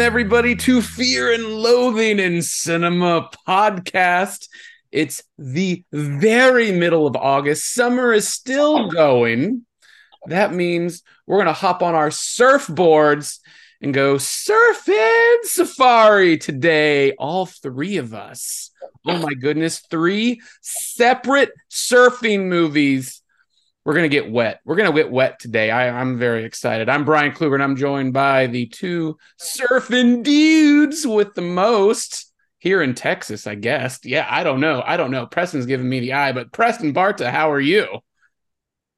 Everybody, 0.00 0.56
to 0.56 0.80
Fear 0.80 1.34
and 1.34 1.44
Loathing 1.44 2.18
in 2.18 2.40
Cinema 2.40 3.28
podcast. 3.46 4.48
It's 4.90 5.22
the 5.36 5.84
very 5.92 6.72
middle 6.72 7.06
of 7.06 7.16
August. 7.16 7.74
Summer 7.74 8.10
is 8.14 8.26
still 8.26 8.88
going. 8.88 9.66
That 10.24 10.54
means 10.54 11.02
we're 11.26 11.36
going 11.36 11.48
to 11.48 11.52
hop 11.52 11.82
on 11.82 11.94
our 11.94 12.08
surfboards 12.08 13.40
and 13.82 13.92
go 13.92 14.14
surfing 14.14 15.36
safari 15.42 16.38
today. 16.38 17.12
All 17.12 17.44
three 17.44 17.98
of 17.98 18.14
us. 18.14 18.70
Oh 19.06 19.18
my 19.18 19.34
goodness. 19.34 19.80
Three 19.90 20.40
separate 20.62 21.52
surfing 21.70 22.46
movies 22.48 23.19
we're 23.90 23.96
gonna 23.96 24.08
get 24.08 24.30
wet. 24.30 24.60
We're 24.64 24.76
gonna 24.76 24.92
get 24.92 25.10
wet 25.10 25.40
today. 25.40 25.68
I, 25.72 26.00
I'm 26.00 26.16
very 26.16 26.44
excited. 26.44 26.88
I'm 26.88 27.04
Brian 27.04 27.32
Kluger, 27.32 27.54
and 27.54 27.62
I'm 27.64 27.74
joined 27.74 28.12
by 28.12 28.46
the 28.46 28.66
two 28.66 29.18
surfing 29.36 30.22
dudes 30.22 31.04
with 31.04 31.34
the 31.34 31.40
most 31.40 32.32
here 32.60 32.82
in 32.82 32.94
Texas, 32.94 33.48
I 33.48 33.56
guess. 33.56 33.98
Yeah, 34.04 34.28
I 34.30 34.44
don't 34.44 34.60
know. 34.60 34.80
I 34.86 34.96
don't 34.96 35.10
know. 35.10 35.26
Preston's 35.26 35.66
giving 35.66 35.88
me 35.88 35.98
the 35.98 36.12
eye, 36.12 36.30
but 36.30 36.52
Preston 36.52 36.94
Barta, 36.94 37.32
how 37.32 37.50
are 37.50 37.58
you? 37.60 37.98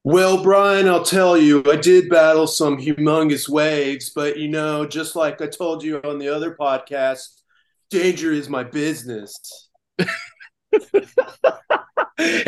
Well, 0.05 0.43
Brian, 0.43 0.87
I'll 0.87 1.05
tell 1.05 1.39
you, 1.39 1.65
I 1.67 1.77
did 1.77 2.11
battle 2.11 2.47
some 2.47 2.77
humongous 2.77 3.49
waves, 3.49 4.11
but 4.15 4.37
you 4.37 4.49
know, 4.49 4.85
just 4.85 5.17
like 5.17 5.41
I 5.41 5.47
told 5.47 5.83
you 5.83 6.03
on 6.05 6.19
the 6.19 6.29
other 6.29 6.55
podcast, 6.55 7.41
danger 7.89 8.31
is 8.31 8.51
my 8.51 8.63
business. 8.63 9.71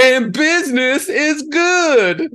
and 0.00 0.32
business 0.32 1.08
is 1.08 1.42
good. 1.42 2.32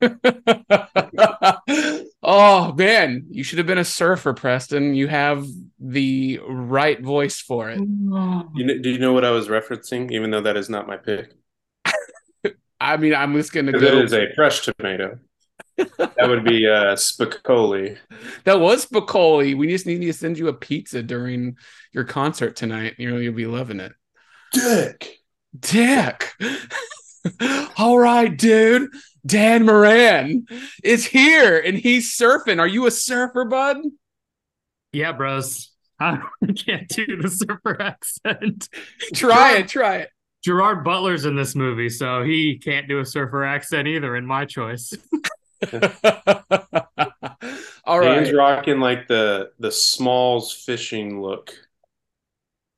oh 2.22 2.72
man, 2.72 3.26
you 3.30 3.44
should 3.44 3.58
have 3.58 3.66
been 3.66 3.78
a 3.78 3.84
surfer, 3.84 4.34
Preston. 4.34 4.94
You 4.94 5.08
have 5.08 5.46
the 5.78 6.40
right 6.46 7.00
voice 7.00 7.40
for 7.40 7.70
it. 7.70 7.78
You 7.78 7.86
know, 7.86 8.50
do 8.54 8.90
you 8.90 8.98
know 8.98 9.12
what 9.12 9.24
I 9.24 9.30
was 9.30 9.48
referencing? 9.48 10.12
Even 10.12 10.30
though 10.30 10.42
that 10.42 10.56
is 10.56 10.68
not 10.68 10.86
my 10.86 10.96
pick, 10.96 11.32
I 12.80 12.96
mean, 12.96 13.14
I'm 13.14 13.34
just 13.34 13.52
gonna 13.52 13.76
it 13.76 13.80
go. 13.80 13.98
is 13.98 14.12
a 14.12 14.26
fresh 14.34 14.62
tomato. 14.62 15.18
that 15.76 16.28
would 16.28 16.44
be 16.44 16.66
uh, 16.66 16.96
Spicoli. 16.96 17.98
That 18.44 18.60
was 18.60 18.86
Spicoli. 18.86 19.56
We 19.56 19.68
just 19.68 19.86
need 19.86 20.00
to 20.00 20.12
send 20.12 20.36
you 20.36 20.48
a 20.48 20.52
pizza 20.52 21.04
during 21.04 21.56
your 21.92 22.04
concert 22.04 22.56
tonight. 22.56 22.94
You 22.98 23.10
know, 23.10 23.18
you'll 23.18 23.34
be 23.34 23.46
loving 23.46 23.78
it. 23.78 23.92
Dick. 24.52 25.17
Dick. 25.60 26.32
All 27.76 27.98
right, 27.98 28.36
dude. 28.36 28.90
Dan 29.26 29.66
Moran 29.66 30.46
is 30.82 31.04
here 31.06 31.58
and 31.58 31.76
he's 31.76 32.16
surfing. 32.16 32.60
Are 32.60 32.66
you 32.66 32.86
a 32.86 32.90
surfer, 32.90 33.44
bud? 33.44 33.78
Yeah, 34.92 35.12
bros. 35.12 35.70
I 36.00 36.20
can't 36.56 36.88
do 36.88 37.20
the 37.20 37.28
surfer 37.28 37.76
accent. 37.82 38.68
Try 39.14 39.52
Gerard- 39.52 39.60
it. 39.60 39.68
Try 39.68 39.96
it. 39.96 40.10
Gerard 40.44 40.84
Butler's 40.84 41.24
in 41.24 41.34
this 41.34 41.56
movie, 41.56 41.88
so 41.88 42.22
he 42.22 42.58
can't 42.58 42.86
do 42.88 43.00
a 43.00 43.04
surfer 43.04 43.44
accent 43.44 43.88
either, 43.88 44.14
in 44.14 44.24
my 44.24 44.44
choice. 44.44 44.92
All 47.84 47.98
right. 47.98 48.14
Dan's 48.14 48.32
rocking 48.32 48.78
like 48.78 49.08
the 49.08 49.50
the 49.58 49.72
Smalls 49.72 50.52
fishing 50.52 51.20
look. 51.20 51.52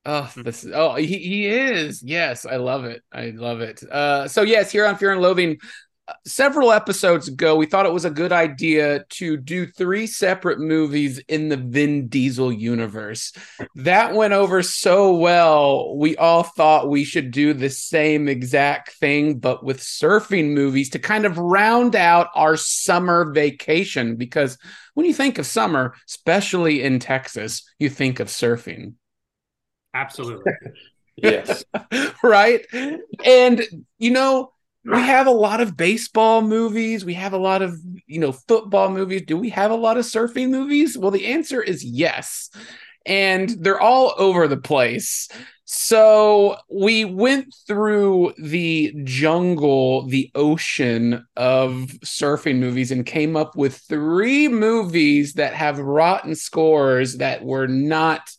Oh, 0.03 0.31
this 0.35 0.63
is 0.63 0.71
oh 0.73 0.95
he, 0.95 1.05
he 1.05 1.47
is. 1.47 2.01
Yes, 2.01 2.45
I 2.45 2.55
love 2.55 2.85
it. 2.85 3.03
I 3.11 3.31
love 3.35 3.61
it. 3.61 3.83
Uh 3.83 4.27
so 4.27 4.41
yes, 4.41 4.71
here 4.71 4.85
on 4.85 4.95
Fear 4.97 5.13
and 5.13 5.21
Loathing, 5.21 5.59
uh, 6.07 6.13
several 6.25 6.71
episodes 6.71 7.27
ago, 7.27 7.55
we 7.55 7.67
thought 7.67 7.85
it 7.85 7.93
was 7.93 8.05
a 8.05 8.09
good 8.09 8.31
idea 8.31 9.05
to 9.09 9.37
do 9.37 9.67
three 9.67 10.07
separate 10.07 10.59
movies 10.59 11.19
in 11.27 11.49
the 11.49 11.57
Vin 11.57 12.07
Diesel 12.07 12.51
universe. 12.51 13.31
That 13.75 14.15
went 14.15 14.33
over 14.33 14.63
so 14.63 15.15
well. 15.15 15.95
We 15.95 16.17
all 16.17 16.41
thought 16.41 16.89
we 16.89 17.03
should 17.03 17.29
do 17.29 17.53
the 17.53 17.69
same 17.69 18.27
exact 18.27 18.93
thing, 18.93 19.37
but 19.37 19.63
with 19.63 19.79
surfing 19.81 20.55
movies 20.55 20.89
to 20.91 20.99
kind 20.99 21.25
of 21.25 21.37
round 21.37 21.95
out 21.95 22.29
our 22.33 22.57
summer 22.57 23.31
vacation. 23.31 24.15
Because 24.15 24.57
when 24.95 25.05
you 25.05 25.13
think 25.13 25.37
of 25.37 25.45
summer, 25.45 25.93
especially 26.09 26.81
in 26.81 26.97
Texas, 26.97 27.61
you 27.77 27.87
think 27.87 28.19
of 28.19 28.29
surfing 28.29 28.95
Absolutely. 29.93 30.51
Yes. 31.17 31.65
right? 32.23 32.65
And 33.23 33.61
you 33.99 34.11
know, 34.11 34.53
we 34.85 34.97
have 34.97 35.27
a 35.27 35.31
lot 35.31 35.61
of 35.61 35.77
baseball 35.77 36.41
movies, 36.41 37.05
we 37.05 37.13
have 37.13 37.33
a 37.33 37.37
lot 37.37 37.61
of, 37.61 37.77
you 38.07 38.19
know, 38.19 38.31
football 38.31 38.89
movies. 38.89 39.23
Do 39.27 39.37
we 39.37 39.49
have 39.49 39.69
a 39.69 39.75
lot 39.75 39.97
of 39.97 40.05
surfing 40.05 40.49
movies? 40.49 40.97
Well, 40.97 41.11
the 41.11 41.27
answer 41.27 41.61
is 41.61 41.83
yes. 41.83 42.49
And 43.05 43.49
they're 43.59 43.79
all 43.81 44.13
over 44.17 44.47
the 44.47 44.57
place. 44.57 45.27
So 45.65 46.57
we 46.73 47.05
went 47.05 47.53
through 47.67 48.33
the 48.41 48.93
jungle, 49.03 50.07
the 50.07 50.31
ocean 50.33 51.27
of 51.35 51.73
surfing 52.03 52.57
movies 52.57 52.89
and 52.91 53.05
came 53.05 53.35
up 53.35 53.55
with 53.55 53.77
three 53.77 54.47
movies 54.47 55.33
that 55.33 55.53
have 55.53 55.77
rotten 55.77 56.33
scores 56.35 57.17
that 57.17 57.43
were 57.43 57.67
not 57.67 58.31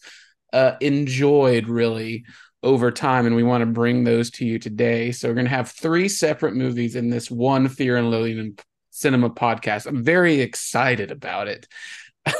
uh, 0.52 0.76
enjoyed 0.80 1.68
really 1.68 2.24
over 2.62 2.90
time 2.92 3.26
and 3.26 3.34
we 3.34 3.42
want 3.42 3.62
to 3.62 3.66
bring 3.66 4.04
those 4.04 4.30
to 4.30 4.44
you 4.44 4.58
today. 4.58 5.10
So 5.12 5.28
we're 5.28 5.34
going 5.34 5.46
to 5.46 5.50
have 5.50 5.70
three 5.70 6.08
separate 6.08 6.54
movies 6.54 6.94
in 6.96 7.10
this 7.10 7.30
one 7.30 7.68
fear 7.68 7.96
and 7.96 8.10
loathing 8.10 8.38
in 8.38 8.56
cinema 8.90 9.30
podcast. 9.30 9.86
I'm 9.86 10.04
very 10.04 10.40
excited 10.40 11.10
about 11.10 11.48
it. 11.48 11.66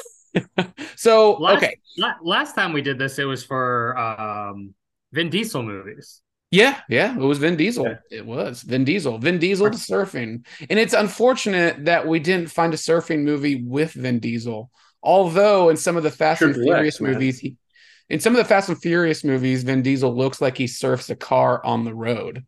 So 0.96 1.32
Last, 1.34 1.56
okay. 1.58 1.76
la- 1.98 2.14
last 2.22 2.54
time 2.54 2.72
we 2.72 2.80
did 2.80 2.98
this, 2.98 3.18
it 3.18 3.24
was 3.24 3.44
for 3.44 3.98
um, 3.98 4.72
Vin 5.12 5.28
Diesel 5.28 5.62
movies. 5.62 6.22
yeah 6.50 6.80
yeah 6.88 7.12
it 7.14 7.18
was 7.18 7.38
vin 7.38 7.56
diesel. 7.56 7.84
Yeah. 7.86 7.96
it 8.18 8.26
was 8.26 8.62
vin 8.62 8.84
diesel. 8.84 9.18
Vin 9.18 9.38
diesel 9.38 9.70
to 9.70 9.76
surfing. 9.76 10.46
And 10.70 10.78
it's 10.78 10.94
unfortunate 10.94 11.84
that 11.86 12.06
we 12.06 12.18
didn't 12.18 12.50
find 12.50 12.72
a 12.72 12.76
surfing 12.78 13.24
movie 13.24 13.62
with 13.62 13.92
vin 13.92 14.20
diesel 14.20 14.70
although 15.02 15.68
in 15.68 15.76
some 15.76 15.96
of 15.96 16.02
the 16.04 16.10
fast 16.10 16.42
and 16.42 16.54
furious 16.54 17.00
movies 17.00 17.40
he 17.40 17.56
in 18.08 18.20
some 18.20 18.32
of 18.34 18.38
the 18.38 18.44
Fast 18.44 18.68
and 18.68 18.80
Furious 18.80 19.24
movies, 19.24 19.62
Vin 19.62 19.82
Diesel 19.82 20.14
looks 20.14 20.40
like 20.40 20.56
he 20.58 20.66
surfs 20.66 21.10
a 21.10 21.16
car 21.16 21.64
on 21.64 21.84
the 21.84 21.94
road. 21.94 22.44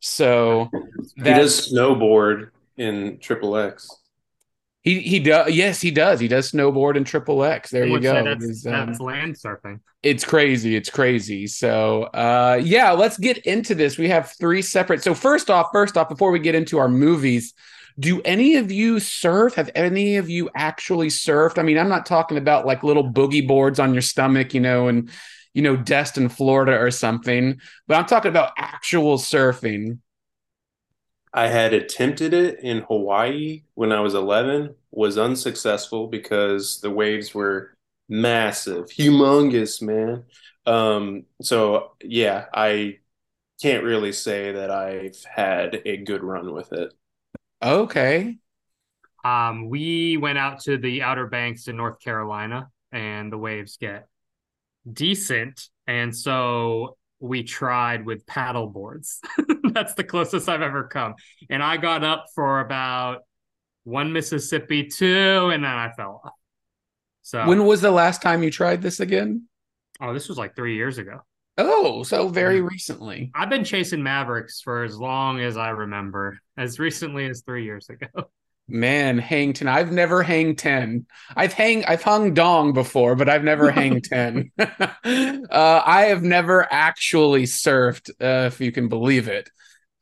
So 0.00 0.70
he 1.16 1.22
does 1.22 1.72
snowboard 1.72 2.50
in 2.76 3.18
Triple 3.20 3.56
X. 3.56 3.88
he 4.82 5.00
he 5.00 5.18
does 5.20 5.50
yes 5.54 5.80
he 5.80 5.90
does 5.90 6.20
he 6.20 6.28
does 6.28 6.50
snowboard 6.52 6.96
in 6.96 7.04
Triple 7.04 7.42
X. 7.44 7.70
There 7.70 7.86
you 7.86 8.00
go. 8.00 8.22
That's, 8.24 8.44
His, 8.46 8.66
um, 8.66 8.86
that's 8.88 9.00
land 9.00 9.34
surfing. 9.36 9.80
it's 10.02 10.24
crazy 10.24 10.76
it's 10.76 10.90
crazy 10.90 11.46
so 11.46 12.02
uh 12.12 12.60
yeah 12.62 12.90
let's 12.92 13.16
get 13.16 13.38
into 13.46 13.74
this 13.74 13.96
we 13.96 14.08
have 14.08 14.32
three 14.38 14.60
separate 14.60 15.02
so 15.02 15.14
first 15.14 15.48
off 15.48 15.68
first 15.72 15.96
off 15.96 16.10
before 16.10 16.30
we 16.30 16.38
get 16.38 16.54
into 16.54 16.76
our 16.78 16.88
movies 16.88 17.54
do 17.98 18.20
any 18.22 18.56
of 18.56 18.72
you 18.72 18.98
surf 18.98 19.54
have 19.54 19.70
any 19.74 20.16
of 20.16 20.28
you 20.28 20.50
actually 20.54 21.08
surfed 21.08 21.58
i 21.58 21.62
mean 21.62 21.78
i'm 21.78 21.88
not 21.88 22.06
talking 22.06 22.36
about 22.36 22.66
like 22.66 22.82
little 22.82 23.08
boogie 23.10 23.46
boards 23.46 23.78
on 23.78 23.92
your 23.92 24.02
stomach 24.02 24.54
you 24.54 24.60
know 24.60 24.88
and 24.88 25.10
you 25.52 25.62
know 25.62 25.76
destin 25.76 26.28
florida 26.28 26.72
or 26.78 26.90
something 26.90 27.58
but 27.86 27.96
i'm 27.96 28.06
talking 28.06 28.30
about 28.30 28.52
actual 28.56 29.18
surfing 29.18 29.98
I 31.36 31.48
had 31.48 31.74
attempted 31.74 32.32
it 32.32 32.60
in 32.60 32.82
Hawaii 32.82 33.64
when 33.74 33.90
I 33.90 33.98
was 33.98 34.14
11, 34.14 34.76
was 34.92 35.18
unsuccessful 35.18 36.06
because 36.06 36.80
the 36.80 36.92
waves 36.92 37.34
were 37.34 37.76
massive, 38.08 38.86
humongous, 38.86 39.82
man. 39.82 40.24
Um, 40.64 41.24
so 41.42 41.96
yeah, 42.00 42.46
I 42.54 42.98
can't 43.60 43.82
really 43.82 44.12
say 44.12 44.52
that 44.52 44.70
I've 44.70 45.22
had 45.24 45.82
a 45.84 45.96
good 45.96 46.22
run 46.22 46.52
with 46.52 46.72
it. 46.72 46.92
Okay 47.64 48.36
Um, 49.24 49.68
we 49.68 50.16
went 50.16 50.38
out 50.38 50.60
to 50.62 50.76
the 50.76 51.02
Outer 51.02 51.26
Banks 51.26 51.68
in 51.68 51.76
North 51.76 51.98
Carolina, 52.00 52.68
and 52.92 53.32
the 53.32 53.38
waves 53.38 53.78
get 53.78 54.06
decent, 54.90 55.68
and 55.86 56.14
so 56.16 56.96
we 57.20 57.42
tried 57.42 58.04
with 58.04 58.26
paddle 58.26 58.66
boards. 58.66 59.20
That's 59.72 59.94
the 59.94 60.04
closest 60.04 60.48
I've 60.48 60.62
ever 60.62 60.84
come, 60.84 61.14
and 61.48 61.62
I 61.62 61.78
got 61.78 62.04
up 62.04 62.26
for 62.34 62.60
about 62.60 63.22
one 63.84 64.12
Mississippi, 64.12 64.84
two, 64.84 65.50
and 65.52 65.64
then 65.64 65.72
I 65.72 65.90
fell 65.92 66.20
off. 66.24 66.32
So 67.22 67.46
when 67.46 67.64
was 67.64 67.80
the 67.80 67.90
last 67.90 68.20
time 68.20 68.42
you 68.42 68.50
tried 68.50 68.82
this 68.82 69.00
again 69.00 69.48
Oh, 70.00 70.12
this 70.12 70.28
was 70.28 70.38
like 70.38 70.56
three 70.56 70.74
years 70.74 70.98
ago. 70.98 71.20
Oh, 71.56 72.02
so 72.02 72.28
very 72.28 72.60
recently. 72.60 73.30
I've 73.34 73.50
been 73.50 73.64
chasing 73.64 74.02
Mavericks 74.02 74.60
for 74.60 74.82
as 74.82 74.98
long 74.98 75.40
as 75.40 75.56
I 75.56 75.70
remember, 75.70 76.40
as 76.56 76.78
recently 76.78 77.26
as 77.26 77.42
three 77.42 77.64
years 77.64 77.88
ago. 77.88 78.08
Man, 78.66 79.18
hang 79.18 79.52
ten. 79.52 79.68
I've 79.68 79.92
never 79.92 80.22
hang 80.22 80.56
ten. 80.56 81.04
I've 81.36 81.52
hang 81.52 81.84
I've 81.84 82.02
hung 82.02 82.32
dong 82.32 82.72
before, 82.72 83.14
but 83.14 83.28
I've 83.28 83.44
never 83.44 83.70
hang 83.72 84.00
ten. 84.00 84.50
uh, 84.58 85.82
I 85.86 86.06
have 86.08 86.22
never 86.22 86.66
actually 86.72 87.42
surfed, 87.42 88.08
uh, 88.22 88.46
if 88.46 88.62
you 88.62 88.72
can 88.72 88.88
believe 88.88 89.28
it. 89.28 89.50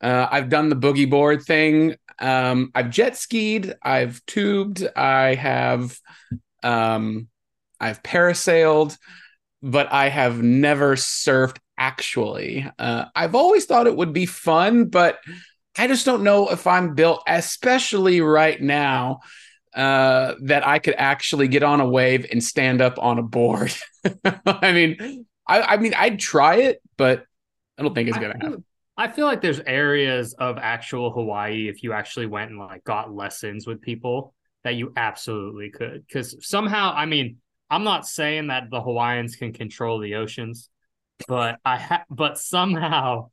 Uh, 0.01 0.27
I've 0.31 0.47
done 0.49 0.69
the 0.69 0.77
boogie 0.77 1.09
board 1.09 1.43
thing. 1.43 1.95
Um, 2.19 2.71
I've 2.73 2.89
jet 2.89 3.17
skied. 3.17 3.75
I've 3.83 4.25
tubed. 4.25 4.87
I 4.95 5.35
have, 5.35 5.97
um, 6.63 7.27
I've 7.81 8.01
parasailed, 8.01 8.97
but 9.63 9.91
I 9.91 10.09
have 10.09 10.43
never 10.43 10.95
surfed 10.95 11.57
actually. 11.77 12.69
Uh, 12.77 13.05
I've 13.15 13.33
always 13.33 13.65
thought 13.65 13.87
it 13.87 13.95
would 13.95 14.13
be 14.13 14.25
fun, 14.25 14.89
but 14.89 15.19
I 15.77 15.87
just 15.87 16.05
don't 16.05 16.23
know 16.23 16.49
if 16.49 16.67
I'm 16.67 16.93
built, 16.93 17.23
especially 17.25 18.21
right 18.21 18.61
now, 18.61 19.21
uh, 19.73 20.35
that 20.41 20.67
I 20.67 20.79
could 20.79 20.95
actually 20.97 21.47
get 21.47 21.63
on 21.63 21.79
a 21.79 21.87
wave 21.87 22.27
and 22.31 22.43
stand 22.43 22.81
up 22.81 22.99
on 22.99 23.17
a 23.17 23.23
board. 23.23 23.73
I 24.45 24.71
mean, 24.71 25.25
I, 25.47 25.61
I, 25.61 25.77
mean, 25.77 25.93
I'd 25.95 26.19
try 26.19 26.57
it, 26.57 26.81
but 26.97 27.25
I 27.77 27.81
don't 27.81 27.95
think 27.95 28.09
it's 28.09 28.17
gonna 28.17 28.37
happen. 28.39 28.63
I 28.95 29.07
feel 29.07 29.25
like 29.25 29.41
there's 29.41 29.59
areas 29.61 30.33
of 30.33 30.57
actual 30.59 31.09
Hawaii 31.11 31.67
if 31.67 31.81
you 31.81 31.93
actually 31.93 32.27
went 32.27 32.51
and 32.51 32.59
like 32.59 32.83
got 32.83 33.11
lessons 33.11 33.65
with 33.65 33.81
people 33.81 34.35
that 34.63 34.75
you 34.75 34.93
absolutely 34.95 35.71
could. 35.71 36.05
Because 36.05 36.35
somehow, 36.47 36.93
I 36.95 37.05
mean, 37.07 37.37
I'm 37.73 37.83
not 37.83 38.07
saying 38.07 38.47
that 38.47 38.69
the 38.69 38.81
Hawaiians 38.81 39.35
can 39.35 39.51
control 39.51 39.99
the 39.99 40.15
oceans, 40.15 40.69
but 41.27 41.59
I 41.65 41.77
ha- 41.77 42.05
but 42.09 42.37
somehow 42.37 43.29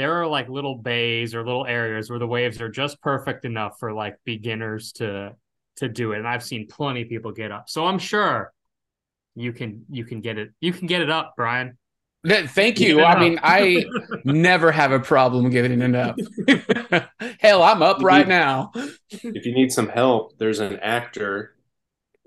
there 0.00 0.14
are 0.14 0.26
like 0.26 0.48
little 0.48 0.76
bays 0.76 1.34
or 1.34 1.44
little 1.44 1.66
areas 1.66 2.08
where 2.08 2.18
the 2.18 2.26
waves 2.26 2.60
are 2.60 2.70
just 2.70 3.02
perfect 3.02 3.44
enough 3.44 3.78
for 3.78 3.92
like 3.92 4.16
beginners 4.24 4.92
to 4.92 5.34
to 5.76 5.88
do 5.88 6.12
it 6.12 6.18
and 6.18 6.26
i've 6.26 6.42
seen 6.42 6.66
plenty 6.66 7.02
of 7.02 7.08
people 7.08 7.32
get 7.32 7.52
up 7.52 7.68
so 7.68 7.86
i'm 7.86 7.98
sure 7.98 8.50
you 9.34 9.52
can 9.52 9.84
you 9.90 10.04
can 10.04 10.22
get 10.22 10.38
it 10.38 10.52
you 10.60 10.72
can 10.72 10.86
get 10.86 11.02
it 11.02 11.10
up 11.10 11.34
brian 11.36 11.76
Thank 12.22 12.80
you. 12.80 13.02
I 13.02 13.18
mean, 13.18 13.40
I 13.42 13.86
never 14.26 14.70
have 14.70 14.92
a 14.92 15.00
problem 15.00 15.48
giving 15.48 15.80
it 15.80 15.94
up. 15.94 16.18
Hell, 17.40 17.62
I'm 17.62 17.80
up 17.80 18.02
right 18.02 18.28
now. 18.28 18.72
If 19.08 19.46
you 19.46 19.54
need 19.54 19.72
some 19.72 19.88
help, 19.88 20.36
there's 20.36 20.60
an 20.60 20.78
actor 20.80 21.56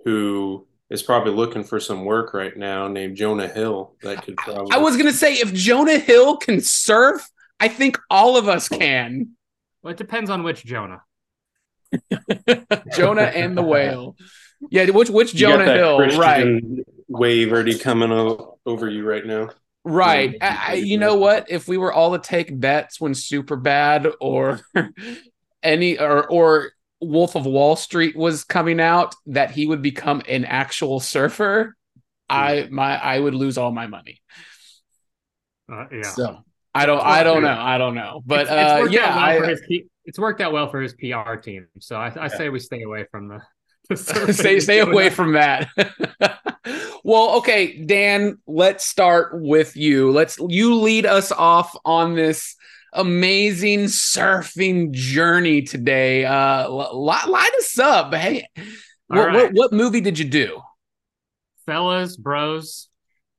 who 0.03 0.65
is 0.93 1.01
probably 1.01 1.33
looking 1.33 1.63
for 1.63 1.79
some 1.79 2.05
work 2.05 2.35
right 2.35 2.55
now 2.55 2.87
named 2.87 3.17
Jonah 3.17 3.47
Hill 3.47 3.95
that 4.03 4.23
could 4.23 4.37
probably 4.37 4.71
I 4.71 4.77
was 4.77 4.95
gonna 4.95 5.11
say 5.11 5.33
if 5.33 5.51
Jonah 5.51 5.97
Hill 5.97 6.37
can 6.37 6.61
surf, 6.61 7.27
I 7.59 7.67
think 7.67 7.97
all 8.11 8.37
of 8.37 8.47
us 8.47 8.69
can. 8.69 9.31
Well, 9.81 9.91
it 9.91 9.97
depends 9.97 10.29
on 10.29 10.43
which 10.43 10.63
Jonah. 10.63 11.01
Jonah 12.95 13.23
and 13.23 13.57
the 13.57 13.63
whale. 13.63 14.15
Yeah, 14.69 14.87
which 14.91 15.09
which 15.09 15.33
Jonah 15.33 15.65
Hill? 15.65 15.97
Christian 15.97 16.19
right. 16.77 16.85
Wave 17.09 17.51
already 17.51 17.77
coming 17.77 18.11
o- 18.11 18.59
over 18.63 18.87
you 18.87 19.03
right 19.03 19.25
now. 19.25 19.49
Right. 19.83 20.37
I, 20.41 20.59
I, 20.67 20.73
you 20.75 20.99
know 20.99 21.15
what? 21.15 21.47
If 21.49 21.67
we 21.67 21.77
were 21.77 21.91
all 21.91 22.11
to 22.11 22.19
take 22.19 22.57
bets 22.57 23.01
when 23.01 23.13
Superbad 23.13 24.13
or 24.21 24.61
any 25.63 25.97
or 25.97 26.29
or 26.29 26.72
Wolf 27.07 27.35
of 27.35 27.45
Wall 27.45 27.75
Street 27.75 28.15
was 28.15 28.43
coming 28.43 28.79
out 28.79 29.15
that 29.27 29.51
he 29.51 29.65
would 29.65 29.81
become 29.81 30.21
an 30.27 30.45
actual 30.45 30.99
surfer, 30.99 31.75
I 32.29 32.67
my 32.71 32.97
I 32.97 33.19
would 33.19 33.35
lose 33.35 33.57
all 33.57 33.71
my 33.71 33.87
money. 33.87 34.21
Uh, 35.71 35.85
yeah. 35.91 36.01
So 36.03 36.43
I 36.73 36.85
don't. 36.85 37.01
I 37.01 37.23
don't 37.23 37.43
know. 37.43 37.57
I 37.57 37.77
don't 37.77 37.95
know. 37.95 38.21
But 38.25 38.41
it's, 38.41 38.51
it's 38.51 38.71
uh, 38.71 38.87
yeah, 38.89 39.15
well 39.15 39.43
I, 39.43 39.47
his, 39.47 39.61
it's 40.05 40.19
worked 40.19 40.41
out 40.41 40.51
well 40.53 40.69
for 40.69 40.81
his 40.81 40.93
PR 40.93 41.35
team. 41.35 41.67
So 41.79 41.95
I, 41.95 42.07
I 42.09 42.23
yeah. 42.23 42.27
say 42.29 42.49
we 42.49 42.59
stay 42.59 42.83
away 42.83 43.05
from 43.11 43.27
the. 43.27 43.41
the 43.89 44.33
stay 44.33 44.59
stay 44.59 44.79
away 44.79 45.09
from 45.09 45.33
that. 45.33 45.69
well, 47.03 47.37
okay, 47.37 47.83
Dan. 47.83 48.39
Let's 48.47 48.85
start 48.85 49.41
with 49.41 49.75
you. 49.75 50.11
Let's 50.11 50.37
you 50.39 50.75
lead 50.75 51.05
us 51.05 51.31
off 51.31 51.75
on 51.85 52.15
this 52.15 52.55
amazing 52.93 53.85
surfing 53.85 54.91
journey 54.91 55.61
today. 55.61 56.25
Uh, 56.25 56.69
light, 56.69 57.27
light 57.27 57.51
us 57.57 57.79
up. 57.79 58.13
Hey, 58.13 58.45
what, 59.07 59.27
right. 59.27 59.33
what 59.33 59.53
what 59.53 59.73
movie 59.73 60.01
did 60.01 60.17
you 60.19 60.25
do, 60.25 60.61
fellas, 61.65 62.17
bros? 62.17 62.89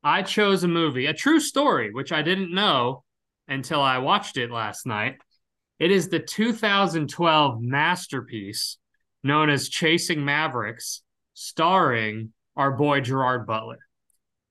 I 0.03 0.23
chose 0.23 0.65
a 0.65 0.69
movie, 0.69 1.07
a 1.07 1.15
true 1.15 1.41
story, 1.41 1.91
which 1.93 2.13
I 2.13 2.23
didn't 2.23 2.55
know 2.55 3.05
until 3.49 3.81
I 3.81 3.99
watched 3.99 4.37
it 4.37 4.51
last 4.51 4.87
night. 4.87 5.17
It 5.79 5.91
is 5.91 6.09
the 6.09 6.21
2012 6.21 7.61
masterpiece 7.61 8.77
known 9.23 9.49
as 9.49 9.69
Chasing 9.69 10.25
Mavericks, 10.25 11.03
starring 11.33 12.33
our 12.57 12.73
boy 12.73 13.01
Gerard 13.01 13.47
Butler. 13.47 13.79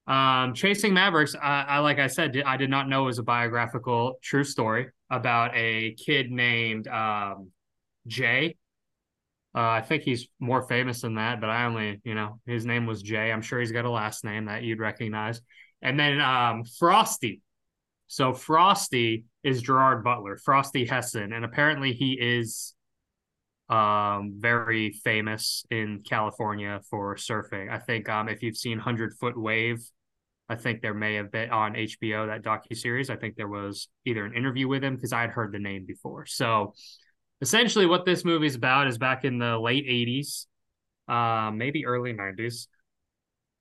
Um, 0.05 0.53
Chasing 0.53 0.93
Mavericks, 0.93 1.35
I, 1.35 1.63
I, 1.63 1.79
like 1.79 1.99
I 1.99 2.07
said, 2.07 2.41
I 2.45 2.57
did 2.57 2.69
not 2.69 2.89
know 2.89 3.03
it 3.03 3.05
was 3.07 3.19
a 3.19 3.23
biographical 3.23 4.19
true 4.21 4.43
story 4.43 4.89
about 5.09 5.55
a 5.55 5.93
kid 5.93 6.29
named 6.29 6.87
um, 6.87 7.51
Jay. 8.07 8.57
Uh, 9.55 9.61
I 9.61 9.81
think 9.81 10.03
he's 10.03 10.27
more 10.39 10.63
famous 10.63 11.01
than 11.01 11.15
that, 11.15 11.39
but 11.39 11.49
I 11.49 11.65
only, 11.65 12.01
you 12.03 12.15
know, 12.15 12.39
his 12.45 12.65
name 12.65 12.85
was 12.85 13.01
Jay. 13.01 13.31
I'm 13.31 13.41
sure 13.41 13.59
he's 13.59 13.71
got 13.71 13.85
a 13.85 13.89
last 13.89 14.25
name 14.25 14.45
that 14.45 14.63
you'd 14.63 14.79
recognize. 14.79 15.41
And 15.81 15.99
then 15.99 16.19
um, 16.19 16.63
Frosty, 16.79 17.41
so 18.07 18.33
Frosty 18.33 19.25
is 19.43 19.61
Gerard 19.61 20.03
Butler, 20.03 20.37
Frosty 20.37 20.85
Hesson, 20.85 21.33
and 21.33 21.45
apparently 21.45 21.93
he 21.93 22.13
is 22.13 22.73
um 23.69 24.33
very 24.37 24.91
famous 25.05 25.65
in 25.71 26.01
California 26.07 26.81
for 26.89 27.15
surfing. 27.15 27.71
I 27.71 27.79
think 27.79 28.09
um 28.09 28.27
if 28.27 28.43
you've 28.43 28.57
seen 28.57 28.77
Hundred 28.77 29.13
Foot 29.13 29.39
Wave, 29.39 29.79
I 30.53 30.55
think 30.55 30.83
there 30.83 30.93
may 30.93 31.15
have 31.15 31.31
been 31.31 31.49
on 31.49 31.73
HBO 31.73 32.27
that 32.27 32.43
docu 32.43 32.77
series. 32.77 33.09
I 33.09 33.15
think 33.15 33.35
there 33.35 33.47
was 33.47 33.87
either 34.05 34.23
an 34.23 34.35
interview 34.35 34.67
with 34.67 34.83
him 34.83 34.95
because 34.95 35.11
I 35.11 35.21
had 35.21 35.31
heard 35.31 35.51
the 35.51 35.57
name 35.57 35.85
before. 35.87 36.27
So 36.27 36.75
essentially, 37.41 37.87
what 37.87 38.05
this 38.05 38.23
movie 38.23 38.45
is 38.45 38.53
about 38.53 38.87
is 38.87 38.99
back 38.99 39.25
in 39.25 39.39
the 39.39 39.57
late 39.57 39.87
'80s, 39.87 40.45
uh, 41.07 41.49
maybe 41.49 41.87
early 41.87 42.13
'90s. 42.13 42.67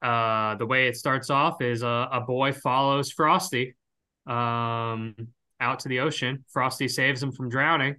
Uh, 0.02 0.56
the 0.56 0.66
way 0.66 0.86
it 0.86 0.96
starts 0.98 1.30
off 1.30 1.62
is 1.62 1.82
a, 1.82 2.08
a 2.12 2.20
boy 2.20 2.52
follows 2.52 3.10
Frosty 3.10 3.74
um, 4.26 5.14
out 5.58 5.78
to 5.80 5.88
the 5.88 6.00
ocean. 6.00 6.44
Frosty 6.52 6.88
saves 6.88 7.22
him 7.22 7.32
from 7.32 7.48
drowning. 7.48 7.96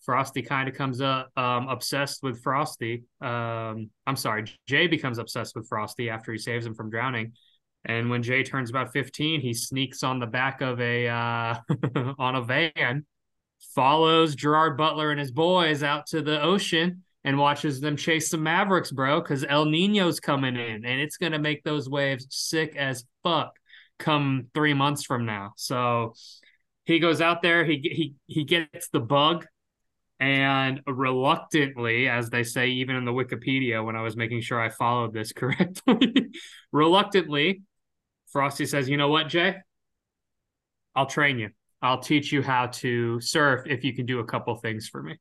Frosty 0.00 0.40
kind 0.40 0.66
of 0.66 0.74
comes 0.74 1.02
up 1.02 1.28
um, 1.36 1.68
obsessed 1.68 2.22
with 2.22 2.42
Frosty. 2.42 3.04
Um, 3.20 3.90
I'm 4.06 4.16
sorry, 4.16 4.44
Jay 4.66 4.86
becomes 4.86 5.18
obsessed 5.18 5.54
with 5.54 5.68
Frosty 5.68 6.08
after 6.08 6.32
he 6.32 6.38
saves 6.38 6.64
him 6.64 6.74
from 6.74 6.88
drowning. 6.88 7.34
And 7.84 8.10
when 8.10 8.22
Jay 8.22 8.42
turns 8.42 8.70
about 8.70 8.92
15, 8.92 9.40
he 9.40 9.54
sneaks 9.54 10.02
on 10.02 10.18
the 10.18 10.26
back 10.26 10.60
of 10.60 10.80
a 10.80 11.08
uh, 11.08 11.54
on 12.18 12.36
a 12.36 12.42
van, 12.42 13.06
follows 13.74 14.34
Gerard 14.34 14.76
Butler 14.76 15.10
and 15.10 15.20
his 15.20 15.32
boys 15.32 15.82
out 15.82 16.06
to 16.08 16.22
the 16.22 16.42
ocean 16.42 17.02
and 17.24 17.38
watches 17.38 17.80
them 17.80 17.96
chase 17.96 18.30
some 18.30 18.42
Mavericks, 18.42 18.90
bro, 18.90 19.20
because 19.20 19.44
El 19.44 19.66
Nino's 19.66 20.20
coming 20.20 20.56
in 20.56 20.84
and 20.84 21.00
it's 21.00 21.16
gonna 21.16 21.38
make 21.38 21.62
those 21.64 21.88
waves 21.88 22.26
sick 22.30 22.76
as 22.76 23.04
fuck 23.22 23.52
come 23.98 24.48
three 24.54 24.74
months 24.74 25.04
from 25.04 25.26
now. 25.26 25.52
So 25.56 26.14
he 26.84 26.98
goes 26.98 27.20
out 27.20 27.42
there, 27.42 27.64
he 27.64 27.78
he 27.78 28.14
he 28.26 28.44
gets 28.44 28.88
the 28.88 29.00
bug, 29.00 29.46
and 30.18 30.80
reluctantly, 30.86 32.08
as 32.08 32.30
they 32.30 32.42
say, 32.42 32.68
even 32.68 32.96
in 32.96 33.04
the 33.04 33.12
Wikipedia, 33.12 33.84
when 33.84 33.96
I 33.96 34.02
was 34.02 34.16
making 34.16 34.40
sure 34.40 34.60
I 34.60 34.70
followed 34.70 35.12
this 35.12 35.32
correctly, 35.34 36.30
reluctantly, 36.72 37.62
Frosty 38.32 38.66
says, 38.66 38.88
"You 38.88 38.96
know 38.96 39.08
what, 39.08 39.28
Jay? 39.28 39.56
I'll 40.94 41.06
train 41.06 41.38
you. 41.38 41.50
I'll 41.82 42.00
teach 42.00 42.32
you 42.32 42.42
how 42.42 42.66
to 42.66 43.20
surf 43.20 43.62
if 43.66 43.84
you 43.84 43.94
can 43.94 44.06
do 44.06 44.20
a 44.20 44.24
couple 44.24 44.54
things 44.56 44.88
for 44.88 45.02
me." 45.02 45.18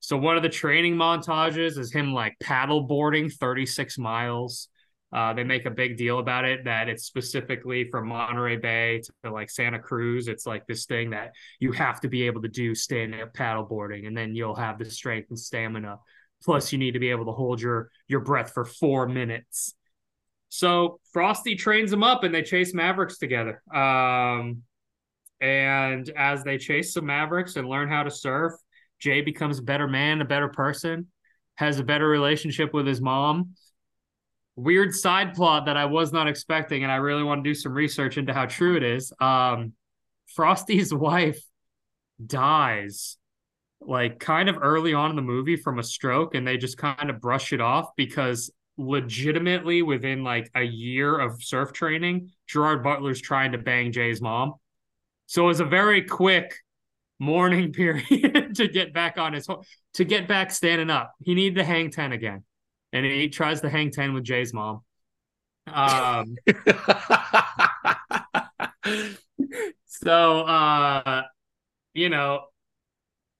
So 0.00 0.16
one 0.16 0.36
of 0.36 0.42
the 0.42 0.48
training 0.48 0.94
montages 0.96 1.76
is 1.78 1.92
him 1.92 2.12
like 2.12 2.36
paddle 2.40 2.82
boarding 2.82 3.30
36 3.30 3.98
miles 3.98 4.68
uh, 5.12 5.32
they 5.32 5.44
make 5.44 5.64
a 5.64 5.70
big 5.70 5.96
deal 5.96 6.18
about 6.18 6.44
it 6.44 6.64
that 6.64 6.88
it's 6.88 7.04
specifically 7.04 7.88
from 7.90 8.08
Monterey 8.08 8.56
Bay 8.56 9.00
to 9.24 9.30
like 9.32 9.48
Santa 9.48 9.78
Cruz. 9.78 10.28
It's 10.28 10.46
like 10.46 10.66
this 10.66 10.84
thing 10.84 11.10
that 11.10 11.32
you 11.60 11.72
have 11.72 12.00
to 12.02 12.08
be 12.08 12.24
able 12.24 12.42
to 12.42 12.48
do 12.48 12.74
stand 12.74 13.14
up 13.14 13.32
paddleboarding, 13.32 14.06
and 14.06 14.16
then 14.16 14.34
you'll 14.34 14.54
have 14.54 14.78
the 14.78 14.84
strength 14.84 15.30
and 15.30 15.38
stamina. 15.38 15.98
Plus, 16.44 16.72
you 16.72 16.78
need 16.78 16.92
to 16.92 16.98
be 16.98 17.10
able 17.10 17.24
to 17.24 17.32
hold 17.32 17.60
your 17.60 17.90
your 18.06 18.20
breath 18.20 18.52
for 18.52 18.66
four 18.66 19.08
minutes. 19.08 19.74
So 20.48 21.00
Frosty 21.12 21.54
trains 21.56 21.90
them 21.90 22.02
up, 22.02 22.24
and 22.24 22.34
they 22.34 22.42
chase 22.42 22.74
Mavericks 22.74 23.18
together. 23.18 23.62
Um, 23.74 24.62
and 25.40 26.08
as 26.10 26.42
they 26.42 26.58
chase 26.58 26.94
some 26.94 27.06
Mavericks 27.06 27.56
and 27.56 27.68
learn 27.68 27.88
how 27.88 28.02
to 28.02 28.10
surf, 28.10 28.52
Jay 28.98 29.20
becomes 29.20 29.58
a 29.58 29.62
better 29.62 29.86
man, 29.86 30.20
a 30.20 30.24
better 30.24 30.48
person, 30.48 31.08
has 31.56 31.78
a 31.78 31.84
better 31.84 32.08
relationship 32.08 32.72
with 32.72 32.86
his 32.86 33.00
mom 33.00 33.54
weird 34.58 34.92
side 34.92 35.34
plot 35.34 35.66
that 35.66 35.76
I 35.76 35.84
was 35.84 36.12
not 36.12 36.26
expecting, 36.28 36.82
and 36.82 36.90
I 36.90 36.96
really 36.96 37.22
want 37.22 37.44
to 37.44 37.48
do 37.48 37.54
some 37.54 37.72
research 37.72 38.18
into 38.18 38.34
how 38.34 38.46
true 38.46 38.76
it 38.76 38.82
is. 38.82 39.12
Um, 39.20 39.72
Frosty's 40.34 40.92
wife 40.94 41.40
dies 42.24 43.16
like 43.80 44.18
kind 44.18 44.48
of 44.48 44.58
early 44.60 44.92
on 44.92 45.10
in 45.10 45.16
the 45.16 45.22
movie 45.22 45.56
from 45.56 45.78
a 45.78 45.84
stroke, 45.84 46.34
and 46.34 46.46
they 46.46 46.56
just 46.56 46.76
kind 46.76 47.08
of 47.08 47.20
brush 47.20 47.52
it 47.52 47.60
off 47.60 47.90
because 47.96 48.50
legitimately 48.78 49.82
within 49.82 50.24
like 50.24 50.50
a 50.54 50.62
year 50.62 51.18
of 51.18 51.42
surf 51.42 51.72
training, 51.72 52.30
Gerard 52.46 52.82
Butler's 52.82 53.20
trying 53.20 53.52
to 53.52 53.58
bang 53.58 53.92
Jay's 53.92 54.22
mom. 54.22 54.54
So 55.26 55.44
it 55.44 55.48
was 55.48 55.60
a 55.60 55.64
very 55.64 56.02
quick 56.02 56.54
mourning 57.18 57.72
period 57.74 58.54
to 58.54 58.68
get 58.68 58.94
back 58.94 59.18
on 59.18 59.34
his 59.34 59.48
to 59.94 60.04
get 60.04 60.28
back 60.28 60.50
standing 60.50 60.90
up. 60.90 61.12
He 61.22 61.34
needed 61.34 61.56
to 61.56 61.64
hang 61.64 61.90
10 61.90 62.12
again. 62.12 62.44
And 62.92 63.04
he 63.04 63.28
tries 63.28 63.60
to 63.60 63.68
hang 63.68 63.90
10 63.90 64.14
with 64.14 64.24
Jay's 64.24 64.54
mom. 64.54 64.82
Um 65.66 66.36
so 69.86 70.40
uh 70.42 71.22
you 71.94 72.08
know, 72.08 72.44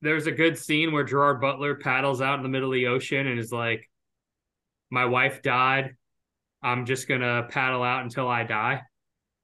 there's 0.03 0.27
a 0.27 0.33
good 0.33 0.59
scene 0.59 0.93
where 0.93 1.05
Gerard 1.05 1.41
Butler 1.41 1.77
paddles 1.77 2.21
out 2.21 2.37
in 2.39 2.43
the 2.43 2.49
middle 2.49 2.71
of 2.71 2.75
the 2.75 2.89
ocean 2.89 3.27
and 3.27 3.39
is 3.39 3.53
like, 3.53 3.89
My 4.91 5.05
wife 5.05 5.43
died. 5.43 5.97
I'm 6.63 6.87
just 6.87 7.09
gonna 7.09 7.47
paddle 7.51 7.83
out 7.83 8.03
until 8.05 8.29
I 8.29 8.45
die, 8.45 8.83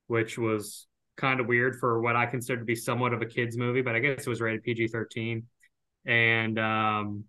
which 0.06 0.38
was 0.38 0.86
kind 1.16 1.40
of 1.40 1.46
weird 1.46 1.78
for 1.78 2.00
what 2.00 2.16
I 2.16 2.26
consider 2.26 2.60
to 2.60 2.64
be 2.64 2.74
somewhat 2.74 3.12
of 3.12 3.22
a 3.22 3.26
kids 3.26 3.56
movie, 3.56 3.82
but 3.82 3.94
I 3.94 4.00
guess 4.00 4.26
it 4.26 4.28
was 4.28 4.40
rated 4.40 4.62
PG 4.62 4.88
13. 4.88 5.44
And 6.06 6.58
um, 6.58 7.24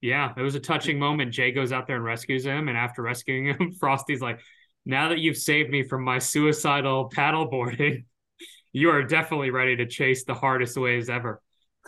yeah, 0.00 0.32
it 0.36 0.42
was 0.42 0.54
a 0.54 0.60
touching 0.60 0.98
moment. 0.98 1.32
Jay 1.32 1.52
goes 1.52 1.72
out 1.72 1.86
there 1.86 1.96
and 1.96 2.04
rescues 2.04 2.44
him, 2.44 2.68
and 2.68 2.76
after 2.76 3.02
rescuing 3.02 3.46
him, 3.46 3.72
Frosty's 3.80 4.20
like, 4.20 4.40
"Now 4.84 5.08
that 5.10 5.18
you've 5.18 5.36
saved 5.36 5.70
me 5.70 5.82
from 5.82 6.02
my 6.04 6.18
suicidal 6.18 7.10
paddleboarding, 7.10 8.04
you 8.72 8.90
are 8.90 9.02
definitely 9.02 9.50
ready 9.50 9.76
to 9.76 9.86
chase 9.86 10.24
the 10.24 10.34
hardest 10.34 10.76
waves 10.76 11.08
ever." 11.08 11.40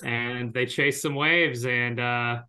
And 0.02 0.54
they 0.54 0.66
chase 0.66 1.02
some 1.02 1.14
waves, 1.14 1.66
and 1.66 2.00
uh, 2.00 2.42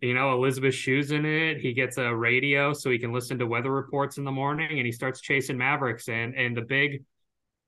you 0.00 0.14
know 0.14 0.32
Elizabeth 0.32 0.74
Shue's 0.74 1.10
in 1.10 1.24
it. 1.24 1.58
He 1.58 1.72
gets 1.72 1.98
a 1.98 2.14
radio 2.14 2.72
so 2.72 2.90
he 2.90 2.98
can 2.98 3.12
listen 3.12 3.38
to 3.38 3.46
weather 3.46 3.70
reports 3.70 4.18
in 4.18 4.24
the 4.24 4.30
morning, 4.30 4.78
and 4.78 4.86
he 4.86 4.92
starts 4.92 5.20
chasing 5.20 5.58
Mavericks. 5.58 6.08
And 6.08 6.34
and 6.34 6.56
the 6.56 6.62
big 6.62 7.04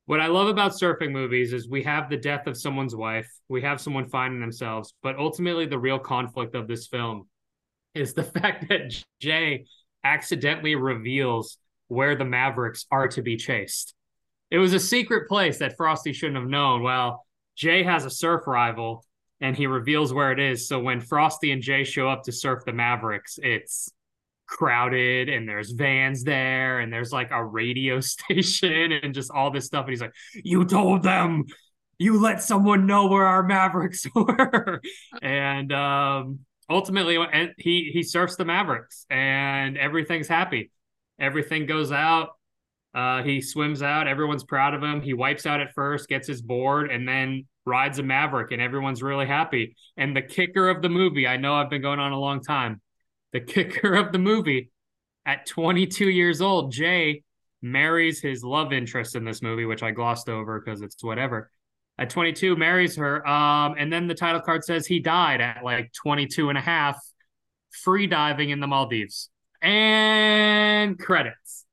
what 0.05 0.19
I 0.19 0.27
love 0.27 0.47
about 0.47 0.73
surfing 0.73 1.11
movies 1.11 1.51
is 1.51 1.67
we 1.67 1.83
have 1.83 2.09
the 2.09 2.17
death 2.17 2.45
of 2.45 2.57
someone's 2.57 2.95
wife, 2.95 3.27
we 3.49 3.61
have 3.63 3.81
someone 3.81 4.07
finding 4.07 4.39
themselves, 4.39 4.93
but 5.01 5.17
ultimately 5.17 5.65
the 5.65 5.79
real 5.79 5.97
conflict 5.97 6.53
of 6.53 6.67
this 6.67 6.87
film 6.87 7.27
is 7.95 8.13
the 8.13 8.23
fact 8.39 8.69
that 8.69 8.93
Jay 9.19 9.65
accidentally 10.03 10.75
reveals 10.75 11.57
where 11.87 12.15
the 12.15 12.25
Mavericks 12.25 12.85
are 12.91 13.07
to 13.09 13.21
be 13.21 13.35
chased. 13.35 13.95
It 14.51 14.59
was 14.59 14.73
a 14.73 14.79
secret 14.79 15.27
place 15.27 15.57
that 15.57 15.75
Frosty 15.75 16.13
shouldn't 16.13 16.37
have 16.37 16.49
known. 16.49 16.83
Well, 16.83 17.25
Jay 17.55 17.81
has 17.83 18.05
a 18.05 18.09
surf 18.09 18.45
rival 18.45 19.03
and 19.45 19.55
he 19.55 19.67
reveals 19.67 20.11
where 20.11 20.31
it 20.31 20.39
is. 20.39 20.67
So 20.67 20.79
when 20.79 20.99
Frosty 20.99 21.51
and 21.51 21.61
Jay 21.61 21.83
show 21.83 22.09
up 22.09 22.23
to 22.23 22.31
surf 22.31 22.65
the 22.65 22.73
Mavericks, 22.73 23.37
it's 23.43 23.91
crowded 24.47 25.29
and 25.29 25.47
there's 25.47 25.71
vans 25.71 26.23
there 26.23 26.79
and 26.79 26.91
there's 26.91 27.11
like 27.11 27.29
a 27.29 27.43
radio 27.43 27.99
station 28.01 28.91
and 28.91 29.13
just 29.13 29.29
all 29.29 29.51
this 29.51 29.67
stuff. 29.67 29.85
And 29.85 29.91
he's 29.91 30.01
like, 30.01 30.15
You 30.33 30.65
told 30.65 31.03
them 31.03 31.45
you 31.99 32.19
let 32.19 32.41
someone 32.41 32.87
know 32.87 33.05
where 33.05 33.25
our 33.25 33.43
Mavericks 33.43 34.07
were. 34.15 34.81
and 35.21 35.71
um 35.71 36.39
ultimately 36.67 37.19
he 37.59 37.91
he 37.93 38.01
surfs 38.01 38.37
the 38.37 38.45
Mavericks 38.45 39.05
and 39.11 39.77
everything's 39.77 40.27
happy. 40.27 40.71
Everything 41.19 41.67
goes 41.67 41.91
out. 41.91 42.29
Uh, 42.95 43.21
he 43.21 43.41
swims 43.41 43.83
out. 43.83 44.07
Everyone's 44.07 44.45
proud 44.45 44.73
of 44.73 44.81
him. 44.81 45.01
He 45.01 45.13
wipes 45.13 45.45
out 45.45 45.59
at 45.59 45.73
first, 45.73 46.07
gets 46.07 46.27
his 46.27 46.41
board, 46.41 46.89
and 46.89 47.07
then 47.07 47.45
rides 47.65 47.99
a 47.99 48.03
Maverick, 48.03 48.51
and 48.51 48.61
everyone's 48.61 49.03
really 49.03 49.25
happy. 49.27 49.75
And 49.97 50.15
the 50.15 50.21
kicker 50.21 50.69
of 50.69 50.81
the 50.81 50.89
movie, 50.89 51.27
I 51.27 51.37
know 51.37 51.53
I've 51.53 51.69
been 51.69 51.81
going 51.81 51.99
on 51.99 52.13
a 52.13 52.19
long 52.19 52.41
time 52.41 52.81
the 53.35 53.39
kicker 53.41 53.93
of 53.95 54.11
the 54.11 54.19
movie, 54.19 54.71
at 55.25 55.45
22 55.45 56.09
years 56.09 56.41
old, 56.41 56.71
Jay 56.71 57.23
marries 57.61 58.21
his 58.21 58.43
love 58.43 58.71
interest 58.71 59.15
in 59.15 59.25
this 59.25 59.41
movie, 59.41 59.65
which 59.65 59.83
I 59.83 59.91
glossed 59.91 60.29
over 60.29 60.59
because 60.59 60.81
it's 60.81 61.03
whatever. 61.03 61.51
At 61.97 62.09
22, 62.09 62.55
marries 62.55 62.95
her. 62.95 63.25
Um, 63.27 63.75
and 63.77 63.91
then 63.91 64.07
the 64.07 64.13
title 64.13 64.41
card 64.41 64.63
says 64.63 64.85
he 64.85 64.99
died 64.99 65.41
at 65.41 65.63
like 65.63 65.91
22 65.93 66.49
and 66.49 66.57
a 66.57 66.61
half, 66.61 66.99
free 67.83 68.07
diving 68.07 68.51
in 68.51 68.59
the 68.59 68.67
Maldives. 68.67 69.29
And 69.61 70.99
credits. 70.99 71.64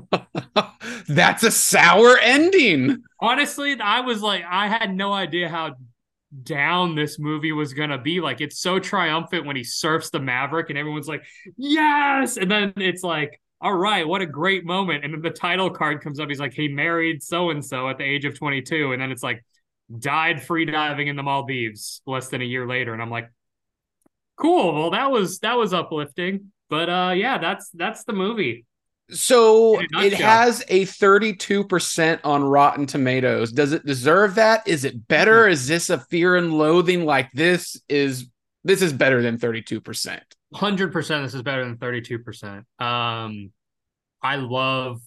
That's 1.08 1.42
a 1.42 1.50
sour 1.50 2.18
ending. 2.18 3.02
Honestly, 3.20 3.78
I 3.80 4.00
was 4.00 4.22
like, 4.22 4.44
I 4.48 4.68
had 4.68 4.94
no 4.94 5.12
idea 5.12 5.48
how 5.48 5.74
down 6.42 6.94
this 6.94 7.18
movie 7.18 7.52
was 7.52 7.72
gonna 7.72 7.98
be. 7.98 8.20
Like 8.20 8.40
it's 8.40 8.58
so 8.58 8.78
triumphant 8.78 9.46
when 9.46 9.56
he 9.56 9.64
surfs 9.64 10.10
the 10.10 10.20
Maverick 10.20 10.70
and 10.70 10.78
everyone's 10.78 11.08
like, 11.08 11.24
yes, 11.56 12.36
and 12.36 12.50
then 12.50 12.72
it's 12.76 13.02
like, 13.02 13.40
all 13.60 13.74
right, 13.74 14.06
what 14.06 14.22
a 14.22 14.26
great 14.26 14.64
moment. 14.64 15.04
And 15.04 15.14
then 15.14 15.22
the 15.22 15.30
title 15.30 15.70
card 15.70 16.00
comes 16.02 16.20
up. 16.20 16.28
He's 16.28 16.40
like, 16.40 16.52
he 16.52 16.68
married 16.68 17.22
so 17.22 17.50
and 17.50 17.64
so 17.64 17.88
at 17.88 17.98
the 17.98 18.04
age 18.04 18.24
of 18.24 18.38
22, 18.38 18.92
and 18.92 19.02
then 19.02 19.10
it's 19.10 19.22
like, 19.22 19.42
died 19.98 20.42
free 20.42 20.64
diving 20.64 21.08
in 21.08 21.16
the 21.16 21.22
Maldives 21.22 22.02
less 22.06 22.28
than 22.28 22.42
a 22.42 22.44
year 22.44 22.66
later, 22.66 22.92
and 22.92 23.00
I'm 23.00 23.10
like, 23.10 23.30
cool. 24.36 24.74
Well, 24.74 24.90
that 24.90 25.10
was 25.10 25.40
that 25.40 25.56
was 25.56 25.72
uplifting. 25.72 26.52
But 26.70 26.88
uh, 26.88 27.12
yeah, 27.16 27.38
that's 27.38 27.70
that's 27.70 28.04
the 28.04 28.12
movie. 28.12 28.66
So 29.10 29.80
it 29.80 30.14
has 30.14 30.62
a 30.68 30.84
32% 30.84 32.20
on 32.24 32.44
Rotten 32.44 32.86
Tomatoes. 32.86 33.52
Does 33.52 33.72
it 33.72 33.86
deserve 33.86 34.34
that? 34.34 34.66
Is 34.68 34.84
it 34.84 35.08
better? 35.08 35.44
Mm-hmm. 35.44 35.52
Is 35.52 35.66
this 35.66 35.90
a 35.90 35.98
fear 35.98 36.36
and 36.36 36.52
loathing 36.52 37.04
like 37.04 37.30
this 37.32 37.80
is 37.88 38.28
this 38.64 38.82
is 38.82 38.92
better 38.92 39.22
than 39.22 39.38
32%. 39.38 40.20
100% 40.54 41.22
this 41.22 41.34
is 41.34 41.42
better 41.42 41.64
than 41.64 41.76
32%. 41.76 42.64
Um 42.82 43.52
I 44.22 44.36
love 44.36 45.00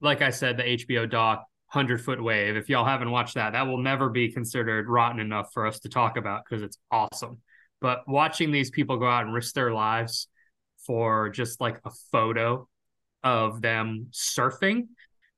like 0.00 0.22
I 0.22 0.30
said 0.30 0.56
the 0.56 0.62
HBO 0.62 1.10
doc 1.10 1.44
100 1.72 2.00
Foot 2.02 2.22
Wave. 2.22 2.56
If 2.56 2.68
y'all 2.68 2.84
haven't 2.84 3.10
watched 3.10 3.34
that, 3.34 3.52
that 3.52 3.66
will 3.66 3.78
never 3.78 4.10
be 4.10 4.30
considered 4.30 4.88
rotten 4.88 5.20
enough 5.20 5.52
for 5.52 5.66
us 5.66 5.80
to 5.80 5.88
talk 5.88 6.16
about 6.16 6.44
because 6.44 6.62
it's 6.62 6.78
awesome. 6.90 7.38
But 7.80 8.06
watching 8.06 8.52
these 8.52 8.70
people 8.70 8.96
go 8.96 9.08
out 9.08 9.24
and 9.24 9.34
risk 9.34 9.54
their 9.54 9.72
lives 9.72 10.28
for 10.86 11.30
just 11.30 11.60
like 11.60 11.80
a 11.84 11.90
photo 12.12 12.68
of 13.22 13.60
them 13.60 14.08
surfing 14.12 14.88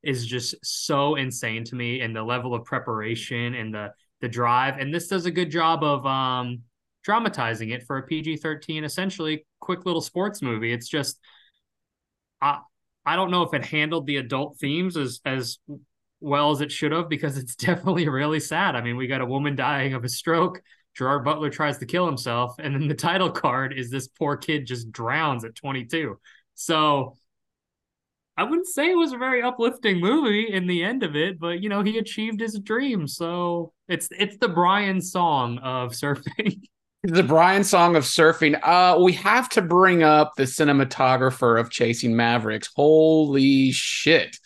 is 0.03 0.25
just 0.25 0.55
so 0.63 1.15
insane 1.15 1.63
to 1.63 1.75
me 1.75 2.01
and 2.01 2.15
the 2.15 2.23
level 2.23 2.53
of 2.53 2.65
preparation 2.65 3.55
and 3.55 3.73
the 3.73 3.91
the 4.21 4.27
drive. 4.27 4.77
And 4.77 4.93
this 4.93 5.07
does 5.07 5.25
a 5.25 5.31
good 5.31 5.49
job 5.49 5.83
of 5.83 6.05
um 6.05 6.61
dramatizing 7.03 7.71
it 7.71 7.83
for 7.85 7.97
a 7.97 8.03
PG-13 8.03 8.85
essentially 8.85 9.45
quick 9.59 9.85
little 9.85 10.01
sports 10.01 10.41
movie. 10.41 10.71
It's 10.71 10.87
just 10.87 11.19
I 12.41 12.59
I 13.05 13.15
don't 13.15 13.31
know 13.31 13.43
if 13.43 13.53
it 13.53 13.65
handled 13.65 14.07
the 14.07 14.17
adult 14.17 14.57
themes 14.59 14.97
as 14.97 15.21
as 15.25 15.57
well 16.19 16.51
as 16.51 16.61
it 16.61 16.71
should 16.71 16.93
have 16.93 17.09
because 17.09 17.37
it's 17.37 17.55
definitely 17.67 18.07
really 18.07 18.39
sad. 18.39 18.75
I 18.75 18.81
mean 18.81 18.97
we 18.97 19.07
got 19.07 19.21
a 19.21 19.25
woman 19.25 19.55
dying 19.55 19.93
of 19.93 20.03
a 20.03 20.09
stroke 20.09 20.61
Gerard 20.95 21.23
Butler 21.25 21.49
tries 21.49 21.79
to 21.79 21.85
kill 21.85 22.05
himself 22.05 22.55
and 22.59 22.75
then 22.75 22.87
the 22.87 22.93
title 22.93 23.31
card 23.31 23.73
is 23.73 23.89
this 23.89 24.07
poor 24.07 24.37
kid 24.37 24.67
just 24.67 24.91
drowns 24.91 25.43
at 25.43 25.55
22 25.55 26.19
so 26.55 27.15
I 28.35 28.43
wouldn't 28.43 28.67
say 28.67 28.89
it 28.89 28.97
was 28.97 29.13
a 29.13 29.17
very 29.17 29.41
uplifting 29.43 29.99
movie 29.99 30.51
in 30.51 30.65
the 30.65 30.83
end 30.83 31.03
of 31.03 31.15
it, 31.15 31.39
but 31.39 31.61
you 31.61 31.69
know, 31.69 31.83
he 31.83 31.97
achieved 31.99 32.39
his 32.39 32.57
dream. 32.59 33.07
So 33.07 33.73
it's 33.87 34.07
it's 34.11 34.37
the 34.37 34.47
Brian 34.49 35.01
song 35.01 35.59
of 35.59 35.91
surfing. 35.93 36.61
the 37.03 37.23
Brian 37.23 37.63
song 37.63 37.95
of 37.95 38.03
surfing. 38.03 38.59
Uh 38.63 38.99
we 38.99 39.13
have 39.13 39.49
to 39.49 39.61
bring 39.61 40.03
up 40.03 40.33
the 40.35 40.43
cinematographer 40.43 41.59
of 41.59 41.69
Chasing 41.69 42.15
Mavericks. 42.15 42.69
Holy 42.75 43.71
shit. 43.71 44.37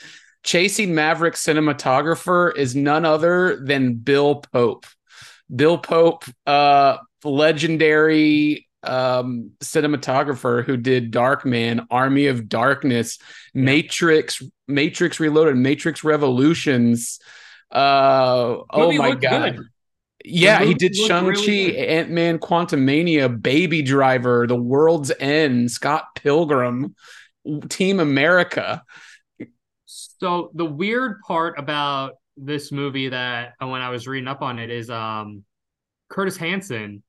Chasing 0.44 0.94
Maverick 0.94 1.36
cinematographer 1.36 2.56
is 2.58 2.76
none 2.76 3.06
other 3.06 3.58
than 3.66 3.96
Bill 3.96 4.36
Pope. 4.52 4.86
Bill 5.54 5.78
Pope, 5.78 6.26
uh 6.46 6.98
legendary 7.24 8.67
um, 8.88 9.52
cinematographer 9.60 10.64
who 10.64 10.78
did 10.78 11.12
Darkman, 11.12 11.86
Army 11.92 12.28
of 12.28 12.48
Darkness, 12.48 13.20
yeah. 13.54 13.62
Matrix, 13.64 14.42
Matrix 14.68 15.20
Reloaded, 15.20 15.58
Matrix 15.58 16.04
Revolutions. 16.04 17.20
Uh, 17.72 18.58
oh 18.70 18.92
my 18.94 19.16
god. 19.16 19.58
Good. 19.58 19.66
Yeah, 20.26 20.64
he 20.64 20.74
did 20.74 20.96
Shang-Chi, 20.96 21.30
really 21.30 21.78
Ant-Man, 21.78 22.40
Quantumania, 22.40 23.42
Baby 23.42 23.82
Driver, 23.82 24.46
The 24.46 24.58
World's 24.58 25.12
End, 25.20 25.72
Scott 25.72 26.16
Pilgrim, 26.16 26.96
Team 27.70 28.02
America. 28.02 28.84
So 29.86 30.52
the 30.54 30.66
weird 30.66 31.22
part 31.22 31.58
about 31.58 32.16
this 32.36 32.72
movie 32.72 33.10
that 33.10 33.54
when 33.60 33.82
I 33.82 33.90
was 33.90 34.06
reading 34.08 34.28
up 34.28 34.42
on 34.42 34.60
it 34.60 34.70
is 34.70 34.90
um 34.90 35.44
Curtis 36.10 36.38
Hanson 36.38 37.04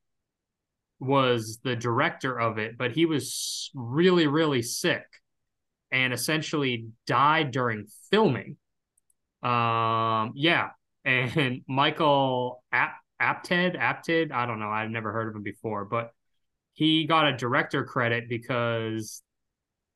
was 0.99 1.59
the 1.63 1.75
director 1.75 2.39
of 2.39 2.57
it, 2.57 2.77
but 2.77 2.91
he 2.91 3.05
was 3.05 3.71
really, 3.73 4.27
really 4.27 4.61
sick. 4.61 5.05
and 5.91 6.13
essentially 6.13 6.87
died 7.07 7.51
during 7.51 7.87
filming. 8.11 8.57
Um, 9.43 10.33
yeah, 10.35 10.69
and 11.05 11.61
Michael 11.67 12.63
Ap- 12.71 12.99
Apted, 13.21 13.75
Apted, 13.77 14.31
I 14.31 14.45
don't 14.45 14.59
know, 14.59 14.69
I've 14.69 14.89
never 14.91 15.11
heard 15.11 15.29
of 15.29 15.35
him 15.35 15.43
before, 15.43 15.85
but 15.85 16.11
he 16.73 17.05
got 17.05 17.27
a 17.27 17.37
director 17.37 17.83
credit 17.85 18.29
because 18.29 19.21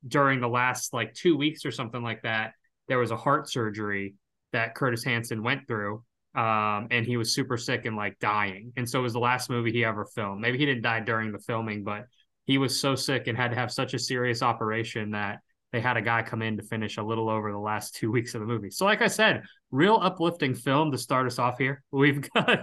during 0.07 0.41
the 0.41 0.47
last 0.49 0.93
like 0.93 1.13
two 1.13 1.37
weeks 1.37 1.65
or 1.65 1.71
something 1.71 2.03
like 2.03 2.23
that, 2.23 2.53
there 2.87 2.99
was 2.99 3.11
a 3.11 3.17
heart 3.17 3.49
surgery 3.49 4.15
that 4.53 4.75
Curtis 4.75 5.03
Hanson 5.03 5.43
went 5.43 5.67
through. 5.67 6.03
Um, 6.35 6.87
and 6.89 7.05
he 7.05 7.17
was 7.17 7.33
super 7.33 7.57
sick 7.57 7.85
and 7.85 7.95
like 7.95 8.17
dying. 8.19 8.73
And 8.75 8.89
so 8.89 8.99
it 8.99 9.03
was 9.03 9.13
the 9.13 9.19
last 9.19 9.49
movie 9.49 9.71
he 9.71 9.85
ever 9.85 10.05
filmed. 10.05 10.41
Maybe 10.41 10.57
he 10.57 10.65
didn't 10.65 10.81
die 10.81 10.99
during 10.99 11.31
the 11.31 11.39
filming, 11.39 11.83
but 11.83 12.07
he 12.45 12.57
was 12.57 12.79
so 12.79 12.95
sick 12.95 13.27
and 13.27 13.37
had 13.37 13.51
to 13.51 13.55
have 13.55 13.71
such 13.71 13.93
a 13.93 13.99
serious 13.99 14.41
operation 14.41 15.11
that 15.11 15.39
they 15.73 15.81
had 15.81 15.97
a 15.97 16.01
guy 16.01 16.21
come 16.21 16.41
in 16.41 16.57
to 16.57 16.63
finish 16.63 16.97
a 16.97 17.03
little 17.03 17.29
over 17.29 17.51
the 17.51 17.57
last 17.57 17.95
two 17.95 18.11
weeks 18.11 18.35
of 18.35 18.41
the 18.41 18.47
movie. 18.47 18.69
So, 18.69 18.85
like 18.85 19.01
I 19.01 19.07
said, 19.07 19.43
real 19.71 19.99
uplifting 20.01 20.53
film 20.53 20.91
to 20.91 20.97
start 20.97 21.25
us 21.25 21.39
off 21.39 21.57
here. 21.57 21.83
We've 21.91 22.21
got 22.31 22.59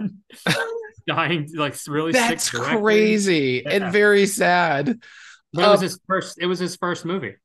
dying, 1.07 1.49
like 1.53 1.75
really. 1.87 2.13
That's 2.13 2.49
crazy 2.49 3.63
yeah. 3.65 3.73
and 3.73 3.91
very 3.91 4.25
sad. 4.25 4.89
it 4.89 5.59
um, 5.59 5.71
was 5.71 5.81
his 5.81 5.99
first. 6.07 6.39
It 6.39 6.45
was 6.45 6.57
his 6.57 6.77
first 6.77 7.03
movie. 7.03 7.35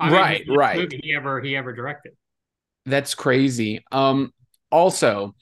I 0.00 0.10
right, 0.10 0.46
mean, 0.46 0.58
right. 0.58 0.78
Movie 0.78 1.00
he 1.02 1.14
ever 1.14 1.40
he 1.40 1.56
ever 1.56 1.72
directed. 1.72 2.12
That's 2.84 3.14
crazy. 3.14 3.84
Um. 3.92 4.32
Also, 4.72 5.36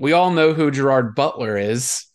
we 0.00 0.12
all 0.12 0.30
know 0.30 0.54
who 0.54 0.70
Gerard 0.70 1.14
Butler 1.14 1.56
is. 1.56 2.06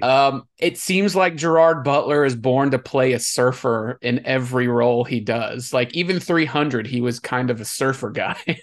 Um, 0.00 0.44
it 0.58 0.78
seems 0.78 1.16
like 1.16 1.36
Gerard 1.36 1.82
Butler 1.84 2.24
is 2.24 2.36
born 2.36 2.70
to 2.70 2.78
play 2.78 3.12
a 3.12 3.18
surfer 3.18 3.98
in 4.00 4.24
every 4.24 4.68
role 4.68 5.04
he 5.04 5.20
does. 5.20 5.72
Like 5.72 5.92
even 5.94 6.20
300, 6.20 6.86
he 6.86 7.00
was 7.00 7.18
kind 7.18 7.50
of 7.50 7.60
a 7.60 7.64
surfer 7.64 8.10
guy. 8.10 8.60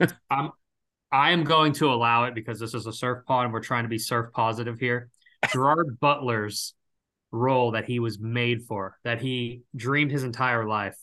I'm, 0.30 0.50
I 1.12 1.30
am 1.30 1.44
going 1.44 1.72
to 1.74 1.90
allow 1.90 2.24
it 2.24 2.34
because 2.34 2.58
this 2.58 2.74
is 2.74 2.86
a 2.86 2.92
surf 2.92 3.24
pod 3.26 3.44
and 3.44 3.52
we're 3.52 3.60
trying 3.60 3.84
to 3.84 3.88
be 3.88 3.98
surf 3.98 4.32
positive 4.32 4.78
here. 4.80 5.08
Gerard 5.52 5.98
Butler's 6.00 6.74
role 7.30 7.72
that 7.72 7.84
he 7.84 8.00
was 8.00 8.18
made 8.18 8.62
for, 8.64 8.98
that 9.04 9.20
he 9.20 9.62
dreamed 9.74 10.10
his 10.10 10.24
entire 10.24 10.66
life, 10.66 10.96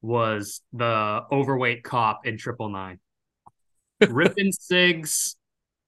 was 0.00 0.60
the 0.72 1.22
overweight 1.32 1.82
cop 1.82 2.24
in 2.24 2.38
Triple 2.38 2.68
Nine. 2.68 3.00
Ripping 4.08 4.52
cigs, 4.52 5.36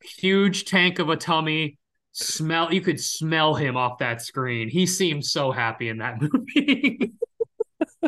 huge 0.03 0.65
tank 0.65 0.99
of 0.99 1.09
a 1.09 1.17
tummy, 1.17 1.79
smell 2.13 2.73
you 2.73 2.81
could 2.81 3.01
smell 3.01 3.55
him 3.55 3.77
off 3.77 3.99
that 3.99 4.23
screen. 4.23 4.69
He 4.69 4.87
seemed 4.87 5.25
so 5.25 5.53
happy 5.53 5.89
in 5.89 5.99
that 5.99 6.21
movie. 6.21 7.13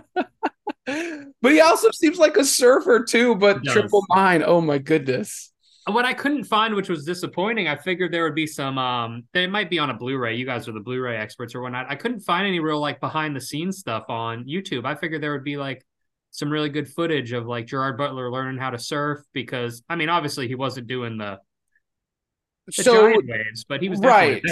but 0.06 1.52
he 1.52 1.60
also 1.60 1.90
seems 1.92 2.18
like 2.18 2.36
a 2.36 2.44
surfer 2.44 3.04
too, 3.04 3.34
but 3.36 3.64
triple 3.64 4.04
nine. 4.14 4.42
Oh 4.44 4.60
my 4.60 4.78
goodness. 4.78 5.50
What 5.88 6.04
I 6.04 6.14
couldn't 6.14 6.44
find, 6.44 6.74
which 6.74 6.88
was 6.88 7.04
disappointing, 7.04 7.66
I 7.66 7.74
figured 7.76 8.12
there 8.12 8.22
would 8.22 8.36
be 8.36 8.46
some 8.46 8.78
um 8.78 9.24
they 9.32 9.46
might 9.46 9.70
be 9.70 9.78
on 9.78 9.90
a 9.90 9.94
Blu-ray. 9.94 10.36
You 10.36 10.46
guys 10.46 10.68
are 10.68 10.72
the 10.72 10.80
Blu-ray 10.80 11.16
experts 11.16 11.54
or 11.54 11.60
whatnot. 11.60 11.86
I 11.88 11.96
couldn't 11.96 12.20
find 12.20 12.46
any 12.46 12.60
real 12.60 12.80
like 12.80 13.00
behind 13.00 13.34
the 13.34 13.40
scenes 13.40 13.78
stuff 13.78 14.04
on 14.08 14.44
YouTube. 14.44 14.84
I 14.84 14.94
figured 14.94 15.22
there 15.22 15.32
would 15.32 15.44
be 15.44 15.56
like 15.56 15.84
some 16.30 16.50
really 16.50 16.70
good 16.70 16.88
footage 16.88 17.32
of 17.32 17.46
like 17.46 17.66
Gerard 17.66 17.98
Butler 17.98 18.30
learning 18.30 18.58
how 18.58 18.70
to 18.70 18.78
surf 18.78 19.20
because 19.32 19.82
I 19.88 19.96
mean 19.96 20.08
obviously 20.08 20.48
he 20.48 20.54
wasn't 20.54 20.86
doing 20.86 21.18
the 21.18 21.38
so 22.70 23.12
waves, 23.24 23.64
but 23.64 23.82
he 23.82 23.88
was 23.88 24.00
right. 24.00 24.42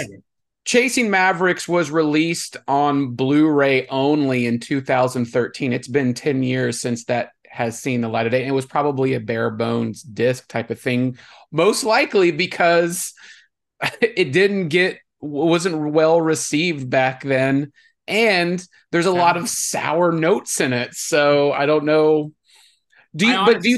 Chasing 0.63 1.09
Mavericks 1.09 1.67
was 1.67 1.89
released 1.89 2.57
on 2.67 3.15
Blu-ray 3.15 3.87
only 3.87 4.45
in 4.45 4.59
2013. 4.59 5.73
It's 5.73 5.87
been 5.87 6.13
10 6.13 6.43
years 6.43 6.79
since 6.79 7.05
that 7.05 7.31
has 7.49 7.79
seen 7.79 8.01
the 8.01 8.07
light 8.07 8.27
of 8.27 8.31
day. 8.31 8.41
And 8.41 8.49
it 8.49 8.53
was 8.53 8.67
probably 8.67 9.15
a 9.15 9.19
bare 9.19 9.49
bones 9.49 10.03
disc 10.03 10.47
type 10.47 10.69
of 10.69 10.79
thing, 10.79 11.17
most 11.51 11.83
likely 11.83 12.31
because 12.31 13.13
it 14.01 14.31
didn't 14.31 14.69
get 14.69 14.99
wasn't 15.19 15.93
well 15.93 16.21
received 16.21 16.89
back 16.89 17.23
then. 17.23 17.71
And 18.07 18.63
there's 18.91 19.05
a 19.05 19.11
lot 19.11 19.37
of 19.37 19.49
sour 19.49 20.11
notes 20.11 20.59
in 20.59 20.73
it. 20.73 20.93
So 20.93 21.51
I 21.51 21.65
don't 21.65 21.85
know. 21.85 22.33
Do 23.15 23.27
you 23.27 23.33
honestly, 23.33 23.53
but 23.53 23.63
do 23.63 23.69
you 23.69 23.77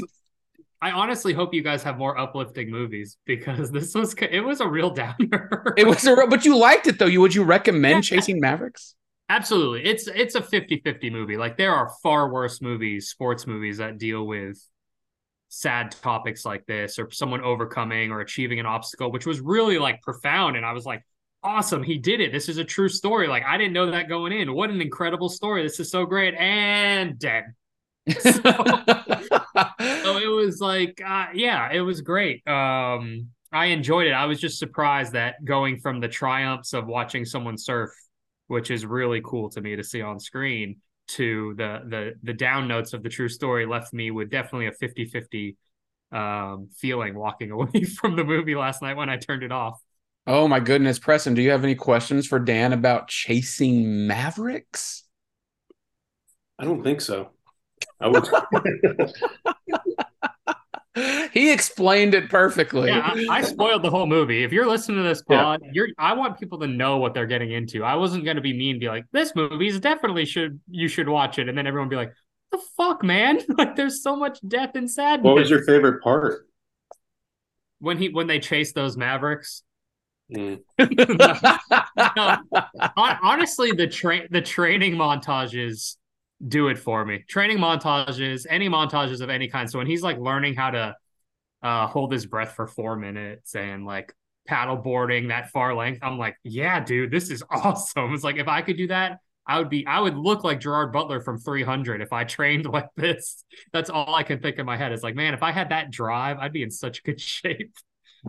I 0.84 0.90
honestly 0.90 1.32
hope 1.32 1.54
you 1.54 1.62
guys 1.62 1.82
have 1.84 1.96
more 1.96 2.18
uplifting 2.18 2.70
movies 2.70 3.16
because 3.24 3.70
this 3.70 3.94
was 3.94 4.14
it 4.20 4.40
was 4.40 4.60
a 4.60 4.68
real 4.68 4.90
downer. 4.90 5.72
it 5.78 5.86
was 5.86 6.04
a 6.04 6.14
real, 6.14 6.26
but 6.26 6.44
you 6.44 6.58
liked 6.58 6.86
it 6.86 6.98
though. 6.98 7.06
You 7.06 7.22
would 7.22 7.34
you 7.34 7.42
recommend 7.42 8.04
yeah. 8.10 8.16
Chasing 8.16 8.38
Mavericks? 8.38 8.94
Absolutely. 9.30 9.82
It's 9.86 10.08
it's 10.08 10.34
a 10.34 10.42
50-50 10.42 11.10
movie. 11.10 11.38
Like 11.38 11.56
there 11.56 11.74
are 11.74 11.90
far 12.02 12.30
worse 12.30 12.60
movies, 12.60 13.08
sports 13.08 13.46
movies 13.46 13.78
that 13.78 13.96
deal 13.96 14.26
with 14.26 14.62
sad 15.48 15.92
topics 16.02 16.44
like 16.44 16.66
this 16.66 16.98
or 16.98 17.10
someone 17.10 17.40
overcoming 17.40 18.10
or 18.10 18.20
achieving 18.20 18.60
an 18.60 18.66
obstacle, 18.66 19.10
which 19.10 19.24
was 19.24 19.40
really 19.40 19.78
like 19.78 20.02
profound 20.02 20.54
and 20.54 20.66
I 20.66 20.72
was 20.72 20.84
like 20.84 21.02
awesome 21.42 21.82
he 21.82 21.98
did 21.98 22.22
it 22.22 22.32
this 22.32 22.48
is 22.48 22.56
a 22.56 22.64
true 22.64 22.88
story 22.88 23.28
like 23.28 23.42
i 23.44 23.58
didn't 23.58 23.74
know 23.74 23.90
that 23.90 24.08
going 24.08 24.32
in 24.32 24.54
what 24.54 24.70
an 24.70 24.80
incredible 24.80 25.28
story 25.28 25.62
this 25.62 25.78
is 25.78 25.90
so 25.90 26.06
great 26.06 26.32
and 26.36 27.18
dead 27.18 27.44
so, 28.08 28.30
so, 28.30 30.16
it 30.18 30.30
was 30.30 30.58
like, 30.60 31.00
uh, 31.04 31.26
yeah, 31.34 31.70
it 31.72 31.80
was 31.80 32.00
great. 32.00 32.46
Um, 32.46 33.28
I 33.52 33.66
enjoyed 33.66 34.06
it. 34.08 34.12
I 34.12 34.26
was 34.26 34.40
just 34.40 34.58
surprised 34.58 35.12
that 35.12 35.44
going 35.44 35.78
from 35.78 36.00
the 36.00 36.08
triumphs 36.08 36.72
of 36.72 36.86
watching 36.86 37.24
someone 37.24 37.56
surf, 37.56 37.90
which 38.48 38.70
is 38.70 38.84
really 38.84 39.22
cool 39.24 39.48
to 39.50 39.60
me 39.60 39.76
to 39.76 39.84
see 39.84 40.02
on 40.02 40.18
screen, 40.18 40.76
to 41.06 41.54
the 41.56 41.80
the 41.86 42.12
the 42.22 42.32
down 42.32 42.66
notes 42.66 42.94
of 42.94 43.02
the 43.02 43.08
true 43.08 43.28
story 43.28 43.66
left 43.66 43.92
me 43.92 44.10
with 44.10 44.30
definitely 44.30 44.66
a 44.66 44.72
50-50 44.72 45.56
um, 46.12 46.68
feeling 46.76 47.14
walking 47.14 47.50
away 47.52 47.84
from 47.84 48.16
the 48.16 48.24
movie 48.24 48.54
last 48.54 48.82
night 48.82 48.96
when 48.96 49.08
I 49.08 49.16
turned 49.16 49.42
it 49.42 49.52
off. 49.52 49.78
Oh 50.26 50.48
my 50.48 50.58
goodness, 50.58 50.98
Preston, 50.98 51.34
do 51.34 51.42
you 51.42 51.50
have 51.50 51.64
any 51.64 51.74
questions 51.74 52.26
for 52.26 52.38
Dan 52.38 52.72
about 52.72 53.08
chasing 53.08 54.06
Mavericks? 54.06 55.04
I 56.58 56.64
don't 56.64 56.82
think 56.82 57.02
so. 57.02 57.33
he 61.32 61.52
explained 61.52 62.14
it 62.14 62.30
perfectly. 62.30 62.88
Yeah, 62.88 63.14
I, 63.14 63.38
I, 63.38 63.42
spoiled 63.42 63.82
the 63.82 63.90
whole 63.90 64.06
movie. 64.06 64.44
If 64.44 64.52
you're 64.52 64.68
listening 64.68 64.98
to 64.98 65.08
this 65.08 65.22
pod, 65.22 65.60
yeah. 65.64 65.70
you're 65.72 65.88
I 65.98 66.14
want 66.14 66.38
people 66.38 66.58
to 66.60 66.66
know 66.66 66.98
what 66.98 67.14
they're 67.14 67.26
getting 67.26 67.52
into. 67.52 67.82
I 67.82 67.96
wasn't 67.96 68.24
gonna 68.24 68.40
be 68.40 68.52
mean, 68.52 68.78
be 68.78 68.88
like, 68.88 69.06
this 69.12 69.34
movie 69.34 69.68
is 69.68 69.80
definitely 69.80 70.24
should 70.24 70.60
you 70.70 70.88
should 70.88 71.08
watch 71.08 71.38
it, 71.38 71.48
and 71.48 71.56
then 71.56 71.66
everyone 71.66 71.88
be 71.88 71.96
like, 71.96 72.12
the 72.52 72.60
fuck, 72.76 73.02
man? 73.02 73.40
Like 73.58 73.76
there's 73.76 74.02
so 74.02 74.16
much 74.16 74.38
death 74.46 74.72
and 74.74 74.90
sadness. 74.90 75.24
What 75.24 75.36
was 75.36 75.50
your 75.50 75.64
favorite 75.64 76.02
part? 76.02 76.46
When 77.78 77.98
he 77.98 78.08
when 78.08 78.26
they 78.26 78.38
chase 78.38 78.72
those 78.72 78.96
Mavericks. 78.96 79.62
Mm. 80.32 80.60
no, 82.16 82.38
honestly, 82.96 83.72
the 83.72 83.86
train 83.86 84.26
the 84.30 84.40
training 84.40 84.94
montages 84.94 85.96
do 86.46 86.68
it 86.68 86.78
for 86.78 87.04
me. 87.04 87.24
Training 87.28 87.58
montages, 87.58 88.46
any 88.48 88.68
montages 88.68 89.20
of 89.20 89.30
any 89.30 89.48
kind. 89.48 89.70
So 89.70 89.78
when 89.78 89.86
he's 89.86 90.02
like 90.02 90.18
learning 90.18 90.54
how 90.54 90.70
to 90.70 90.96
uh, 91.62 91.86
hold 91.86 92.12
his 92.12 92.26
breath 92.26 92.52
for 92.52 92.66
four 92.66 92.96
minutes 92.96 93.54
and 93.54 93.86
like 93.86 94.14
paddle 94.46 94.76
boarding 94.76 95.28
that 95.28 95.50
far 95.50 95.74
length, 95.74 96.00
I'm 96.02 96.18
like, 96.18 96.36
yeah, 96.42 96.80
dude, 96.80 97.10
this 97.10 97.30
is 97.30 97.42
awesome. 97.50 98.14
It's 98.14 98.24
like 98.24 98.36
if 98.36 98.48
I 98.48 98.62
could 98.62 98.76
do 98.76 98.88
that, 98.88 99.20
I 99.46 99.58
would 99.58 99.68
be, 99.68 99.86
I 99.86 100.00
would 100.00 100.16
look 100.16 100.42
like 100.42 100.60
Gerard 100.60 100.92
Butler 100.92 101.20
from 101.20 101.38
300 101.38 102.00
if 102.00 102.12
I 102.12 102.24
trained 102.24 102.66
like 102.66 102.88
this. 102.96 103.44
That's 103.72 103.90
all 103.90 104.14
I 104.14 104.22
can 104.22 104.40
think 104.40 104.58
in 104.58 104.66
my 104.66 104.76
head. 104.76 104.92
Is 104.92 105.02
like, 105.02 105.14
man, 105.14 105.34
if 105.34 105.42
I 105.42 105.52
had 105.52 105.70
that 105.70 105.90
drive, 105.90 106.38
I'd 106.38 106.52
be 106.52 106.62
in 106.62 106.70
such 106.70 107.02
good 107.04 107.20
shape. 107.20 107.74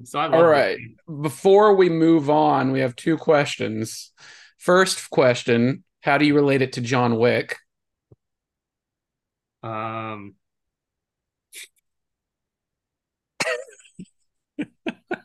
So 0.04 0.20
I 0.20 0.30
all 0.30 0.44
right. 0.44 0.78
Before 1.22 1.74
we 1.74 1.88
move 1.88 2.30
on, 2.30 2.74
we 2.74 2.82
have 2.82 2.98
two 2.98 3.15
questions. 3.18 4.12
First 4.58 5.10
question: 5.10 5.86
How 6.02 6.18
do 6.18 6.26
you 6.26 6.36
relate 6.36 6.62
it 6.62 6.74
to 6.74 6.82
John 6.82 7.18
Wick? 7.18 7.56
Um, 9.65 10.36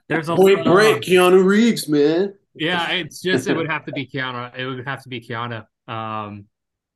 there's 0.09 0.29
a 0.29 0.35
point 0.35 0.65
break, 0.65 1.03
Keanu 1.03 1.45
Reeves, 1.45 1.89
man. 1.89 2.35
Yeah, 2.55 2.89
it's 2.93 3.21
just 3.21 3.47
it 3.49 3.57
would 3.57 3.71
have 3.71 3.85
to 3.85 3.93
be 3.93 4.07
Keanu. 4.07 4.57
It 4.57 4.67
would 4.67 4.87
have 4.87 5.03
to 5.03 5.09
be 5.09 5.21
Keanu. 5.21 5.65
Um, 5.87 6.47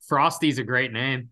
Frosty's 0.09 0.59
a 0.59 0.65
great 0.65 0.93
name. 0.93 1.29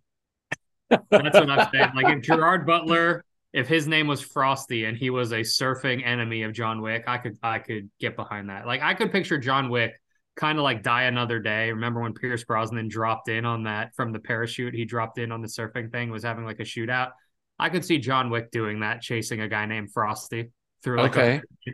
That's 0.90 1.05
what 1.11 1.51
I'm 1.51 1.70
saying. 1.72 1.92
Like 1.96 2.14
if 2.14 2.22
Gerard 2.22 2.66
Butler, 2.66 3.25
if 3.55 3.66
his 3.66 3.87
name 3.87 4.07
was 4.07 4.20
Frosty 4.20 4.85
and 4.85 4.96
he 4.96 5.09
was 5.09 5.33
a 5.33 5.40
surfing 5.40 6.07
enemy 6.07 6.42
of 6.42 6.53
John 6.53 6.83
Wick, 6.83 7.05
I 7.07 7.16
could 7.16 7.38
I 7.42 7.59
could 7.59 7.90
get 7.98 8.16
behind 8.16 8.51
that. 8.51 8.66
Like 8.66 8.83
I 8.83 8.92
could 8.92 9.11
picture 9.11 9.38
John 9.38 9.70
Wick 9.70 9.94
kind 10.37 10.59
of 10.59 10.64
like 10.64 10.83
Die 10.83 11.03
Another 11.03 11.38
Day. 11.38 11.71
Remember 11.71 12.01
when 12.01 12.14
Pierce 12.14 12.45
Brosnan 12.45 12.88
dropped 12.88 13.29
in 13.29 13.45
on 13.45 13.64
that 13.64 13.95
from 13.95 14.12
the 14.12 14.18
parachute? 14.18 14.75
He 14.75 14.85
dropped 14.85 15.18
in 15.18 15.33
on 15.33 15.42
the 15.42 15.49
surfing 15.49 15.90
thing, 15.90 16.11
was 16.11 16.25
having 16.25 16.45
like 16.45 16.61
a 16.61 16.64
shootout. 16.64 17.11
I 17.59 17.68
could 17.68 17.85
see 17.85 17.99
John 17.99 18.31
Wick 18.31 18.51
doing 18.51 18.81
that, 18.81 19.03
chasing 19.03 19.40
a 19.40 19.49
guy 19.49 19.66
named 19.66 19.92
Frosty 19.92 20.51
through 20.83 20.99
like 20.99 21.16
okay. 21.16 21.42
A... 21.68 21.73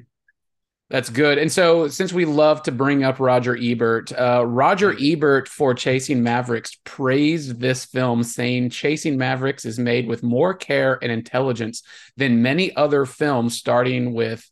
That's 0.90 1.10
good. 1.10 1.36
And 1.36 1.52
so, 1.52 1.88
since 1.88 2.14
we 2.14 2.24
love 2.24 2.62
to 2.62 2.72
bring 2.72 3.04
up 3.04 3.20
Roger 3.20 3.54
Ebert, 3.60 4.10
uh, 4.12 4.44
Roger 4.46 4.96
Ebert 4.98 5.46
for 5.46 5.74
Chasing 5.74 6.22
Mavericks 6.22 6.78
praised 6.84 7.60
this 7.60 7.84
film, 7.84 8.22
saying 8.22 8.70
Chasing 8.70 9.18
Mavericks 9.18 9.66
is 9.66 9.78
made 9.78 10.08
with 10.08 10.22
more 10.22 10.54
care 10.54 10.98
and 11.02 11.12
intelligence 11.12 11.82
than 12.16 12.40
many 12.40 12.74
other 12.74 13.04
films, 13.04 13.54
starting 13.54 14.14
with 14.14 14.48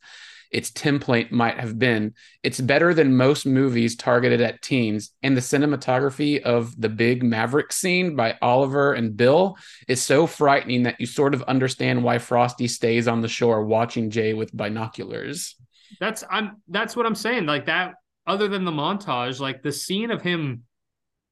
its 0.50 0.70
template 0.70 1.30
might 1.30 1.59
have 1.59 1.78
been. 1.78 2.14
It's 2.42 2.61
better 2.61 2.94
than 2.94 3.16
most 3.16 3.46
movies 3.46 3.96
targeted 3.96 4.40
at 4.40 4.62
teens. 4.62 5.11
And 5.22 5.37
the 5.37 5.40
cinematography 5.40 6.40
of 6.42 6.80
the 6.80 6.88
big 6.88 7.22
Maverick 7.22 7.72
scene 7.72 8.16
by 8.16 8.37
Oliver 8.40 8.92
and 8.94 9.16
Bill 9.16 9.56
is 9.88 10.02
so 10.02 10.26
frightening 10.26 10.85
that 10.85 11.00
you 11.00 11.06
sort 11.06 11.35
of 11.35 11.42
understand 11.44 12.02
why 12.02 12.18
Frosty 12.18 12.68
stays 12.68 13.09
on 13.09 13.20
the 13.20 13.28
shore 13.28 13.64
watching 13.64 14.11
Jay 14.11 14.35
with 14.35 14.52
binoculars. 14.52 15.56
That's 16.00 16.24
I'm 16.30 16.62
that's 16.68 16.96
what 16.96 17.06
I'm 17.06 17.14
saying. 17.14 17.46
Like 17.46 17.66
that 17.66 17.94
other 18.26 18.48
than 18.48 18.64
the 18.64 18.72
montage, 18.72 19.40
like 19.40 19.62
the 19.62 19.72
scene 19.72 20.11
of 20.11 20.22
him 20.22 20.64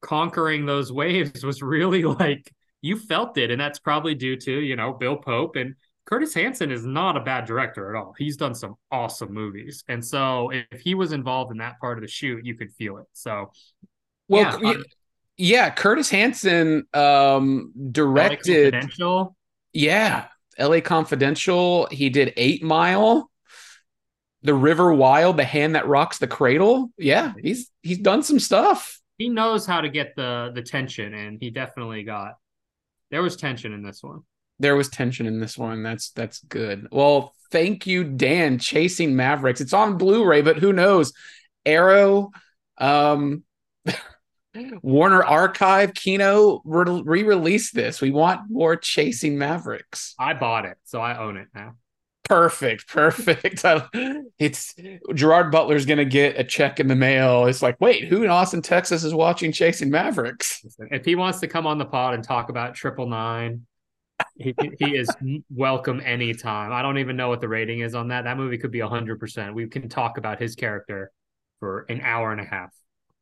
conquering 0.00 0.66
those 0.66 0.92
waves 0.92 1.44
was 1.44 1.62
really 1.62 2.04
like 2.04 2.52
you 2.82 2.98
felt 2.98 3.38
it 3.38 3.50
and 3.50 3.60
that's 3.60 3.78
probably 3.78 4.14
due 4.14 4.36
to, 4.36 4.52
you 4.52 4.76
know, 4.76 4.92
Bill 4.92 5.16
Pope 5.16 5.56
and 5.56 5.74
Curtis 6.06 6.34
Hanson 6.34 6.70
is 6.70 6.84
not 6.84 7.16
a 7.16 7.20
bad 7.20 7.46
director 7.46 7.94
at 7.94 7.98
all. 7.98 8.14
He's 8.18 8.36
done 8.36 8.54
some 8.54 8.76
awesome 8.90 9.32
movies. 9.32 9.84
And 9.88 10.04
so 10.04 10.50
if 10.50 10.80
he 10.80 10.94
was 10.94 11.12
involved 11.12 11.50
in 11.50 11.58
that 11.58 11.80
part 11.80 11.96
of 11.98 12.02
the 12.02 12.08
shoot, 12.08 12.44
you 12.44 12.54
could 12.54 12.72
feel 12.72 12.98
it. 12.98 13.06
So 13.12 13.50
well 14.28 14.62
yeah, 14.62 14.74
yeah 15.36 15.70
Curtis 15.70 16.10
Hanson 16.10 16.86
um 16.92 17.72
directed 17.90 18.74
Yeah, 19.72 20.26
LA 20.58 20.80
Confidential. 20.80 21.88
He 21.90 22.10
did 22.10 22.32
8 22.36 22.62
Mile 22.62 23.30
the 24.44 24.54
River 24.54 24.92
Wild, 24.92 25.38
the 25.38 25.44
hand 25.44 25.74
that 25.74 25.88
rocks 25.88 26.18
the 26.18 26.26
cradle. 26.26 26.92
Yeah, 26.98 27.32
he's 27.42 27.70
he's 27.82 27.98
done 27.98 28.22
some 28.22 28.38
stuff. 28.38 29.00
He 29.18 29.28
knows 29.30 29.66
how 29.66 29.80
to 29.80 29.88
get 29.88 30.14
the 30.14 30.52
the 30.54 30.62
tension, 30.62 31.14
and 31.14 31.38
he 31.40 31.50
definitely 31.50 32.04
got. 32.04 32.34
There 33.10 33.22
was 33.22 33.36
tension 33.36 33.72
in 33.72 33.82
this 33.82 34.02
one. 34.02 34.20
There 34.58 34.76
was 34.76 34.88
tension 34.88 35.26
in 35.26 35.40
this 35.40 35.58
one. 35.58 35.82
That's 35.82 36.10
that's 36.10 36.40
good. 36.40 36.88
Well, 36.92 37.34
thank 37.50 37.86
you, 37.86 38.04
Dan. 38.04 38.58
Chasing 38.58 39.16
Mavericks. 39.16 39.60
It's 39.60 39.72
on 39.72 39.98
Blu-ray, 39.98 40.42
but 40.42 40.58
who 40.58 40.72
knows? 40.72 41.12
Arrow, 41.66 42.30
um, 42.78 43.44
Warner 44.82 45.22
Archive, 45.22 45.94
Kino 45.94 46.62
re-release 46.64 47.72
this. 47.72 48.00
We 48.00 48.10
want 48.10 48.50
more 48.50 48.76
Chasing 48.76 49.38
Mavericks. 49.38 50.14
I 50.18 50.34
bought 50.34 50.64
it, 50.66 50.76
so 50.84 51.00
I 51.00 51.18
own 51.18 51.36
it 51.36 51.48
now. 51.54 51.74
Perfect, 52.24 52.88
perfect. 52.88 53.64
it's 54.38 54.74
Gerard 55.14 55.52
Butler's 55.52 55.84
gonna 55.84 56.06
get 56.06 56.40
a 56.40 56.44
check 56.44 56.80
in 56.80 56.88
the 56.88 56.94
mail. 56.94 57.46
It's 57.46 57.62
like, 57.62 57.78
wait, 57.80 58.04
who 58.04 58.22
in 58.22 58.30
Austin, 58.30 58.62
Texas, 58.62 59.04
is 59.04 59.14
watching 59.14 59.52
Chasing 59.52 59.90
Mavericks? 59.90 60.64
If 60.90 61.04
he 61.04 61.16
wants 61.16 61.40
to 61.40 61.48
come 61.48 61.66
on 61.66 61.76
the 61.76 61.84
pod 61.84 62.14
and 62.14 62.24
talk 62.24 62.48
about 62.48 62.74
Triple 62.74 63.08
Nine, 63.08 63.66
he, 64.36 64.54
he 64.78 64.96
is 64.96 65.08
welcome 65.50 66.00
anytime. 66.04 66.72
I 66.72 66.82
don't 66.82 66.98
even 66.98 67.16
know 67.16 67.28
what 67.28 67.40
the 67.40 67.48
rating 67.48 67.80
is 67.80 67.94
on 67.94 68.08
that. 68.08 68.24
That 68.24 68.36
movie 68.36 68.58
could 68.58 68.70
be 68.70 68.80
hundred 68.80 69.20
percent. 69.20 69.54
We 69.54 69.66
can 69.66 69.88
talk 69.88 70.18
about 70.18 70.40
his 70.40 70.54
character 70.54 71.10
for 71.60 71.86
an 71.88 72.00
hour 72.00 72.32
and 72.32 72.40
a 72.40 72.44
half. 72.44 72.70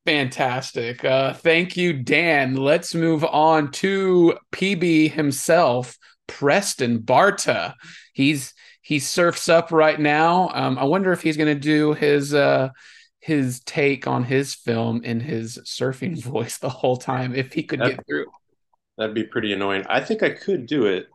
Fantastic. 0.05 1.05
Uh, 1.05 1.33
thank 1.33 1.77
you, 1.77 1.93
Dan. 1.93 2.57
Let's 2.57 2.95
move 2.95 3.25
on 3.25 3.71
to 3.73 4.37
PB 4.51 5.13
himself, 5.13 5.97
Preston 6.27 7.01
Barta. 7.01 7.75
He's 8.13 8.53
he 8.81 8.99
surfs 8.99 9.49
up 9.49 9.71
right 9.71 9.99
now. 9.99 10.51
Um, 10.53 10.77
I 10.77 10.85
wonder 10.85 11.13
if 11.13 11.23
he's 11.23 11.37
going 11.37 11.55
to 11.55 11.61
do 11.61 11.95
his 11.95 12.35
uh, 12.35 12.71
his 13.21 13.61
take 13.61 14.09
on 14.09 14.25
his 14.25 14.55
film 14.55 15.05
in 15.05 15.21
his 15.21 15.59
surfing 15.59 16.21
voice 16.23 16.59
the 16.59 16.69
whole 16.69 16.97
time 16.97 17.35
if 17.35 17.53
he 17.53 17.63
could 17.63 17.81
that, 17.81 17.97
get 17.97 18.07
through. 18.07 18.27
That'd 18.99 19.15
be 19.15 19.25
pretty 19.25 19.53
annoying. 19.53 19.85
I 19.89 20.01
think 20.01 20.23
I 20.23 20.31
could 20.31 20.67
do 20.67 20.87
it, 20.87 21.09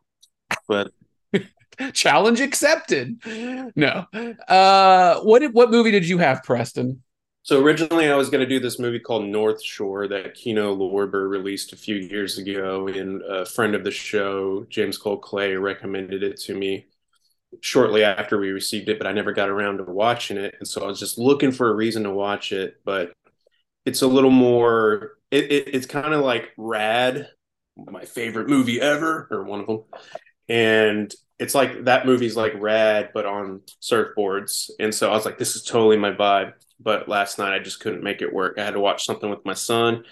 but 0.68 0.92
challenge 1.94 2.42
accepted. 2.42 3.22
No. 3.76 4.06
Uh, 4.48 5.20
what 5.22 5.44
what 5.54 5.72
movie 5.72 5.92
did 5.92 6.08
you 6.08 6.18
have, 6.18 6.44
Preston? 6.44 7.04
So 7.44 7.64
originally, 7.64 8.10
I 8.10 8.16
was 8.16 8.30
going 8.30 8.42
to 8.42 8.50
do 8.50 8.60
this 8.60 8.78
movie 8.78 9.00
called 9.00 9.26
North 9.26 9.64
Shore 9.64 10.06
that 10.10 10.34
Kino 10.34 10.76
Lorber 10.76 11.30
released 11.30 11.72
a 11.72 11.78
few 11.78 11.96
years 11.96 12.38
ago, 12.38 12.90
and 12.90 13.22
a 13.22 13.46
friend 13.46 13.74
of 13.74 13.86
the 13.86 13.92
show, 13.92 14.66
James 14.70 14.98
Cole 14.98 15.18
Clay, 15.18 15.56
recommended 15.56 16.24
it 16.24 16.42
to 16.42 16.54
me 16.54 16.88
shortly 17.62 18.04
after 18.04 18.38
we 18.38 18.50
received 18.50 18.90
it, 18.90 18.98
but 18.98 19.08
I 19.08 19.14
never 19.14 19.32
got 19.32 19.48
around 19.48 19.78
to 19.78 19.84
watching 19.84 20.36
it. 20.36 20.56
And 20.60 20.68
so 20.68 20.84
I 20.84 20.88
was 20.88 21.00
just 21.00 21.18
looking 21.18 21.54
for 21.54 21.70
a 21.70 21.74
reason 21.74 22.04
to 22.04 22.12
watch 22.12 22.52
it. 22.52 22.82
But 22.84 23.14
it's 23.86 24.02
a 24.02 24.08
little 24.08 24.32
more, 24.32 25.14
it, 25.32 25.46
it 25.52 25.74
it's 25.74 25.86
kind 25.86 26.14
of 26.14 26.26
like 26.26 26.52
Rad, 26.58 27.30
my 27.92 28.06
favorite 28.06 28.50
movie 28.50 28.82
ever, 28.82 29.28
or 29.32 29.44
one 29.44 29.62
of 29.62 29.68
them. 29.68 29.84
And 30.50 31.14
it's 31.40 31.54
like 31.54 31.86
that 31.86 32.06
movie's 32.06 32.36
like 32.36 32.54
Rad, 32.56 33.12
but 33.14 33.26
on 33.26 33.62
surfboards. 33.82 34.70
And 34.80 34.94
so 34.94 35.10
I 35.12 35.14
was 35.14 35.26
like, 35.26 35.38
this 35.38 35.56
is 35.56 35.64
totally 35.64 35.98
my 35.98 36.12
vibe. 36.12 36.54
But 36.80 37.08
last 37.08 37.38
night 37.38 37.54
I 37.54 37.60
just 37.60 37.80
couldn't 37.80 38.04
make 38.04 38.22
it 38.22 38.34
work. 38.34 38.58
I 38.58 38.66
had 38.66 38.74
to 38.74 38.80
watch 38.80 39.06
something 39.06 39.30
with 39.30 39.46
my 39.46 39.54
son. 39.54 40.04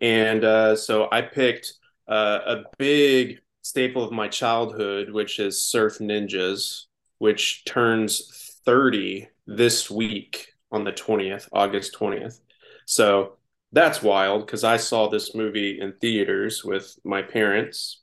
And 0.00 0.44
uh, 0.44 0.76
so 0.76 1.08
I 1.10 1.22
picked 1.22 1.74
uh, 2.08 2.40
a 2.46 2.62
big 2.78 3.40
staple 3.62 4.04
of 4.04 4.12
my 4.12 4.28
childhood, 4.28 5.10
which 5.10 5.38
is 5.38 5.62
Surf 5.62 5.98
Ninjas, 5.98 6.84
which 7.18 7.64
turns 7.64 8.58
30 8.64 9.28
this 9.46 9.90
week 9.90 10.48
on 10.70 10.84
the 10.84 10.92
20th, 10.92 11.48
August 11.52 11.94
20th. 11.98 12.40
So 12.86 13.36
that's 13.74 14.02
wild 14.02 14.46
because 14.46 14.64
I 14.64 14.76
saw 14.76 15.08
this 15.08 15.34
movie 15.34 15.80
in 15.80 15.94
theaters 16.00 16.64
with 16.64 16.96
my 17.04 17.22
parents 17.22 18.02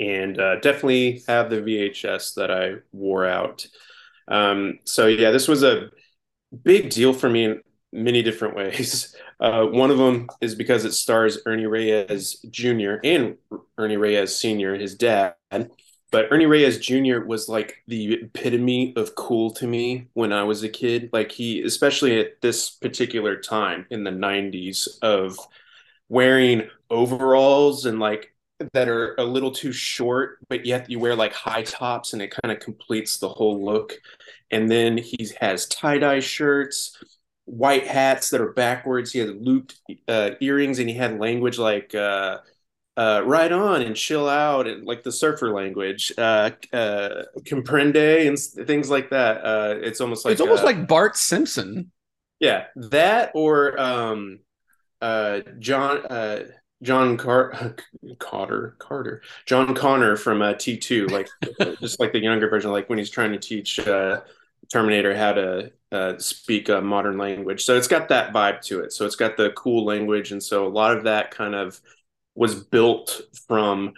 and 0.00 0.38
uh, 0.38 0.56
definitely 0.56 1.22
have 1.28 1.48
the 1.48 1.60
VHS 1.60 2.34
that 2.34 2.50
I 2.50 2.74
wore 2.92 3.24
out. 3.24 3.66
Um, 4.26 4.80
so, 4.84 5.06
yeah, 5.06 5.30
this 5.30 5.46
was 5.46 5.62
a 5.62 5.90
big 6.64 6.90
deal 6.90 7.12
for 7.12 7.30
me 7.30 7.44
in 7.44 7.60
many 7.92 8.22
different 8.22 8.56
ways. 8.58 9.14
Uh, 9.38 9.64
one 9.66 9.92
of 9.92 9.98
them 9.98 10.28
is 10.40 10.56
because 10.56 10.84
it 10.84 10.92
stars 10.92 11.38
Ernie 11.46 11.66
Reyes 11.66 12.44
Jr. 12.50 12.94
and 13.04 13.36
Ernie 13.78 13.96
Reyes 13.96 14.36
Sr., 14.36 14.74
his 14.74 14.96
dad. 14.96 15.34
But 16.12 16.28
Ernie 16.30 16.46
Reyes 16.46 16.78
Jr. 16.78 17.20
was 17.20 17.48
like 17.48 17.82
the 17.88 18.14
epitome 18.22 18.92
of 18.96 19.14
cool 19.16 19.50
to 19.52 19.66
me 19.66 20.08
when 20.12 20.32
I 20.32 20.44
was 20.44 20.62
a 20.62 20.68
kid. 20.68 21.10
Like 21.12 21.32
he, 21.32 21.62
especially 21.62 22.20
at 22.20 22.40
this 22.40 22.70
particular 22.70 23.36
time 23.36 23.86
in 23.90 24.04
the 24.04 24.10
90s, 24.10 24.88
of 25.02 25.38
wearing 26.08 26.68
overalls 26.90 27.86
and 27.86 27.98
like 27.98 28.34
that 28.74 28.88
are 28.88 29.16
a 29.16 29.24
little 29.24 29.50
too 29.50 29.72
short, 29.72 30.38
but 30.48 30.64
yet 30.64 30.88
you 30.88 31.00
wear 31.00 31.16
like 31.16 31.32
high 31.32 31.62
tops 31.62 32.12
and 32.12 32.22
it 32.22 32.32
kind 32.42 32.52
of 32.52 32.60
completes 32.60 33.16
the 33.16 33.28
whole 33.28 33.64
look. 33.64 33.94
And 34.52 34.70
then 34.70 34.98
he 34.98 35.30
has 35.40 35.66
tie 35.66 35.98
dye 35.98 36.20
shirts 36.20 36.96
white 37.44 37.86
hats 37.86 38.30
that 38.30 38.40
are 38.40 38.52
backwards. 38.52 39.12
He 39.12 39.18
had 39.18 39.44
looped 39.44 39.80
uh, 40.08 40.30
earrings, 40.40 40.78
and 40.78 40.88
he 40.88 40.94
had 40.94 41.18
language 41.18 41.58
like 41.58 41.94
uh, 41.94 42.38
uh, 42.96 43.22
"right 43.24 43.50
on" 43.50 43.82
and 43.82 43.96
"chill 43.96 44.28
out" 44.28 44.66
and 44.66 44.86
like 44.86 45.02
the 45.02 45.12
surfer 45.12 45.52
language, 45.52 46.12
uh, 46.18 46.50
uh, 46.72 47.24
"comprende" 47.40 48.26
and 48.28 48.66
things 48.66 48.90
like 48.90 49.10
that. 49.10 49.44
Uh, 49.44 49.76
it's 49.80 50.00
almost 50.00 50.24
like 50.24 50.32
it's 50.32 50.40
almost 50.40 50.62
uh, 50.62 50.66
like 50.66 50.86
Bart 50.86 51.16
Simpson. 51.16 51.90
Yeah, 52.40 52.66
that 52.76 53.32
or 53.34 53.78
um, 53.80 54.40
uh, 55.00 55.40
John. 55.58 56.06
Uh, 56.06 56.44
John 56.82 57.16
Car- 57.16 57.76
Carter, 58.18 58.74
Carter, 58.78 59.22
John 59.46 59.72
Connor 59.72 60.16
from 60.16 60.42
uh, 60.42 60.54
T2, 60.54 61.10
like 61.12 61.28
just 61.78 62.00
like 62.00 62.12
the 62.12 62.18
younger 62.18 62.48
version, 62.48 62.72
like 62.72 62.88
when 62.88 62.98
he's 62.98 63.08
trying 63.08 63.30
to 63.30 63.38
teach 63.38 63.78
uh, 63.78 64.22
Terminator 64.70 65.14
how 65.16 65.32
to 65.32 65.72
uh, 65.92 66.18
speak 66.18 66.68
a 66.68 66.80
modern 66.80 67.18
language. 67.18 67.64
So 67.64 67.76
it's 67.76 67.86
got 67.86 68.08
that 68.08 68.32
vibe 68.32 68.62
to 68.62 68.80
it. 68.80 68.92
So 68.92 69.06
it's 69.06 69.16
got 69.16 69.36
the 69.36 69.50
cool 69.50 69.84
language, 69.84 70.32
and 70.32 70.42
so 70.42 70.66
a 70.66 70.68
lot 70.68 70.96
of 70.96 71.04
that 71.04 71.30
kind 71.30 71.54
of 71.54 71.80
was 72.34 72.54
built 72.54 73.22
from 73.46 73.92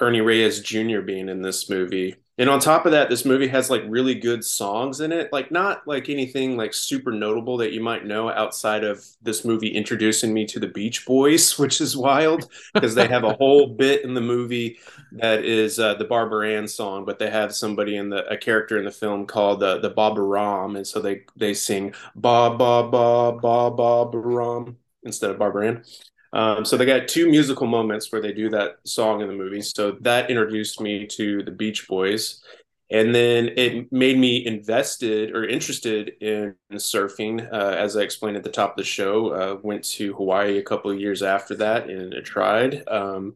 Ernie 0.00 0.20
Reyes 0.20 0.60
Jr. 0.60 1.00
being 1.00 1.28
in 1.28 1.42
this 1.42 1.68
movie. 1.68 2.16
And 2.40 2.48
on 2.48 2.60
top 2.60 2.86
of 2.86 2.92
that, 2.92 3.10
this 3.10 3.24
movie 3.24 3.48
has 3.48 3.68
like 3.68 3.82
really 3.88 4.14
good 4.14 4.44
songs 4.44 5.00
in 5.00 5.10
it. 5.10 5.32
Like 5.32 5.50
not 5.50 5.86
like 5.88 6.08
anything 6.08 6.56
like 6.56 6.72
super 6.72 7.10
notable 7.10 7.56
that 7.56 7.72
you 7.72 7.82
might 7.82 8.06
know 8.06 8.30
outside 8.30 8.84
of 8.84 9.04
this 9.20 9.44
movie 9.44 9.66
introducing 9.74 10.32
me 10.32 10.46
to 10.46 10.60
the 10.60 10.68
Beach 10.68 11.04
Boys, 11.04 11.58
which 11.58 11.80
is 11.80 11.96
wild 11.96 12.48
because 12.72 12.94
they 12.94 13.08
have 13.08 13.24
a 13.24 13.34
whole 13.34 13.66
bit 13.76 14.04
in 14.04 14.14
the 14.14 14.20
movie 14.20 14.78
that 15.12 15.44
is 15.44 15.80
uh, 15.80 15.94
the 15.94 16.04
Barbara 16.04 16.52
Ann 16.52 16.68
song, 16.68 17.04
but 17.04 17.18
they 17.18 17.28
have 17.28 17.52
somebody 17.52 17.96
in 17.96 18.08
the 18.08 18.24
a 18.28 18.36
character 18.36 18.78
in 18.78 18.84
the 18.84 18.92
film 18.92 19.26
called 19.26 19.60
uh, 19.64 19.78
the 19.78 19.90
Baba 19.90 20.22
Ram, 20.22 20.76
and 20.76 20.86
so 20.86 21.00
they 21.00 21.22
they 21.36 21.54
sing 21.54 21.92
ba 22.14 22.54
ba 22.56 22.88
ba 22.88 23.32
ba 23.32 23.70
ba 23.72 24.16
Ram 24.16 24.76
instead 25.02 25.30
of 25.30 25.38
Barbara 25.40 25.68
Ann. 25.68 25.84
Um, 26.32 26.64
so 26.64 26.76
they 26.76 26.84
got 26.86 27.08
two 27.08 27.28
musical 27.30 27.66
moments 27.66 28.12
where 28.12 28.20
they 28.20 28.32
do 28.32 28.50
that 28.50 28.76
song 28.84 29.22
in 29.22 29.28
the 29.28 29.34
movie. 29.34 29.62
So 29.62 29.92
that 30.02 30.30
introduced 30.30 30.80
me 30.80 31.06
to 31.08 31.42
the 31.42 31.50
Beach 31.50 31.88
Boys. 31.88 32.42
and 32.90 33.14
then 33.14 33.50
it 33.56 33.92
made 33.92 34.18
me 34.18 34.46
invested 34.46 35.34
or 35.34 35.44
interested 35.44 36.12
in 36.20 36.54
surfing 36.74 37.46
uh, 37.52 37.74
as 37.76 37.96
i 37.96 38.00
explained 38.00 38.36
at 38.36 38.42
the 38.44 38.50
top 38.50 38.70
of 38.70 38.76
the 38.76 38.84
show 38.84 39.28
uh, 39.30 39.58
went 39.62 39.84
to 39.84 40.14
hawaii 40.14 40.58
a 40.58 40.62
couple 40.62 40.90
of 40.90 40.98
years 41.00 41.22
after 41.22 41.54
that 41.56 41.88
and 41.90 42.14
I 42.14 42.20
tried 42.20 42.82
um, 42.88 43.34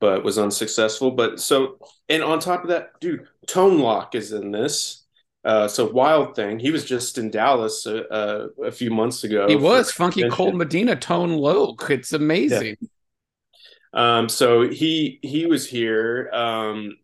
but 0.00 0.24
was 0.24 0.38
unsuccessful 0.38 1.10
but 1.10 1.40
so 1.40 1.78
and 2.08 2.22
on 2.22 2.40
top 2.40 2.62
of 2.62 2.68
that 2.70 2.98
dude 3.00 3.28
tone 3.46 3.78
loc 3.80 4.14
is 4.14 4.32
in 4.32 4.52
this 4.52 5.04
uh, 5.44 5.68
so 5.68 5.90
wild 5.90 6.34
thing 6.34 6.58
he 6.58 6.70
was 6.70 6.84
just 6.84 7.16
in 7.18 7.30
dallas 7.30 7.86
a, 7.86 8.06
uh, 8.08 8.48
uh, 8.58 8.64
a 8.64 8.72
few 8.72 8.90
months 8.90 9.24
ago 9.24 9.46
he 9.48 9.56
was 9.56 9.90
funky 9.90 10.28
cold 10.28 10.54
medina 10.54 10.96
tone 10.96 11.32
loc 11.32 11.88
it's 11.90 12.12
amazing 12.12 12.76
yeah. 12.80 14.18
um, 14.18 14.28
so 14.28 14.68
he 14.68 15.18
he 15.22 15.46
was 15.46 15.68
here 15.68 16.28
um, 16.32 16.96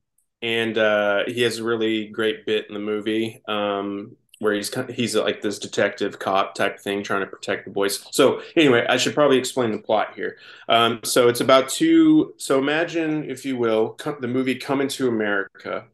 and 0.43 0.77
uh, 0.77 1.25
he 1.27 1.41
has 1.41 1.59
a 1.59 1.65
really 1.65 2.09
great 2.09 2.45
bit 2.45 2.67
in 2.69 2.75
the 2.75 2.81
movie 2.81 3.41
um, 3.49 4.15
where 4.41 4.53
he's 4.53 4.71
he's 4.91 5.17
like 5.17 5.41
this 5.41 5.59
detective 5.59 6.19
cop 6.19 6.55
type 6.55 6.79
thing 6.79 7.03
trying 7.03 7.21
to 7.21 7.27
protect 7.27 7.65
the 7.65 7.71
boys. 7.71 8.07
So 8.11 8.43
anyway, 8.55 8.85
I 8.87 8.99
should 8.99 9.15
probably 9.15 9.39
explain 9.39 9.73
the 9.73 9.79
plot 9.79 10.15
here. 10.15 10.37
Um, 10.69 11.01
so 11.03 11.29
it's 11.29 11.41
about 11.41 11.71
two. 11.71 12.35
So 12.37 12.59
imagine, 12.59 13.29
if 13.29 13.47
you 13.47 13.57
will, 13.57 13.97
the 14.21 14.29
movie 14.29 14.57
Coming 14.57 14.89
to 14.89 15.09
America. 15.09 15.87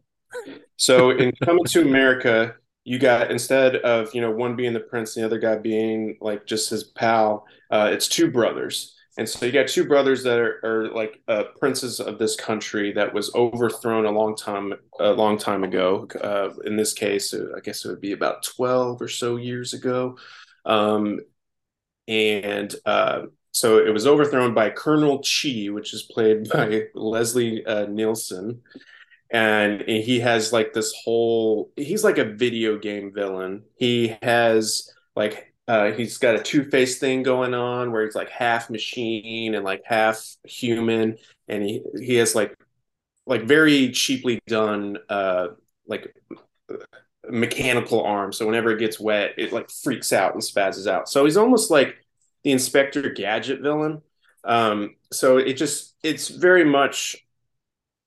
So 0.77 1.11
in 1.11 1.33
Coming 1.45 1.65
to 1.65 1.83
America, 1.83 2.55
you 2.85 2.99
got 2.99 3.31
instead 3.31 3.77
of 3.77 4.15
you 4.15 4.21
know 4.21 4.31
one 4.31 4.57
being 4.57 4.73
the 4.73 4.81
prince, 4.81 5.17
and 5.17 5.23
the 5.23 5.27
other 5.27 5.39
guy 5.39 5.57
being 5.57 6.17
like 6.21 6.47
just 6.47 6.71
his 6.71 6.85
pal. 6.85 7.47
Uh, 7.71 7.91
it's 7.93 8.09
two 8.09 8.31
brothers 8.31 8.97
and 9.21 9.29
so 9.29 9.45
you 9.45 9.53
got 9.53 9.69
two 9.69 9.85
brothers 9.85 10.23
that 10.23 10.39
are, 10.39 10.61
are 10.65 10.89
like 10.93 11.21
uh, 11.29 11.45
princes 11.59 12.01
of 12.01 12.19
this 12.19 12.37
country 12.37 12.93
that 12.93 13.13
was 13.13 13.35
overthrown 13.35 14.07
a 14.07 14.11
long 14.11 14.35
time 14.35 14.73
a 15.01 15.11
long 15.11 15.37
time 15.37 15.65
ago. 15.65 16.09
Uh, 16.23 16.51
in 16.65 16.77
this 16.77 16.95
case, 16.95 17.35
I 17.35 17.61
guess 17.61 17.85
it 17.85 17.89
would 17.89 18.01
be 18.01 18.13
about 18.13 18.45
twelve 18.45 19.03
or 19.03 19.09
so 19.09 19.37
years 19.37 19.75
ago, 19.75 20.17
um, 20.65 21.21
and 22.07 22.75
uh, 22.87 23.23
so 23.51 23.79
it 23.79 23.93
was 23.93 24.07
overthrown 24.07 24.55
by 24.55 24.71
Colonel 24.71 25.19
Chi, 25.19 25.67
which 25.67 25.93
is 25.93 26.03
played 26.03 26.49
by 26.49 26.85
Leslie 26.95 27.67
uh, 27.67 27.87
Nielsen. 27.87 28.63
And 29.33 29.83
he 29.83 30.21
has 30.21 30.53
like 30.53 30.73
this 30.73 30.93
whole, 31.05 31.71
he's 31.77 32.03
like 32.03 32.19
a 32.19 32.25
video 32.25 32.79
game 32.79 33.13
villain. 33.15 33.63
He 33.77 34.17
has 34.23 34.91
like 35.15 35.51
uh, 35.71 35.93
he's 35.93 36.19
got 36.19 36.35
a 36.35 36.43
two 36.43 36.65
face 36.65 36.99
thing 36.99 37.23
going 37.23 37.55
on 37.55 37.93
where 37.93 38.05
he's 38.05 38.17
like 38.17 38.29
half 38.29 38.71
machine 38.71 39.55
and 39.55 39.65
like 39.65 39.83
half 39.85 40.21
human, 40.43 41.17
and 41.47 41.63
he 41.63 41.81
he 42.01 42.17
has 42.17 42.35
like 42.35 42.57
like 43.25 43.45
very 43.45 43.93
cheaply 43.93 44.41
done 44.49 44.99
uh, 45.09 45.47
like 45.87 46.13
mechanical 47.29 48.03
arm. 48.03 48.33
So 48.33 48.47
whenever 48.47 48.73
it 48.73 48.81
gets 48.81 48.99
wet, 48.99 49.35
it 49.39 49.53
like 49.53 49.71
freaks 49.71 50.13
out 50.13 50.35
and 50.35 50.43
spazzes 50.43 50.91
out. 50.91 51.09
So 51.09 51.25
he's 51.25 51.37
almost 51.37 51.71
like 51.71 51.95
the 52.43 52.51
Inspector 52.51 53.09
Gadget 53.11 53.61
villain. 53.61 54.03
Um, 54.43 54.97
so 55.13 55.37
it 55.37 55.53
just 55.55 55.95
it's 56.03 56.27
very 56.29 56.65
much 56.65 57.25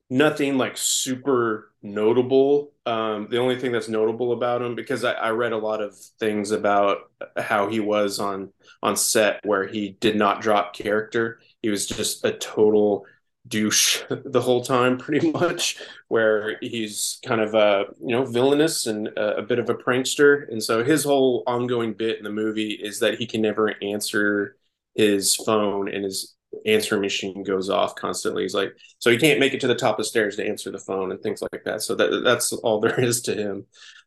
nothing 0.10 0.58
like 0.58 0.78
super 0.78 1.72
notable. 1.82 2.72
Um, 2.86 3.28
the 3.30 3.39
only 3.39 3.60
thing 3.60 3.72
that's 3.72 3.89
notable 3.89 4.34
about 4.34 4.62
him, 4.62 4.76
because 4.76 5.04
I, 5.04 5.13
I, 5.13 5.30
read 5.30 5.54
a 5.54 5.58
lot 5.58 5.82
of 5.82 5.98
things 6.20 6.52
about 6.52 7.12
how 7.38 7.68
he 7.68 7.80
was 7.80 8.20
on 8.20 8.52
on 8.82 8.96
set, 8.96 9.39
where 9.44 9.68
he 9.68 9.98
did 10.00 10.16
not 10.16 10.42
drop 10.42 10.76
character. 10.76 11.39
He 11.62 11.70
was 11.70 11.86
just 11.86 12.26
a 12.26 12.34
total 12.34 13.06
douche 13.48 14.04
the 14.10 14.42
whole 14.42 14.63
time, 14.63 14.98
pretty 15.00 15.32
much. 15.32 15.78
Where 16.08 16.58
he's 16.62 17.20
kind 17.26 17.42
of 17.42 17.54
a 17.54 17.86
you 18.00 18.16
know 18.16 18.26
villainous 18.26 18.86
and 18.86 19.08
a, 19.08 19.38
a 19.38 19.42
bit 19.42 19.60
of 19.60 19.70
a 19.70 19.76
prankster, 19.76 20.48
and 20.50 20.62
so 20.62 20.84
his 20.84 21.04
whole 21.04 21.44
ongoing 21.48 21.94
bit 21.94 22.18
in 22.18 22.24
the 22.24 22.30
movie 22.30 22.72
is 22.72 23.00
that 23.00 23.18
he 23.18 23.26
can 23.26 23.42
never 23.42 23.74
answer 23.82 24.58
his 24.96 25.36
phone 25.36 25.89
and 25.89 26.04
his 26.04 26.36
answering 26.66 27.02
machine 27.02 27.44
goes 27.44 27.70
off 27.70 27.96
constantly. 27.96 28.44
He's 28.44 28.54
like, 28.54 28.76
so 29.00 29.10
he 29.10 29.18
can't 29.18 29.39
make 29.39 29.54
it 29.54 29.62
to 29.62 29.68
the 29.68 29.76
top 29.76 30.00
of 30.00 30.06
the 30.06 30.10
stairs 30.10 30.36
to 30.38 30.48
answer 30.48 30.72
the 30.72 30.80
phone 30.80 31.12
and 31.12 31.22
things 31.22 31.42
like 31.42 31.63
that. 31.66 31.82
So 31.82 31.96
that 31.96 32.22
that's 32.24 32.54
all 32.54 32.80
there 32.82 33.00
is 33.00 33.22
to 33.24 33.36
him. 33.36 33.66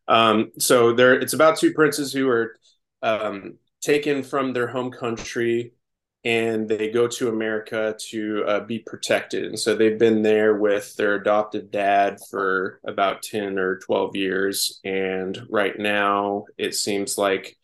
Um, 0.09 0.53
so 0.59 0.93
there, 0.93 1.15
it's 1.15 1.33
about 1.33 1.59
two 1.59 1.73
princes 1.73 2.13
who 2.13 2.29
are 2.29 2.57
um, 3.03 3.59
taken 3.81 4.23
from 4.23 4.53
their 4.53 4.69
home 4.69 4.91
country 4.91 5.73
and 6.27 6.69
they 6.69 6.91
go 6.91 7.07
to 7.07 7.29
America 7.29 7.97
to 8.11 8.45
uh, 8.49 8.61
be 8.61 8.81
protected. 8.81 9.45
And 9.45 9.59
so 9.59 9.77
they've 9.77 9.99
been 9.99 10.23
there 10.23 10.57
with 10.57 10.97
their 10.97 11.15
adopted 11.15 11.71
dad 11.71 12.19
for 12.29 12.81
about 12.85 13.23
10 13.23 13.61
or 13.61 13.79
12 13.79 14.17
years. 14.17 14.81
And 14.85 15.41
right 15.49 15.79
now, 15.79 16.47
it 16.59 16.75
seems 16.75 17.17
like 17.17 17.57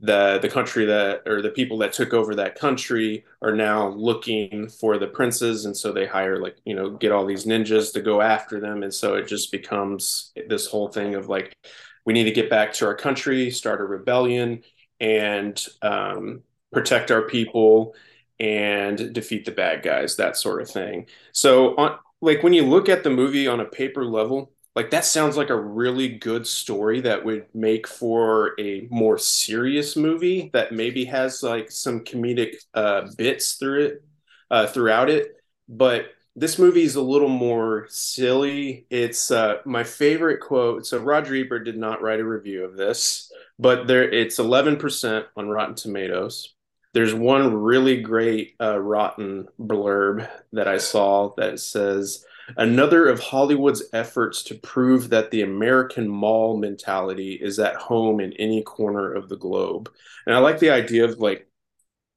the 0.00 0.38
the 0.42 0.48
country 0.48 0.84
that 0.86 1.22
or 1.26 1.40
the 1.40 1.50
people 1.50 1.78
that 1.78 1.92
took 1.92 2.12
over 2.12 2.34
that 2.34 2.58
country 2.58 3.24
are 3.42 3.54
now 3.54 3.88
looking 3.90 4.68
for 4.68 4.98
the 4.98 5.06
princes 5.06 5.66
and 5.66 5.76
so 5.76 5.92
they 5.92 6.06
hire 6.06 6.40
like 6.40 6.56
you 6.64 6.74
know 6.74 6.90
get 6.90 7.12
all 7.12 7.24
these 7.24 7.46
ninjas 7.46 7.92
to 7.92 8.00
go 8.00 8.20
after 8.20 8.60
them. 8.60 8.82
And 8.82 8.92
so 8.92 9.14
it 9.14 9.28
just 9.28 9.52
becomes 9.52 10.32
this 10.48 10.66
whole 10.66 10.88
thing 10.88 11.14
of 11.14 11.28
like 11.28 11.56
we 12.04 12.12
need 12.12 12.24
to 12.24 12.32
get 12.32 12.50
back 12.50 12.72
to 12.74 12.86
our 12.86 12.94
country 12.94 13.50
start 13.50 13.80
a 13.80 13.84
rebellion 13.84 14.62
and 15.00 15.64
um, 15.82 16.42
protect 16.72 17.10
our 17.10 17.22
people 17.22 17.94
and 18.40 19.12
defeat 19.12 19.44
the 19.44 19.52
bad 19.52 19.82
guys 19.82 20.16
that 20.16 20.36
sort 20.36 20.60
of 20.60 20.68
thing. 20.68 21.06
So 21.32 21.76
on 21.76 21.98
like 22.20 22.42
when 22.42 22.52
you 22.52 22.64
look 22.64 22.88
at 22.88 23.04
the 23.04 23.10
movie 23.10 23.46
on 23.46 23.60
a 23.60 23.64
paper 23.64 24.04
level 24.04 24.53
like 24.74 24.90
that 24.90 25.04
sounds 25.04 25.36
like 25.36 25.50
a 25.50 25.60
really 25.60 26.08
good 26.08 26.46
story 26.46 27.00
that 27.02 27.24
would 27.24 27.46
make 27.54 27.86
for 27.86 28.58
a 28.58 28.86
more 28.90 29.18
serious 29.18 29.96
movie 29.96 30.50
that 30.52 30.72
maybe 30.72 31.04
has 31.04 31.42
like 31.42 31.70
some 31.70 32.00
comedic 32.00 32.56
uh, 32.74 33.08
bits 33.16 33.54
through 33.54 33.84
it 33.84 34.04
uh, 34.50 34.66
throughout 34.66 35.08
it. 35.08 35.36
But 35.68 36.06
this 36.36 36.58
movie 36.58 36.82
is 36.82 36.96
a 36.96 37.02
little 37.02 37.28
more 37.28 37.86
silly. 37.88 38.86
It's 38.90 39.30
uh, 39.30 39.58
my 39.64 39.84
favorite 39.84 40.40
quote 40.40 40.86
so 40.86 40.98
roger 40.98 41.36
ebert 41.36 41.64
did 41.64 41.78
not 41.78 42.02
write 42.02 42.20
a 42.20 42.24
review 42.24 42.64
of 42.64 42.76
this 42.76 43.30
but 43.58 43.86
there 43.86 44.02
it's 44.10 44.38
11% 44.38 45.26
on 45.36 45.48
rotten 45.48 45.74
tomatoes. 45.74 46.54
There's 46.92 47.14
one 47.14 47.54
really 47.54 48.00
great 48.02 48.54
uh, 48.60 48.78
rotten 48.78 49.48
blurb 49.60 50.28
that 50.52 50.68
i 50.68 50.78
saw 50.78 51.34
that 51.36 51.58
says 51.60 52.24
another 52.56 53.06
of 53.06 53.20
Hollywood's 53.20 53.84
efforts 53.92 54.42
to 54.44 54.54
prove 54.56 55.10
that 55.10 55.30
the 55.30 55.42
American 55.42 56.08
mall 56.08 56.56
mentality 56.56 57.34
is 57.34 57.58
at 57.58 57.76
home 57.76 58.20
in 58.20 58.32
any 58.34 58.62
corner 58.62 59.12
of 59.12 59.28
the 59.28 59.36
globe. 59.36 59.90
And 60.26 60.34
I 60.34 60.38
like 60.38 60.58
the 60.58 60.70
idea 60.70 61.04
of 61.04 61.18
like 61.18 61.48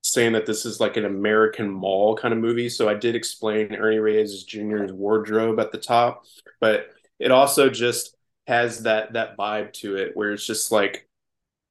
saying 0.04 0.34
that 0.34 0.46
this 0.46 0.66
is 0.66 0.80
like 0.80 0.98
an 0.98 1.06
American 1.06 1.70
mall 1.70 2.16
kind 2.16 2.34
of 2.34 2.40
movie. 2.40 2.70
So 2.70 2.88
I 2.88 2.94
did 2.94 3.16
explain 3.16 3.76
Ernie 3.76 4.00
Reyes 4.00 4.44
Jr.'s 4.44 4.92
wardrobe 4.92 5.60
at 5.60 5.72
the 5.72 5.78
top, 5.78 6.26
but 6.60 6.88
it 7.20 7.32
also 7.32 7.70
just 7.70 8.16
has 8.48 8.84
that 8.84 9.14
that 9.14 9.38
vibe 9.38 9.74
to 9.74 9.98
it 9.98 10.16
where 10.16 10.32
it's 10.32 10.46
just 10.46 10.72
like 10.72 11.08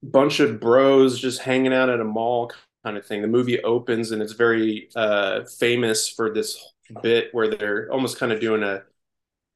bunch 0.02 0.40
of 0.40 0.60
bros 0.60 1.18
just 1.18 1.40
hanging 1.40 1.72
out 1.72 1.88
at 1.88 2.00
a 2.00 2.04
mall 2.04 2.52
kind 2.84 2.96
of 2.96 3.06
thing. 3.06 3.22
The 3.22 3.28
movie 3.28 3.62
opens 3.62 4.10
and 4.10 4.22
it's 4.22 4.34
very 4.34 4.88
uh, 4.94 5.44
famous 5.44 6.08
for 6.08 6.32
this 6.32 6.72
bit 7.02 7.28
where 7.32 7.48
they're 7.48 7.90
almost 7.92 8.18
kind 8.18 8.32
of 8.32 8.40
doing 8.40 8.62
a 8.62 8.82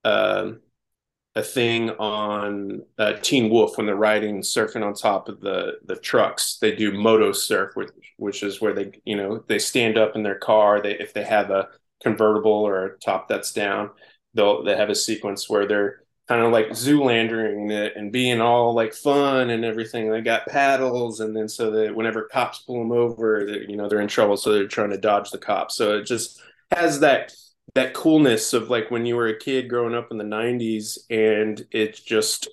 uh, 0.05 0.53
a 1.37 1.43
thing 1.43 1.91
on 1.91 2.83
uh, 2.99 3.13
Teen 3.23 3.51
Wolf 3.51 3.77
when 3.77 3.87
they're 3.87 3.95
riding 3.95 4.41
surfing 4.41 4.85
on 4.85 4.95
top 4.95 5.29
of 5.29 5.41
the 5.41 5.79
the 5.85 5.97
trucks. 5.97 6.59
They 6.61 6.75
do 6.75 6.93
moto 6.93 7.33
surf, 7.33 7.77
which 7.77 7.91
which 8.17 8.43
is 8.43 8.61
where 8.61 8.75
they 8.75 8.93
you 9.05 9.17
know 9.17 9.45
they 9.47 9.59
stand 9.59 9.97
up 9.97 10.17
in 10.17 10.23
their 10.23 10.39
car. 10.39 10.81
They 10.83 10.99
if 10.99 11.13
they 11.15 11.25
have 11.25 11.51
a 11.51 11.69
convertible 12.03 12.51
or 12.53 12.87
a 12.87 12.99
top 12.99 13.29
that's 13.29 13.53
down, 13.53 13.91
they'll 14.35 14.65
they 14.65 14.77
have 14.77 14.91
a 14.91 14.95
sequence 14.95 15.49
where 15.49 15.67
they're 15.67 16.03
kind 16.29 16.45
of 16.45 16.53
like 16.53 16.69
Zoolandering 16.69 17.71
it 17.73 17.97
and 17.97 18.13
being 18.13 18.41
all 18.41 18.75
like 18.75 18.95
fun 18.95 19.51
and 19.51 19.65
everything. 19.65 20.11
They 20.11 20.21
got 20.23 20.47
paddles, 20.47 21.21
and 21.21 21.37
then 21.37 21.49
so 21.49 21.71
that 21.73 21.95
whenever 21.95 22.25
cops 22.25 22.61
pull 22.61 22.79
them 22.81 22.93
over, 22.93 23.47
you 23.69 23.77
know 23.77 23.89
they're 23.89 24.01
in 24.01 24.09
trouble, 24.09 24.37
so 24.37 24.53
they're 24.53 24.67
trying 24.67 24.91
to 24.91 24.99
dodge 24.99 25.31
the 25.31 25.39
cops. 25.39 25.77
So 25.77 25.99
it 25.99 26.07
just 26.07 26.41
has 26.71 27.01
that 27.01 27.33
that 27.75 27.95
coolness 27.95 28.53
of 28.53 28.69
like 28.69 28.91
when 28.91 29.07
you 29.07 29.17
were 29.17 29.29
a 29.29 29.39
kid 29.39 29.69
growing 29.69 29.95
up 29.95 30.09
in 30.11 30.19
the 30.19 30.25
90s 30.25 30.99
and 31.09 31.65
it 31.71 31.95
just 32.05 32.49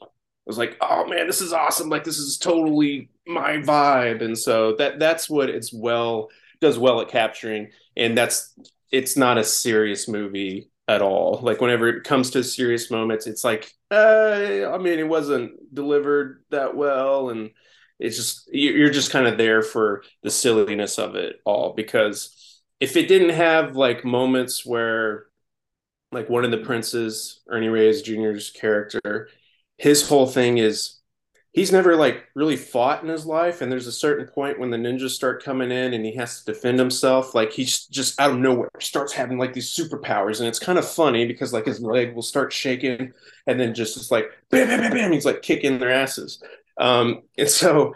was 0.45 0.57
like 0.57 0.77
oh 0.81 1.05
man 1.07 1.27
this 1.27 1.41
is 1.41 1.53
awesome. 1.53 1.89
Like 1.89 2.03
this 2.03 2.17
is 2.17 2.37
totally 2.37 3.09
my 3.27 3.57
vibe. 3.57 4.23
And 4.23 4.37
so 4.37 4.75
that 4.77 4.99
that's 4.99 5.29
what 5.29 5.49
it's 5.49 5.73
well 5.73 6.29
does 6.61 6.77
well 6.79 7.01
at 7.01 7.09
capturing. 7.09 7.69
And 7.95 8.17
that's 8.17 8.53
it's 8.91 9.17
not 9.17 9.37
a 9.37 9.43
serious 9.43 10.07
movie 10.07 10.69
at 10.87 11.01
all. 11.01 11.39
Like 11.41 11.59
whenever 11.61 11.89
it 11.89 12.03
comes 12.03 12.31
to 12.31 12.43
serious 12.43 12.89
moments 12.91 13.27
it's 13.27 13.43
like 13.43 13.71
uh, 13.89 14.69
i 14.73 14.77
mean 14.77 14.99
it 14.99 15.07
wasn't 15.07 15.73
delivered 15.73 16.43
that 16.51 16.75
well. 16.75 17.29
And 17.29 17.51
it's 17.99 18.15
just 18.15 18.49
you're 18.53 18.91
just 18.91 19.11
kind 19.11 19.27
of 19.27 19.37
there 19.37 19.61
for 19.61 20.03
the 20.23 20.29
silliness 20.29 20.99
of 20.99 21.15
it 21.15 21.37
all 21.45 21.73
because 21.73 22.36
if 22.79 22.95
it 22.95 23.07
didn't 23.07 23.29
have 23.29 23.75
like 23.75 24.05
moments 24.05 24.65
where 24.65 25.25
like 26.11 26.29
one 26.29 26.45
of 26.45 26.51
the 26.51 26.57
princes 26.57 27.41
ernie 27.49 27.69
reyes 27.69 28.03
jr's 28.03 28.51
character 28.51 29.29
his 29.77 30.07
whole 30.07 30.27
thing 30.27 30.57
is 30.57 30.97
he's 31.51 31.71
never 31.71 31.95
like 31.95 32.25
really 32.35 32.55
fought 32.55 33.01
in 33.01 33.09
his 33.09 33.25
life 33.25 33.61
and 33.61 33.71
there's 33.71 33.87
a 33.87 33.91
certain 33.91 34.27
point 34.27 34.59
when 34.59 34.69
the 34.69 34.77
ninjas 34.77 35.09
start 35.09 35.43
coming 35.43 35.71
in 35.71 35.93
and 35.93 36.05
he 36.05 36.15
has 36.15 36.43
to 36.43 36.53
defend 36.53 36.77
himself 36.77 37.33
like 37.33 37.51
he's 37.51 37.85
just 37.87 38.19
out 38.19 38.31
of 38.31 38.37
nowhere 38.37 38.69
starts 38.79 39.11
having 39.11 39.37
like 39.37 39.53
these 39.53 39.75
superpowers 39.75 40.39
and 40.39 40.47
it's 40.47 40.59
kind 40.59 40.77
of 40.77 40.87
funny 40.87 41.25
because 41.25 41.53
like 41.53 41.65
his 41.65 41.81
leg 41.81 42.13
will 42.15 42.21
start 42.21 42.53
shaking 42.53 43.11
and 43.47 43.59
then 43.59 43.73
just 43.73 43.97
it's 43.97 44.11
like 44.11 44.29
bam 44.51 44.67
bam 44.67 44.81
bam 44.81 44.91
bam 44.91 45.11
he's 45.11 45.25
like 45.25 45.41
kicking 45.41 45.79
their 45.79 45.91
asses. 45.91 46.41
Um 46.77 47.23
and 47.37 47.49
so 47.49 47.93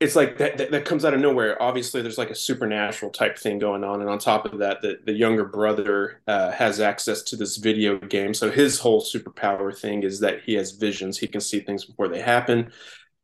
it's 0.00 0.14
like 0.14 0.38
that, 0.38 0.58
that, 0.58 0.70
that 0.70 0.84
comes 0.84 1.04
out 1.04 1.14
of 1.14 1.20
nowhere 1.20 1.60
obviously 1.60 2.02
there's 2.02 2.18
like 2.18 2.30
a 2.30 2.34
supernatural 2.34 3.10
type 3.10 3.36
thing 3.36 3.58
going 3.58 3.82
on 3.82 4.00
and 4.00 4.08
on 4.08 4.18
top 4.18 4.46
of 4.46 4.58
that 4.58 4.80
the, 4.80 4.98
the 5.04 5.12
younger 5.12 5.44
brother 5.44 6.20
uh, 6.26 6.50
has 6.52 6.80
access 6.80 7.22
to 7.22 7.36
this 7.36 7.56
video 7.56 7.98
game 7.98 8.32
so 8.32 8.50
his 8.50 8.78
whole 8.78 9.00
superpower 9.00 9.76
thing 9.76 10.02
is 10.02 10.20
that 10.20 10.40
he 10.42 10.54
has 10.54 10.72
visions 10.72 11.18
he 11.18 11.26
can 11.26 11.40
see 11.40 11.60
things 11.60 11.84
before 11.84 12.08
they 12.08 12.20
happen 12.20 12.70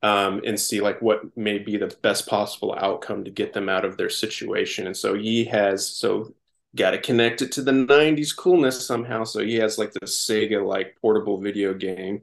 um, 0.04 0.42
and 0.44 0.60
see 0.60 0.82
like 0.82 1.00
what 1.00 1.34
may 1.34 1.58
be 1.58 1.78
the 1.78 1.96
best 2.02 2.26
possible 2.26 2.76
outcome 2.78 3.24
to 3.24 3.30
get 3.30 3.54
them 3.54 3.70
out 3.70 3.86
of 3.86 3.96
their 3.96 4.10
situation. 4.10 4.86
And 4.86 4.94
so 4.94 5.14
he 5.14 5.46
has 5.46 5.88
so 5.88 6.34
got 6.76 6.90
to 6.90 7.00
connect 7.00 7.40
it 7.40 7.52
to 7.52 7.62
the 7.62 7.72
90s 7.72 8.36
coolness 8.36 8.86
somehow. 8.86 9.24
So 9.24 9.42
he 9.42 9.54
has 9.54 9.78
like 9.78 9.92
the 9.92 10.00
Sega 10.00 10.62
like 10.62 10.98
portable 11.00 11.40
video 11.40 11.72
game 11.72 12.20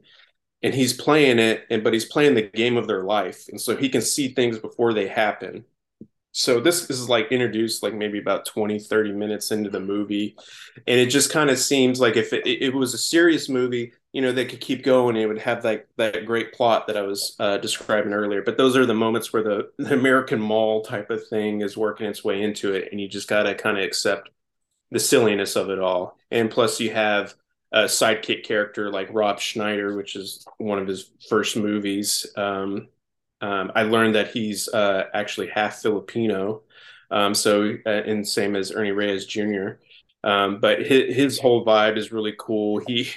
and 0.62 0.74
he's 0.74 0.92
playing 0.92 1.38
it 1.38 1.66
and 1.70 1.82
but 1.84 1.92
he's 1.92 2.04
playing 2.04 2.34
the 2.34 2.42
game 2.42 2.76
of 2.76 2.86
their 2.86 3.04
life. 3.04 3.48
And 3.48 3.60
so 3.60 3.76
he 3.76 3.88
can 3.88 4.02
see 4.02 4.28
things 4.28 4.58
before 4.58 4.92
they 4.92 5.08
happen. 5.08 5.64
So 6.32 6.60
this 6.60 6.88
is 6.88 7.08
like 7.08 7.30
introduced 7.30 7.82
like 7.82 7.94
maybe 7.94 8.18
about 8.18 8.46
20 8.46 8.78
30 8.78 9.12
minutes 9.12 9.50
into 9.50 9.68
the 9.68 9.80
movie 9.80 10.34
and 10.86 10.98
it 10.98 11.06
just 11.06 11.30
kind 11.30 11.50
of 11.50 11.58
seems 11.58 12.00
like 12.00 12.16
if 12.16 12.32
it, 12.32 12.46
it 12.46 12.74
was 12.74 12.94
a 12.94 12.98
serious 12.98 13.48
movie 13.50 13.92
you 14.12 14.22
know 14.22 14.32
they 14.32 14.46
could 14.46 14.60
keep 14.60 14.82
going 14.82 15.16
it 15.16 15.26
would 15.26 15.38
have 15.38 15.64
like 15.64 15.86
that 15.98 16.24
great 16.24 16.52
plot 16.52 16.86
that 16.86 16.96
i 16.96 17.02
was 17.02 17.36
uh, 17.38 17.58
describing 17.58 18.12
earlier 18.12 18.42
but 18.42 18.56
those 18.56 18.76
are 18.76 18.86
the 18.86 18.94
moments 18.94 19.32
where 19.32 19.42
the, 19.42 19.70
the 19.78 19.92
american 19.92 20.40
mall 20.40 20.82
type 20.82 21.10
of 21.10 21.26
thing 21.28 21.60
is 21.60 21.76
working 21.76 22.06
its 22.06 22.24
way 22.24 22.42
into 22.42 22.72
it 22.74 22.88
and 22.90 23.00
you 23.00 23.08
just 23.08 23.28
got 23.28 23.44
to 23.44 23.54
kind 23.54 23.76
of 23.78 23.84
accept 23.84 24.30
the 24.90 24.98
silliness 24.98 25.56
of 25.56 25.70
it 25.70 25.78
all 25.78 26.16
and 26.30 26.50
plus 26.50 26.80
you 26.80 26.90
have 26.92 27.34
a 27.72 27.84
sidekick 27.84 28.44
character 28.44 28.90
like 28.90 29.08
rob 29.12 29.40
schneider 29.40 29.96
which 29.96 30.16
is 30.16 30.46
one 30.58 30.78
of 30.78 30.86
his 30.86 31.10
first 31.28 31.56
movies. 31.56 32.26
Um, 32.36 32.88
um, 33.40 33.72
i 33.74 33.82
learned 33.82 34.14
that 34.14 34.30
he's 34.30 34.68
uh, 34.68 35.04
actually 35.14 35.48
half 35.48 35.76
filipino 35.76 36.62
um, 37.10 37.34
so 37.34 37.76
uh, 37.86 37.88
and 37.88 38.26
same 38.26 38.56
as 38.56 38.72
ernie 38.72 38.92
reyes 38.92 39.26
jr 39.26 39.78
um, 40.24 40.60
but 40.60 40.86
his, 40.86 41.14
his 41.14 41.40
whole 41.40 41.64
vibe 41.64 41.96
is 41.96 42.12
really 42.12 42.34
cool. 42.38 42.80
He 42.86 43.10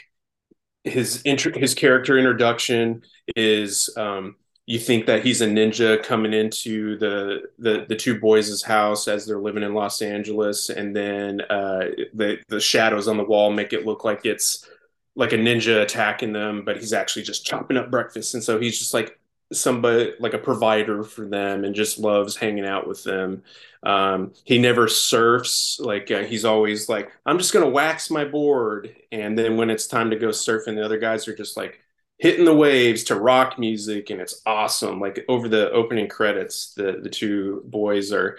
his 0.84 1.22
intro, 1.26 1.52
his 1.58 1.74
character 1.74 2.18
introduction 2.18 3.02
is 3.36 3.89
um, 3.98 4.36
you 4.67 4.80
think 4.80 5.06
that 5.06 5.23
he's 5.23 5.41
a 5.41 5.47
ninja 5.47 6.01
coming 6.01 6.34
into 6.34 6.97
the 6.97 7.43
the 7.60 7.86
the 7.88 7.95
two 7.95 8.19
boys' 8.19 8.63
house 8.63 9.08
as 9.08 9.25
they're 9.25 9.39
living 9.39 9.63
in 9.63 9.73
Los 9.73 10.01
Angeles, 10.01 10.69
and 10.69 10.95
then 10.95 11.41
uh, 11.41 11.89
the 12.13 12.39
the 12.47 12.60
shadows 12.60 13.08
on 13.08 13.17
the 13.17 13.23
wall 13.23 13.51
make 13.51 13.73
it 13.73 13.86
look 13.86 14.04
like 14.04 14.25
it's 14.25 14.67
like 15.15 15.34
a 15.34 15.38
ninja 15.38 15.82
attacking 15.84 16.34
them, 16.34 16.63
but 16.65 16.78
he's 16.78 16.93
actually 16.93 17.23
just 17.23 17.45
chopping 17.45 17.78
up 17.78 17.91
breakfast, 17.91 18.34
and 18.34 18.43
so 18.43 18.60
he's 18.60 18.80
just 18.80 18.93
like 18.93 19.19
somebody 19.54 20.13
like 20.19 20.34
a 20.34 20.39
provider 20.39 21.04
for 21.04 21.28
them 21.28 21.63
and 21.63 21.75
just 21.75 21.99
loves 21.99 22.36
hanging 22.36 22.65
out 22.65 22.88
with 22.88 23.04
them. 23.04 23.43
Um, 23.84 24.34
he 24.45 24.58
never 24.58 24.88
surfs. 24.88 25.80
Like 25.80 26.10
uh, 26.10 26.23
he's 26.23 26.43
always 26.43 26.89
like, 26.89 27.12
I'm 27.28 27.38
just 27.38 27.54
gonna 27.54 27.69
wax 27.69 28.10
my 28.10 28.25
board, 28.25 28.95
and 29.12 29.38
then 29.38 29.58
when 29.58 29.69
it's 29.69 29.86
time 29.86 30.10
to 30.10 30.15
go 30.15 30.30
surfing, 30.30 30.75
the 30.75 30.86
other 30.86 30.97
guys 30.97 31.28
are 31.28 31.36
just 31.36 31.56
like 31.56 31.82
hitting 32.17 32.45
the 32.45 32.56
waves 32.56 33.04
to 33.06 33.15
rock 33.15 33.60
music, 33.60 34.10
and 34.10 34.21
it's 34.21 34.41
awesome. 34.45 34.99
Like 34.99 35.25
over 35.28 35.49
the 35.49 35.71
opening 35.71 36.08
credits, 36.08 36.73
the 36.73 36.99
the 37.01 37.10
two 37.10 37.63
boys 37.65 38.12
are 38.13 38.38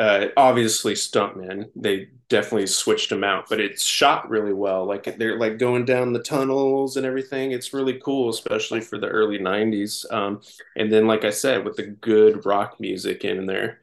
uh, 0.00 0.26
obviously 0.36 0.94
stuntmen. 0.94 1.70
They 1.76 2.08
definitely 2.28 2.66
switched 2.66 3.10
them 3.10 3.24
out, 3.24 3.46
but 3.48 3.60
it's 3.60 3.84
shot 3.84 4.28
really 4.30 4.52
well. 4.52 4.86
Like 4.86 5.04
they're 5.18 5.38
like 5.38 5.58
going 5.58 5.84
down 5.84 6.12
the 6.12 6.22
tunnels 6.22 6.96
and 6.96 7.06
everything. 7.06 7.52
It's 7.52 7.72
really 7.74 8.00
cool, 8.04 8.30
especially 8.30 8.80
for 8.80 8.98
the 8.98 9.08
early 9.08 9.38
'90s. 9.38 10.10
Um, 10.12 10.40
and 10.76 10.92
then, 10.92 11.06
like 11.06 11.24
I 11.24 11.30
said, 11.30 11.64
with 11.64 11.76
the 11.76 11.86
good 11.86 12.44
rock 12.46 12.80
music 12.80 13.24
in 13.24 13.46
there. 13.46 13.80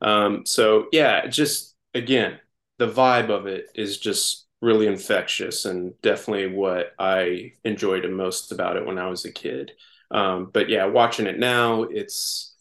Um, 0.00 0.46
so 0.46 0.86
yeah, 0.92 1.26
just 1.26 1.74
again, 1.94 2.38
the 2.78 2.88
vibe 2.88 3.30
of 3.30 3.46
it 3.46 3.70
is 3.74 3.98
just 3.98 4.46
really 4.60 4.86
infectious 4.86 5.64
and 5.64 6.00
definitely 6.02 6.48
what 6.48 6.92
I 6.98 7.52
enjoyed 7.64 8.04
the 8.04 8.08
most 8.08 8.52
about 8.52 8.76
it 8.76 8.86
when 8.86 8.98
I 8.98 9.08
was 9.08 9.24
a 9.24 9.32
kid. 9.32 9.72
Um, 10.10 10.50
but 10.52 10.68
yeah, 10.68 10.86
watching 10.86 11.26
it 11.26 11.38
now, 11.38 11.82
it's 11.82 12.54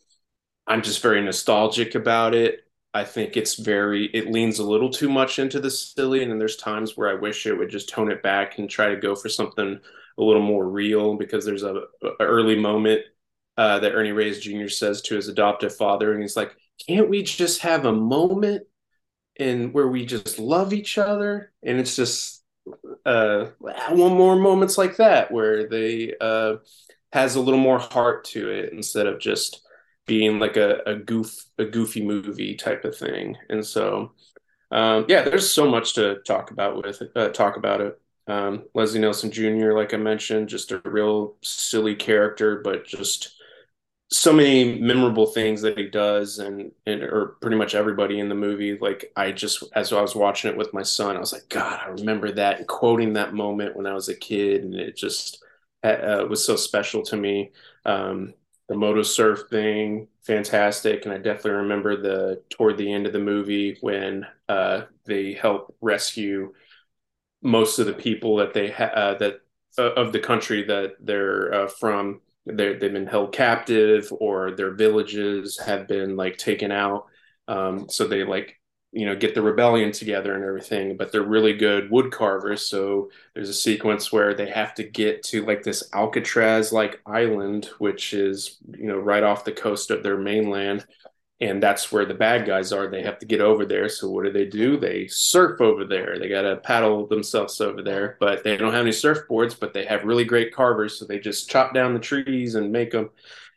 I'm 0.68 0.82
just 0.82 1.02
very 1.02 1.24
nostalgic 1.24 1.96
about 1.96 2.36
it. 2.36 2.62
I 2.94 3.04
think 3.04 3.38
it's 3.38 3.56
very 3.56 4.06
it 4.08 4.32
leans 4.32 4.60
a 4.60 4.64
little 4.70 4.90
too 4.90 5.10
much 5.10 5.40
into 5.40 5.60
the 5.60 5.70
silly, 5.72 6.24
and 6.24 6.40
there's 6.40 6.58
times 6.58 6.98
where 6.98 7.10
I 7.10 7.20
wish 7.20 7.46
it 7.46 7.54
would 7.54 7.70
just 7.70 7.90
tone 7.90 8.12
it 8.12 8.24
back 8.24 8.58
and 8.58 8.70
try 8.70 8.90
to 8.90 8.98
go 8.98 9.16
for 9.16 9.30
something 9.30 9.80
a 10.18 10.24
little 10.24 10.42
more 10.42 10.68
real 10.68 11.16
because 11.16 11.46
there's 11.46 11.64
a, 11.64 11.84
a 12.04 12.10
early 12.20 12.56
moment 12.56 13.02
uh, 13.58 13.80
that 13.80 13.94
Ernie 13.94 14.12
Reyes 14.12 14.40
Jr. 14.40 14.68
says 14.68 15.02
to 15.04 15.16
his 15.16 15.28
adoptive 15.28 15.76
father, 15.76 16.14
and 16.14 16.22
he's 16.22 16.36
like, 16.36 16.56
can't 16.88 17.10
we 17.10 17.24
just 17.24 17.62
have 17.62 17.86
a 17.86 17.94
moment 17.94 18.64
in 19.39 19.71
where 19.71 19.88
we 19.88 20.06
just 20.06 20.39
love 20.39 20.73
each 20.73 20.97
other 20.97 21.52
and 21.63 21.80
it's 21.80 21.95
just 21.95 22.43
uh 23.06 23.45
one 23.60 24.13
more 24.13 24.36
moments 24.36 24.78
like 24.78 24.97
that 24.97 25.32
where 25.32 25.67
they 25.69 26.13
uh 26.19 26.56
has 27.13 27.36
a 27.36 27.41
little 27.41 27.60
more 27.60 27.80
heart 27.80 28.26
to 28.26 28.50
it 28.50 28.73
instead 28.73 29.08
of 29.08 29.19
just 29.19 29.62
being 30.06 30.39
like 30.39 30.58
a, 30.58 30.80
a 30.86 30.95
goof 30.95 31.45
a 31.58 31.65
goofy 31.65 32.04
movie 32.06 32.56
type 32.56 32.86
of 32.86 32.97
thing. 32.97 33.38
And 33.50 33.65
so 33.65 34.13
um 34.71 35.06
yeah 35.08 35.21
there's 35.21 35.50
so 35.50 35.69
much 35.69 35.93
to 35.93 36.17
talk 36.26 36.52
about 36.52 36.84
with 36.84 37.02
uh, 37.15 37.30
talk 37.30 37.58
about 37.58 37.82
it. 37.82 38.00
Um 38.28 38.63
leslie 38.73 39.00
nielsen 39.00 39.32
jr 39.32 39.71
like 39.71 39.93
i 39.93 39.97
mentioned 39.97 40.50
just 40.50 40.71
a 40.73 40.82
real 40.84 41.36
silly 41.41 41.95
character 41.95 42.62
but 42.62 42.86
just 42.86 43.37
so 44.10 44.32
many 44.32 44.80
memorable 44.80 45.26
things 45.26 45.62
that 45.62 45.78
he 45.78 45.88
does 45.88 46.39
and, 46.39 46.72
and 46.86 47.04
or 47.04 47.36
pretty 47.41 47.58
much 47.58 47.76
everybody 47.76 48.20
in 48.20 48.30
the 48.30 48.36
movie. 48.36 48.78
Like 48.80 49.12
i 49.15 49.32
just 49.32 49.63
as 49.76 49.91
i 49.91 50.02
was 50.02 50.15
watching 50.15 50.50
it 50.50 50.58
with 50.58 50.74
my 50.74 50.84
son 50.84 51.17
i 51.17 51.20
was 51.20 51.34
like 51.34 51.50
god 51.50 51.82
i 51.86 51.89
remember 51.89 52.32
that 52.32 52.60
and 52.60 52.67
quoting 52.67 53.13
that 53.13 53.34
moment 53.34 53.76
when 53.76 53.86
i 53.86 53.93
was 53.93 54.08
a 54.10 54.15
kid. 54.15 54.63
And 54.63 54.76
it 54.76 54.96
just 54.96 55.43
uh, 55.84 56.26
was 56.30 56.46
so 56.46 56.56
special 56.56 57.04
to 57.04 57.15
me. 57.15 57.52
Um, 57.86 58.34
the 58.67 58.76
moto 58.76 59.02
surf 59.04 59.43
thing 59.50 60.08
fantastic. 60.24 61.06
And 61.06 61.13
i 61.13 61.17
definitely 61.17 61.52
remember 61.52 62.02
the 62.02 62.41
toward 62.50 62.78
the 62.78 62.91
end 62.91 63.08
of 63.08 63.13
the 63.13 63.20
movie 63.20 63.78
when 63.82 64.26
uh, 64.48 64.84
they 65.06 65.34
help 65.34 65.76
rescue 65.82 66.54
most 67.42 67.79
of 67.79 67.86
the 67.86 67.94
people 67.94 68.38
that 68.38 68.54
they 68.54 68.69
ha- 68.71 68.86
uh, 68.86 69.17
that 69.19 69.42
uh, 69.77 69.92
of 69.94 70.12
the 70.12 70.19
country 70.19 70.63
that 70.63 70.96
they're 71.00 71.54
uh, 71.54 71.67
from 71.67 72.21
they've 72.54 72.79
been 72.79 73.08
held 73.08 73.33
captive 73.33 74.12
or 74.19 74.52
their 74.52 74.73
villages 74.73 75.58
have 75.60 75.87
been 75.87 76.15
like 76.15 76.37
taken 76.37 76.71
out. 76.71 77.06
Um, 77.48 77.89
so 77.89 78.08
they 78.08 78.23
like 78.23 78.60
you 78.93 79.06
know 79.06 79.15
get 79.15 79.35
the 79.35 79.41
rebellion 79.41 79.91
together 79.91 80.33
and 80.33 80.45
everything 80.45 80.95
but 80.95 81.12
they're 81.12 81.21
really 81.21 81.54
good 81.54 81.91
wood 81.91 82.12
carvers. 82.12 82.67
So 82.67 83.10
there's 83.35 83.50
a 83.50 83.54
sequence 83.54 84.12
where 84.12 84.33
they 84.33 84.50
have 84.50 84.73
to 84.75 84.83
get 84.83 85.23
to 85.23 85.45
like 85.45 85.63
this 85.63 85.89
alcatraz 85.93 86.71
like 86.71 87.02
island 87.06 87.69
which 87.79 88.13
is 88.13 88.58
you 88.77 88.87
know 88.87 88.98
right 88.98 89.23
off 89.23 89.45
the 89.45 89.52
coast 89.52 89.91
of 89.91 90.04
their 90.04 90.17
mainland 90.17 90.85
and 91.40 91.62
that's 91.62 91.92
where 91.92 92.06
the 92.06 92.13
bad 92.13 92.48
guys 92.48 92.71
are. 92.71 92.88
They 92.88 93.04
have 93.04 93.19
to 93.19 93.25
get 93.25 93.42
over 93.42 93.65
there. 93.65 93.90
So 93.90 94.10
what 94.10 94.25
do 94.25 94.31
they 94.31 94.46
do? 94.46 94.77
They 94.77 95.08
surf 95.08 95.62
over 95.62 95.85
there. 95.85 96.17
They 96.17 96.29
got 96.29 96.42
to 96.42 96.58
paddle 96.58 97.06
themselves 97.06 97.62
over 97.62 97.83
there, 97.83 98.17
but 98.19 98.44
they 98.44 98.58
don't 98.58 98.73
have 98.73 98.81
any 98.81 98.92
surfboards. 98.92 99.60
But 99.60 99.73
they 99.73 99.85
have 99.85 100.04
really 100.04 100.25
great 100.25 100.54
carvers, 100.54 100.98
so 100.98 101.06
they 101.06 101.19
just 101.19 101.50
chop 101.50 101.73
down 101.73 101.94
the 101.94 102.00
trees 102.00 102.56
and 102.56 102.71
make 102.71 102.92
them. 102.92 103.10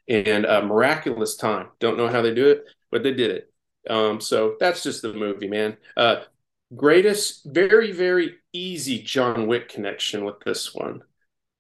And 0.09 0.45
a 0.45 0.61
miraculous 0.61 1.37
time. 1.37 1.69
Don't 1.79 1.97
know 1.97 2.09
how 2.09 2.21
they 2.21 2.35
do 2.35 2.49
it, 2.49 2.65
but 2.91 3.05
they 3.05 3.13
did 3.13 3.31
it. 3.31 3.53
Um, 3.89 4.21
so 4.21 4.57
that's 4.59 4.83
just 4.83 5.03
the 5.03 5.13
movie, 5.13 5.47
man. 5.47 5.77
Uh, 5.97 6.23
greatest, 6.75 7.45
very 7.45 7.93
very 7.93 8.35
easy 8.53 9.03
John 9.03 9.47
Wick 9.47 9.69
connection 9.69 10.25
with 10.25 10.41
this 10.45 10.75
one. 10.75 11.03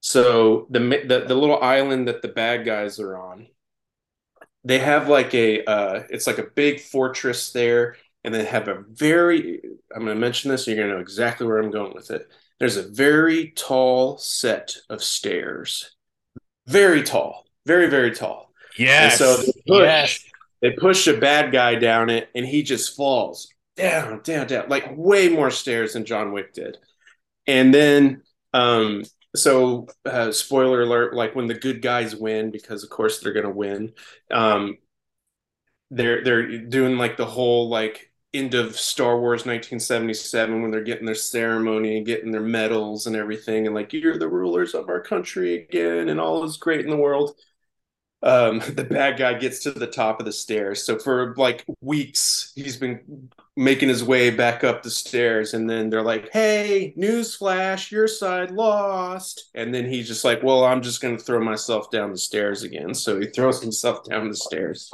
So 0.01 0.67
the, 0.71 0.81
the 0.81 1.25
the 1.29 1.35
little 1.35 1.63
island 1.63 2.09
that 2.09 2.23
the 2.23 2.29
bad 2.29 2.65
guys 2.65 2.99
are 2.99 3.17
on 3.17 3.47
they 4.65 4.79
have 4.79 5.09
like 5.09 5.35
a 5.35 5.65
uh, 5.65 6.03
it's 6.11 6.27
like 6.27 6.39
a 6.39 6.45
big 6.55 6.81
fortress 6.81 7.53
there 7.53 7.97
and 8.25 8.35
they 8.35 8.45
have 8.45 8.69
a 8.69 8.85
very 8.89 9.61
i'm 9.95 10.05
going 10.05 10.15
to 10.15 10.21
mention 10.21 10.51
this 10.51 10.67
and 10.67 10.77
you're 10.77 10.85
going 10.85 10.91
to 10.91 10.97
know 10.97 11.03
exactly 11.03 11.47
where 11.47 11.59
i'm 11.59 11.71
going 11.71 11.95
with 11.95 12.11
it. 12.11 12.31
There's 12.59 12.77
a 12.77 12.89
very 12.89 13.53
tall 13.53 14.19
set 14.19 14.77
of 14.91 15.03
stairs. 15.03 15.97
Very 16.67 17.03
tall. 17.03 17.47
Very 17.67 17.89
very 17.89 18.15
tall. 18.15 18.53
Yes 18.79 19.21
and 19.21 19.37
so 19.37 19.37
they 19.43 19.53
push, 19.67 19.81
yes. 19.81 20.25
they 20.61 20.71
push 20.73 21.07
a 21.07 21.17
bad 21.17 21.53
guy 21.53 21.75
down 21.77 22.11
it 22.11 22.29
and 22.35 22.47
he 22.47 22.63
just 22.63 22.97
falls 22.97 23.49
down 23.77 24.21
down 24.23 24.47
down 24.47 24.69
like 24.69 24.93
way 24.95 25.29
more 25.29 25.51
stairs 25.51 25.95
than 25.95 26.05
john 26.05 26.33
wick 26.33 26.53
did. 26.53 26.77
And 27.47 27.73
then 27.73 28.23
um 28.53 29.05
so 29.35 29.87
uh, 30.05 30.33
spoiler 30.33 30.83
alert 30.83 31.15
like 31.15 31.35
when 31.35 31.47
the 31.47 31.55
good 31.55 31.83
guys 31.83 32.17
win 32.17 32.51
because 32.51 32.83
of 32.83 32.91
course 32.91 33.21
they're 33.21 33.33
gonna 33.33 33.51
win 33.51 33.93
um 34.33 34.77
they're 35.91 36.23
they're 36.25 36.59
doing 36.59 36.97
like 36.97 37.17
the 37.17 37.27
whole 37.27 37.69
like 37.69 38.11
end 38.33 38.55
of 38.55 38.79
Star 38.79 39.19
Wars 39.19 39.41
1977 39.41 40.63
when 40.63 40.71
they're 40.71 40.85
getting 40.85 41.07
their 41.07 41.15
ceremony 41.17 41.97
and 41.97 42.07
getting 42.07 42.31
their 42.31 42.41
medals 42.41 43.07
and 43.07 43.17
everything 43.17 43.67
and 43.67 43.75
like 43.75 43.93
you're 43.93 44.19
the 44.19 44.29
rulers 44.29 44.75
of 44.75 44.89
our 44.89 45.01
country 45.01 45.65
again 45.65 46.09
and 46.09 46.21
all 46.21 46.45
is 46.45 46.57
great 46.57 46.85
in 46.85 46.91
the 46.91 46.97
world 46.97 47.35
um, 48.23 48.59
the 48.75 48.85
bad 48.85 49.19
guy 49.19 49.35
gets 49.35 49.61
to 49.61 49.71
the 49.71 49.87
top 49.87 50.21
of 50.21 50.27
the 50.27 50.33
stairs. 50.33 50.85
So 50.85 50.99
for 50.99 51.35
like 51.37 51.65
weeks, 51.81 52.53
he's 52.55 52.77
been 52.77 53.31
making 53.57 53.89
his 53.89 54.05
way 54.05 54.31
back 54.31 54.65
up 54.65 54.83
the 54.83 54.91
stairs, 54.91 55.55
and 55.55 55.69
then 55.69 55.91
they're 55.91 56.03
like, 56.03 56.31
"Hey, 56.33 56.95
newsflash, 56.97 57.91
your 57.91 58.09
side 58.09 58.51
lost." 58.51 59.51
And 59.55 59.75
then 59.75 59.89
he's 59.89 60.09
just 60.09 60.25
like, 60.25 60.43
"Well, 60.43 60.65
I'm 60.65 60.83
just 60.83 61.01
going 61.01 61.17
to 61.17 61.23
throw 61.23 61.41
myself 61.41 61.91
down 61.91 62.13
the 62.13 62.19
stairs 62.19 62.63
again." 62.63 62.95
So 62.95 63.21
he 63.21 63.27
throws 63.27 63.63
himself 63.63 64.05
down 64.05 64.29
the 64.29 64.37
stairs. 64.37 64.91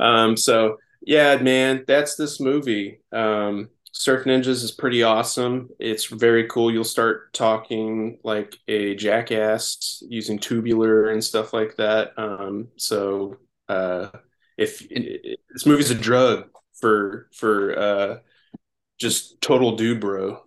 Um, 0.00 0.36
so 0.36 0.78
yeah, 1.06 1.36
man, 1.36 1.84
that's 1.86 2.16
this 2.16 2.40
movie. 2.40 3.00
Um, 3.12 3.68
Surf 3.96 4.24
Ninjas 4.24 4.64
is 4.64 4.72
pretty 4.72 5.04
awesome. 5.04 5.68
It's 5.78 6.06
very 6.06 6.48
cool. 6.48 6.70
You'll 6.70 6.82
start 6.82 7.32
talking 7.32 8.18
like 8.24 8.58
a 8.66 8.96
jackass 8.96 10.02
using 10.08 10.40
tubular 10.40 11.10
and 11.10 11.22
stuff 11.22 11.52
like 11.52 11.76
that. 11.76 12.10
Um, 12.16 12.68
so 12.76 13.36
uh, 13.68 14.08
if 14.58 14.82
it, 14.90 15.38
this 15.52 15.64
movie's 15.64 15.92
a 15.92 15.94
drug 15.94 16.48
for 16.80 17.28
for 17.32 17.78
uh, 17.78 18.18
just 18.98 19.40
total 19.40 19.76
dude 19.76 20.00
bro. 20.00 20.42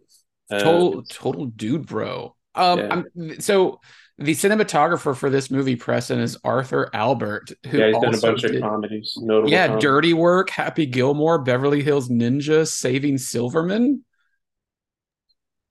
Uh, 0.52 0.60
total 0.60 1.04
total 1.04 1.46
dude 1.46 1.88
bro. 1.88 2.36
Um, 2.54 3.06
yeah. 3.16 3.36
So 3.40 3.80
the 4.20 4.34
cinematographer 4.34 5.16
for 5.16 5.30
this 5.30 5.52
movie, 5.52 5.76
Preston, 5.76 6.20
is 6.20 6.38
Arthur 6.44 6.90
Albert, 6.94 7.52
who 7.68 7.78
yeah, 7.78 7.88
he's 7.88 8.00
done 8.00 8.16
a 8.16 8.20
bunch 8.20 8.42
did, 8.42 8.56
of 8.56 8.62
comedies. 8.62 9.14
Notable 9.22 9.50
yeah, 9.50 9.68
comedies. 9.68 9.84
Dirty 9.84 10.14
Work, 10.14 10.50
Happy 10.50 10.88
Gilmore, 10.88 11.38
Beverly 11.40 11.84
Hills 11.84 12.10
Ninja, 12.10 12.68
Saving 12.68 13.20
Silverman. 13.20 14.04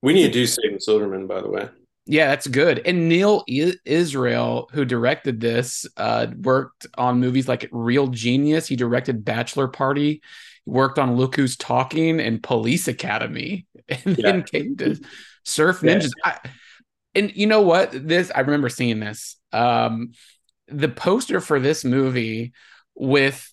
We 0.00 0.12
need 0.12 0.28
to 0.28 0.32
do 0.32 0.46
Saving 0.46 0.78
Silverman, 0.78 1.26
by 1.26 1.40
the 1.40 1.50
way. 1.50 1.68
Yeah, 2.06 2.28
that's 2.28 2.46
good. 2.46 2.82
And 2.86 3.08
Neal 3.08 3.44
Israel, 3.48 4.68
who 4.72 4.84
directed 4.84 5.40
this, 5.40 5.84
uh, 5.96 6.28
worked 6.40 6.86
on 6.96 7.18
movies 7.18 7.48
like 7.48 7.68
Real 7.72 8.06
Genius. 8.06 8.68
He 8.68 8.76
directed 8.76 9.24
Bachelor 9.24 9.66
Party. 9.66 10.22
Worked 10.66 11.00
on 11.00 11.16
Look 11.16 11.34
Who's 11.36 11.56
Talking 11.56 12.20
and 12.20 12.42
Police 12.42 12.88
Academy, 12.88 13.66
and 13.88 14.18
yeah. 14.18 14.30
then 14.30 14.42
came 14.44 14.76
to 14.76 15.00
Surf 15.44 15.80
Ninjas. 15.80 16.10
Yeah. 16.24 16.38
I, 16.44 16.50
and 17.16 17.34
you 17.34 17.46
know 17.46 17.62
what? 17.62 17.90
This 17.92 18.30
I 18.34 18.40
remember 18.40 18.68
seeing 18.68 19.00
this. 19.00 19.36
Um, 19.52 20.12
the 20.68 20.88
poster 20.88 21.40
for 21.40 21.58
this 21.58 21.84
movie 21.84 22.52
with 22.94 23.52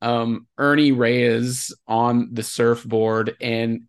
um, 0.00 0.46
Ernie 0.56 0.92
Reyes 0.92 1.74
on 1.86 2.30
the 2.32 2.42
surfboard 2.42 3.36
and 3.40 3.82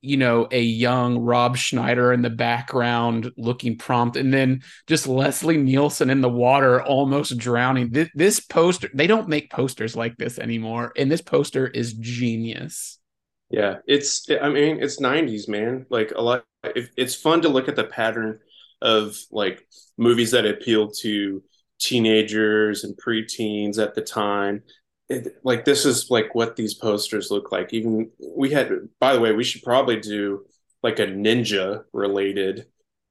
you 0.00 0.16
know 0.16 0.46
a 0.50 0.60
young 0.60 1.18
Rob 1.18 1.56
Schneider 1.56 2.12
in 2.12 2.22
the 2.22 2.30
background 2.30 3.32
looking 3.36 3.76
prompt 3.76 4.16
and 4.16 4.32
then 4.32 4.62
just 4.86 5.06
Leslie 5.08 5.56
Nielsen 5.56 6.10
in 6.10 6.20
the 6.20 6.28
water 6.28 6.82
almost 6.82 7.36
drowning 7.36 7.90
this, 7.90 8.08
this 8.14 8.40
poster 8.40 8.88
they 8.94 9.06
don't 9.06 9.28
make 9.28 9.50
posters 9.50 9.96
like 9.96 10.16
this 10.16 10.38
anymore 10.38 10.92
and 10.96 11.10
this 11.10 11.22
poster 11.22 11.66
is 11.66 11.94
genius 11.94 12.98
yeah 13.50 13.76
it's 13.86 14.26
i 14.40 14.48
mean 14.48 14.80
it's 14.80 15.00
90s 15.00 15.48
man 15.48 15.86
like 15.90 16.12
a 16.14 16.20
lot 16.20 16.44
it's 16.62 17.14
fun 17.14 17.40
to 17.42 17.48
look 17.48 17.68
at 17.68 17.76
the 17.76 17.84
pattern 17.84 18.38
of 18.80 19.16
like 19.30 19.66
movies 19.96 20.30
that 20.30 20.46
appealed 20.46 20.94
to 21.00 21.42
teenagers 21.78 22.84
and 22.84 22.96
preteens 22.96 23.82
at 23.82 23.94
the 23.94 24.02
time. 24.02 24.62
It, 25.08 25.38
like 25.42 25.64
this 25.64 25.86
is 25.86 26.10
like 26.10 26.34
what 26.34 26.56
these 26.56 26.74
posters 26.74 27.30
look 27.30 27.50
like. 27.50 27.72
Even 27.72 28.10
we 28.36 28.50
had, 28.50 28.70
by 29.00 29.14
the 29.14 29.20
way, 29.20 29.32
we 29.32 29.44
should 29.44 29.62
probably 29.62 29.98
do 30.00 30.44
like 30.82 30.98
a 30.98 31.06
ninja 31.06 31.84
related. 31.92 32.66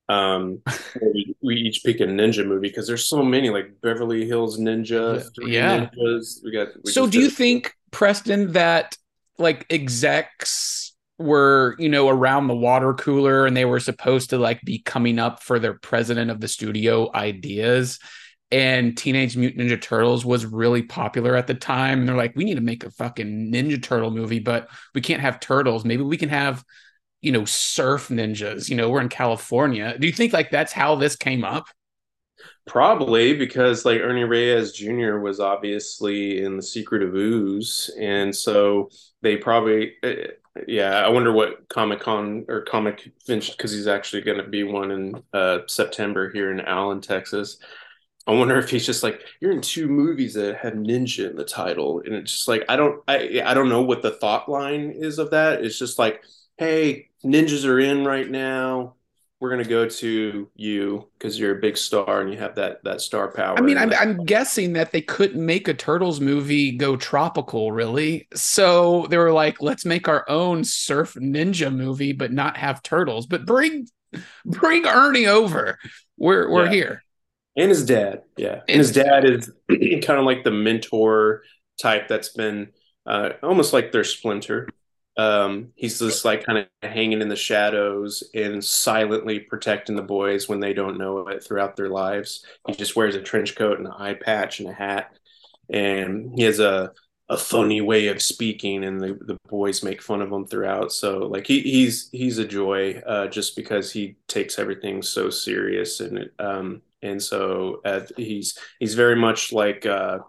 Um, 0.09 0.61
we, 1.01 1.36
we, 1.41 1.55
each 1.55 1.84
pick 1.84 1.99
a 1.99 2.05
ninja 2.05 2.45
movie 2.45 2.70
because 2.70 2.88
there's 2.88 3.07
so 3.07 3.24
many 3.24 3.49
like 3.49 3.82
Beverly 3.82 4.26
Hills 4.26 4.59
Ninja, 4.59 5.28
yeah. 5.41 5.88
Ninjas. 5.88 6.43
We 6.43 6.51
got. 6.51 6.70
We 6.84 6.91
so, 6.91 7.07
do 7.07 7.20
you 7.20 7.30
think 7.30 7.74
Preston 7.91 8.53
that 8.53 8.95
like 9.38 9.65
execs 9.70 10.87
were 11.20 11.76
you 11.80 11.89
know 11.89 12.09
around 12.09 12.47
the 12.47 12.55
water 12.55 12.93
cooler 12.93 13.45
and 13.45 13.57
they 13.57 13.65
were 13.65 13.80
supposed 13.80 14.30
to 14.30 14.38
like 14.38 14.61
be 14.61 14.80
coming 14.80 15.18
up 15.18 15.41
for 15.41 15.59
their 15.59 15.74
president 15.74 16.32
of 16.32 16.39
the 16.39 16.47
studio 16.47 17.11
ideas. 17.13 17.99
And 18.49 18.97
teenage 18.97 19.36
mutant 19.36 19.70
ninja 19.70 19.82
turtles 19.82 20.26
was 20.26 20.45
really 20.45 20.82
popular 20.82 21.36
at 21.36 21.47
the 21.47 21.53
time. 21.53 21.99
And 21.99 22.07
they're 22.07 22.15
like 22.15 22.36
we 22.36 22.45
need 22.45 22.55
to 22.55 22.61
make 22.61 22.84
a 22.84 22.91
fucking 22.91 23.51
ninja 23.51 23.82
turtle 23.82 24.11
movie 24.11 24.39
but 24.39 24.70
we 24.93 25.01
can't 25.01 25.22
have 25.22 25.39
turtles. 25.39 25.84
Maybe 25.84 26.03
we 26.03 26.18
can 26.18 26.30
have 26.30 26.63
you 27.22 27.32
know 27.32 27.45
surf 27.45 28.09
ninjas. 28.09 28.70
You 28.70 28.76
know 28.76 28.89
we're 28.89 29.01
in 29.01 29.09
california. 29.09 29.97
Do 29.97 30.07
you 30.07 30.13
think 30.13 30.34
like 30.34 30.51
that's 30.51 30.72
how 30.72 30.95
this 30.95 31.15
came 31.15 31.43
up? 31.43 31.65
Probably 32.68 33.34
because 33.34 33.86
like 33.86 34.01
Ernie 34.01 34.24
Reyes 34.24 34.74
Jr. 34.74 35.18
was 35.18 35.39
obviously 35.39 36.43
in 36.43 36.57
the 36.57 36.61
Secret 36.61 37.01
of 37.01 37.15
Ooze, 37.15 37.89
and 37.99 38.36
so 38.36 38.89
they 39.22 39.38
probably 39.38 39.93
eh, 40.03 40.28
yeah, 40.68 41.05
I 41.05 41.10
wonder 41.10 41.32
what 41.32 41.68
Comic 41.70 41.99
Con 41.99 42.45
or 42.47 42.62
Comic 42.62 43.12
Finch 43.26 43.51
because 43.55 43.72
he's 43.72 43.88
actually 43.88 44.22
going 44.22 44.38
to 44.38 44.47
be 44.47 44.64
one 44.64 44.91
in 44.91 45.24
uh, 45.34 45.60
September 45.68 46.30
here 46.30 46.51
in 46.51 46.62
Allen, 46.62 47.01
Texas. 47.01 47.58
I 48.28 48.32
wonder 48.34 48.58
if 48.58 48.70
he's 48.70 48.86
just 48.86 49.03
like 49.03 49.22
you're 49.39 49.53
in 49.53 49.62
two 49.62 49.88
movies 49.88 50.34
that 50.34 50.58
have 50.58 50.74
ninja 50.74 51.30
in 51.30 51.38
the 51.38 51.45
title, 51.45 52.01
and 52.05 52.14
it's 52.14 52.32
just 52.32 52.47
like 52.47 52.66
I 52.68 52.76
don't 52.76 53.01
I 53.08 53.41
I 53.45 53.53
don't 53.53 53.70
know 53.70 53.84
what 53.84 54.01
the 54.01 54.12
thought 54.12 54.49
line 54.49 54.91
is 54.91 55.18
of 55.18 55.32
that. 55.32 55.64
It's 55.64 55.80
just 55.80 55.97
like, 55.97 56.24
hey, 56.58 57.10
ninjas 57.24 57.66
are 57.66 57.80
in 57.80 58.03
right 58.03 58.30
now 58.30 58.97
we're 59.40 59.50
going 59.50 59.64
to 59.64 59.70
go 59.70 59.88
to 59.88 60.50
you 60.56 61.08
because 61.18 61.40
you're 61.40 61.58
a 61.58 61.62
big 61.62 61.78
star 61.78 62.22
and 62.22 62.32
you 62.32 62.40
have 62.40 62.56
that 62.56 62.84
that 62.84 63.02
star 63.02 63.32
power. 63.32 63.58
I 63.58 63.62
mean, 63.62 63.78
I'm, 63.78 63.94
I'm 63.94 64.26
guessing 64.26 64.74
that 64.74 64.92
they 64.92 65.02
couldn't 65.02 65.44
make 65.44 65.68
a 65.68 65.74
turtles 65.74 66.20
movie 66.20 66.72
go 66.72 66.96
tropical, 66.96 67.72
really. 67.72 68.28
So 68.34 69.06
they 69.10 69.18
were 69.18 69.32
like, 69.32 69.62
let's 69.62 69.86
make 69.86 70.08
our 70.08 70.28
own 70.28 70.64
surf 70.64 71.14
ninja 71.14 71.74
movie, 71.74 72.14
but 72.14 72.32
not 72.32 72.58
have 72.58 72.82
turtles. 72.82 73.28
But 73.28 73.46
bring 73.46 73.88
bring 74.46 74.86
Ernie 74.88 75.28
over. 75.28 75.78
We're 76.18 76.50
we're 76.50 76.66
yeah. 76.66 76.72
here. 76.72 77.04
And 77.56 77.70
his 77.70 77.86
dad, 77.86 78.22
yeah, 78.38 78.54
and, 78.54 78.64
and 78.70 78.78
his 78.78 78.92
dad 78.92 79.26
is 79.26 79.52
kind 79.70 80.20
of 80.20 80.26
like 80.26 80.44
the 80.44 80.52
mentor 80.52 81.44
type 81.80 82.08
that's 82.08 82.30
been 82.30 82.70
uh, 83.06 83.32
almost 83.44 83.74
like 83.74 83.92
their 83.92 84.04
splinter 84.04 84.68
um, 85.18 85.70
he's 85.76 85.99
just 85.99 86.26
like 86.26 86.45
kind 86.45 86.59
of 86.59 86.68
hanging 86.89 87.22
in 87.22 87.28
the 87.30 87.36
shadows 87.36 88.24
and 88.36 88.63
silently 88.63 89.39
protecting 89.39 89.95
the 89.95 90.01
boys 90.03 90.47
when 90.47 90.59
they 90.59 90.74
don't 90.74 90.97
know 90.99 91.28
it 91.28 91.43
throughout 91.43 91.76
their 91.76 91.89
lives. 91.89 92.45
He 92.68 92.74
just 92.74 92.95
wears 92.95 93.15
a 93.15 93.22
trench 93.22 93.55
coat 93.55 93.80
and 93.80 93.88
an 93.88 93.93
eye 93.97 94.13
patch 94.13 94.59
and 94.59 94.70
a 94.70 94.74
hat, 94.74 95.11
and 95.70 96.32
he 96.36 96.43
has 96.43 96.59
a 96.59 96.91
a 97.30 97.38
funny 97.38 97.82
way 97.82 98.07
of 98.07 98.22
speaking, 98.22 98.86
and 98.86 99.01
the, 99.01 99.18
the 99.20 99.38
boys 99.49 99.84
make 99.84 100.01
fun 100.01 100.22
of 100.22 100.32
him 100.32 100.45
throughout. 100.45 100.93
So 100.93 101.20
like 101.20 101.45
he, 101.47 101.61
he's 101.61 102.09
he's 102.11 102.38
a 102.38 102.45
joy 102.47 103.01
uh, 103.05 103.28
just 103.28 103.55
because 103.55 103.91
he 103.91 104.15
takes 104.28 104.57
everything 104.59 105.01
so 105.01 105.30
serious 105.30 105.99
and 105.99 106.30
um 106.39 106.82
and 107.01 107.22
so 107.22 107.82
uh, 107.86 108.01
he's 108.15 108.57
he's 108.80 108.93
very 108.95 109.15
much 109.15 109.51
like. 109.51 109.86
Uh, 109.86 110.20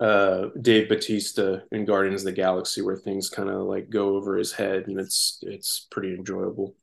uh, 0.00 0.46
Dave 0.60 0.88
Batista 0.88 1.58
in 1.72 1.84
Guardians 1.84 2.22
of 2.22 2.26
the 2.26 2.32
Galaxy, 2.32 2.80
where 2.80 2.96
things 2.96 3.28
kind 3.28 3.50
of 3.50 3.62
like 3.62 3.90
go 3.90 4.16
over 4.16 4.36
his 4.36 4.52
head, 4.52 4.84
and 4.86 4.98
it's 4.98 5.38
it's 5.42 5.86
pretty 5.90 6.14
enjoyable. 6.14 6.74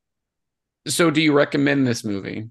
So, 0.88 1.10
do 1.10 1.22
you 1.22 1.34
recommend 1.34 1.86
this 1.86 2.04
movie? 2.04 2.50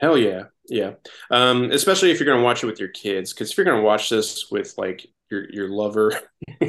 Hell 0.00 0.16
yeah, 0.16 0.44
yeah. 0.68 0.92
Um, 1.30 1.70
especially 1.72 2.10
if 2.10 2.20
you're 2.20 2.26
gonna 2.28 2.44
watch 2.44 2.62
it 2.62 2.66
with 2.66 2.78
your 2.78 2.90
kids, 2.90 3.32
because 3.32 3.50
if 3.50 3.56
you're 3.56 3.66
gonna 3.66 3.82
watch 3.82 4.08
this 4.08 4.50
with 4.50 4.74
like 4.78 5.06
your 5.30 5.50
your 5.50 5.68
lover, 5.70 6.12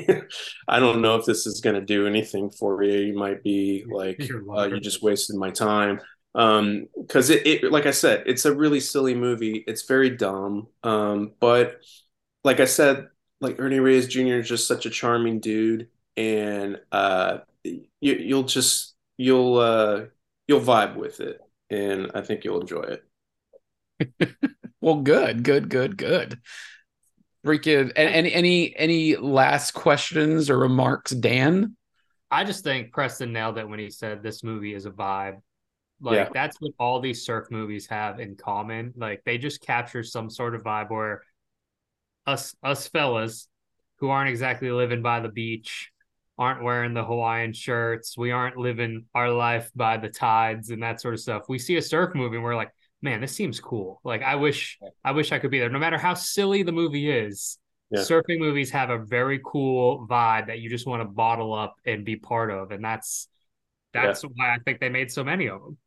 I 0.67 0.79
don't 0.79 1.01
know 1.01 1.15
if 1.15 1.25
this 1.25 1.45
is 1.45 1.61
gonna 1.61 1.81
do 1.81 2.07
anything 2.07 2.49
for 2.49 2.81
you. 2.81 2.99
You 2.99 3.17
might 3.17 3.43
be 3.43 3.85
like, 3.88 4.19
uh, 4.49 4.63
you 4.63 4.79
just 4.79 5.03
wasted 5.03 5.35
my 5.35 5.51
time. 5.51 6.01
Um, 6.33 6.88
because 6.95 7.29
it, 7.31 7.47
it, 7.47 7.71
like 7.71 7.88
I 7.88 7.91
said, 7.91 8.23
it's 8.27 8.45
a 8.45 8.55
really 8.55 8.79
silly 8.79 9.15
movie. 9.15 9.63
It's 9.67 9.83
very 9.83 10.11
dumb. 10.11 10.67
Um, 10.83 11.33
but 11.39 11.81
like 12.43 12.59
I 12.59 12.65
said, 12.65 13.07
like 13.41 13.59
Ernie 13.59 13.79
Reyes 13.79 14.07
Jr. 14.07 14.38
is 14.38 14.47
just 14.47 14.67
such 14.67 14.85
a 14.85 14.89
charming 14.89 15.39
dude, 15.39 15.89
and 16.15 16.79
uh, 16.91 17.39
you, 17.63 17.85
you'll 18.01 18.43
just 18.43 18.95
you'll 19.17 19.57
uh, 19.57 20.05
you'll 20.47 20.61
vibe 20.61 20.95
with 20.95 21.19
it, 21.19 21.39
and 21.69 22.11
I 22.13 22.21
think 22.21 22.43
you'll 22.43 22.61
enjoy 22.61 22.97
it. 23.99 24.38
well, 24.81 25.01
good, 25.01 25.43
good, 25.43 25.69
good, 25.69 25.97
good. 25.97 26.39
Freaking 27.45 27.91
any 27.95 28.33
any 28.33 28.75
any 28.75 29.15
last 29.15 29.71
questions 29.71 30.49
or 30.49 30.57
remarks, 30.57 31.11
Dan? 31.11 31.75
I 32.29 32.43
just 32.43 32.63
think 32.63 32.91
Preston 32.91 33.31
nailed 33.31 33.57
it 33.57 33.69
when 33.69 33.79
he 33.79 33.89
said 33.89 34.21
this 34.21 34.43
movie 34.43 34.73
is 34.73 34.85
a 34.85 34.91
vibe. 34.91 35.41
Like 36.01 36.15
Yeah. 36.17 36.29
that's 36.33 36.59
what 36.59 36.73
all 36.77 36.99
these 36.99 37.25
surf 37.25 37.47
movies 37.49 37.88
have 37.88 38.19
in 38.19 38.35
common. 38.35 38.93
Like 38.97 39.21
they 39.25 39.38
just 39.38 39.61
capture 39.61 40.03
some 40.03 40.29
sort 40.29 40.55
of 40.55 40.63
vibe 40.63 40.89
where 40.89 41.23
us 42.28 42.55
us 42.61 42.88
fellas 42.88 43.47
who 43.99 44.09
aren't 44.09 44.30
exactly 44.30 44.69
living 44.69 45.01
by 45.01 45.19
the 45.21 45.30
beach, 45.30 45.89
aren't 46.38 46.61
wearing 46.63 46.93
the 46.93 47.03
Hawaiian 47.03 47.53
shirts, 47.53 48.15
we 48.17 48.32
aren't 48.32 48.57
living 48.57 49.05
our 49.15 49.32
life 49.32 49.71
by 49.75 49.97
the 49.97 50.09
tides 50.09 50.69
and 50.69 50.84
that 50.84 51.01
sort 51.01 51.15
of 51.15 51.19
stuff. 51.19 51.43
We 51.49 51.57
see 51.57 51.78
a 51.78 51.82
surf 51.82 52.13
movie 52.13 52.36
and 52.36 52.43
we're 52.43 52.55
like, 52.55 52.71
man, 53.01 53.21
this 53.21 53.36
seems 53.36 53.59
cool. 53.59 53.99
Like 54.03 54.21
I 54.21 54.36
wish 54.36 54.78
I 55.03 55.11
wish 55.11 55.32
I 55.32 55.39
could 55.39 55.49
be 55.51 55.59
there. 55.59 55.69
No 55.69 55.80
matter 55.80 55.97
how 55.97 56.13
silly 56.13 56.61
the 56.61 56.71
movie 56.71 57.09
is, 57.09 57.57
Yeah. 57.89 58.01
surfing 58.01 58.39
movies 58.39 58.69
have 58.71 58.89
a 58.89 58.99
very 58.99 59.39
cool 59.43 60.05
vibe 60.07 60.47
that 60.47 60.59
you 60.59 60.69
just 60.69 60.86
want 60.86 61.01
to 61.01 61.07
bottle 61.07 61.53
up 61.53 61.75
and 61.86 62.05
be 62.05 62.17
part 62.17 62.51
of. 62.51 62.71
And 62.71 62.84
that's 62.84 63.30
that's 63.93 64.21
why 64.21 64.53
I 64.53 64.57
think 64.63 64.80
they 64.80 64.89
made 64.89 65.11
so 65.11 65.23
many 65.23 65.47
of 65.47 65.61
them. 65.61 65.78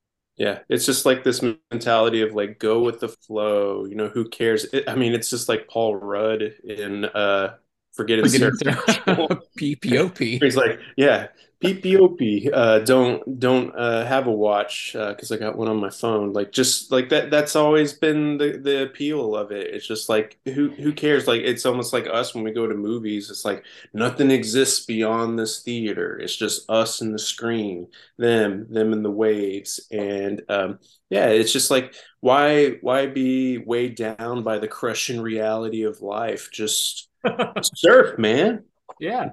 Yeah, 0.41 0.61
it's 0.70 0.86
just 0.86 1.05
like 1.05 1.22
this 1.22 1.43
mentality 1.70 2.22
of 2.22 2.32
like 2.34 2.59
go 2.59 2.80
with 2.82 3.01
the 3.01 3.09
flow. 3.09 3.84
You 3.84 3.95
know, 3.95 4.09
who 4.09 4.28
cares? 4.28 4.64
It, 4.72 4.88
I 4.88 4.95
mean, 4.95 5.12
it's 5.12 5.28
just 5.28 5.49
like 5.51 5.68
Paul 5.68 5.97
Rudd 5.97 6.43
in 6.43 7.05
uh 7.05 7.57
Forgetting 7.93 8.24
Forgetting 8.24 8.57
Sarah. 8.57 8.76
PPOP. 9.59 10.43
He's 10.43 10.57
like, 10.57 10.78
yeah, 10.97 11.28
PPOP. 11.62 12.49
Uh, 12.53 12.78
don't 12.78 13.38
don't 13.38 13.74
uh, 13.76 14.07
have 14.07 14.26
a 14.26 14.32
watch 14.32 14.93
because 14.95 15.30
I 15.30 15.36
got 15.36 15.59
one 15.59 15.68
on 15.68 15.76
my 15.76 15.91
phone. 15.91 16.32
Like 16.32 16.53
just 16.53 16.91
like 16.91 17.11
that. 17.11 17.30
That's 17.30 17.55
always 17.55 17.93
been 17.93 18.38
the 18.38 18.59
the 18.62 18.84
appeal 18.84 19.36
of 19.36 19.53
it. 19.53 19.74
It's 19.74 19.86
just 19.86 20.09
like 20.09 20.38
who 20.47 20.70
who 20.70 20.93
cares? 20.93 21.26
Like 21.26 21.43
it's 21.43 21.66
almost 21.66 21.93
like 21.93 22.07
us 22.11 22.34
when 22.34 22.45
we 22.45 22.53
go 22.53 22.66
to 22.66 22.74
movies. 22.74 23.28
It's 23.28 23.45
like 23.45 23.64
nothing 23.93 24.30
exists 24.30 24.86
beyond 24.86 25.38
this 25.38 25.62
theater. 25.62 26.18
It's 26.18 26.36
just 26.36 26.68
us 26.70 27.03
and 27.03 27.12
the 27.12 27.18
screen, 27.18 27.88
them 28.16 28.66
them 28.70 28.95
and 28.95 29.05
the 29.05 29.11
waves, 29.11 29.86
and 29.91 30.41
um, 30.49 30.78
yeah, 31.11 31.26
it's 31.26 31.53
just 31.53 31.70
like 31.70 31.95
why 32.20 32.78
why 32.80 33.05
be 33.07 33.59
weighed 33.59 33.97
down 33.97 34.43
by 34.43 34.59
the 34.59 34.68
crushing 34.68 35.20
reality 35.20 35.82
of 35.82 36.01
life? 36.01 36.51
Just 36.51 37.09
surf, 37.74 38.18
man. 38.18 38.64
Yeah. 38.98 39.30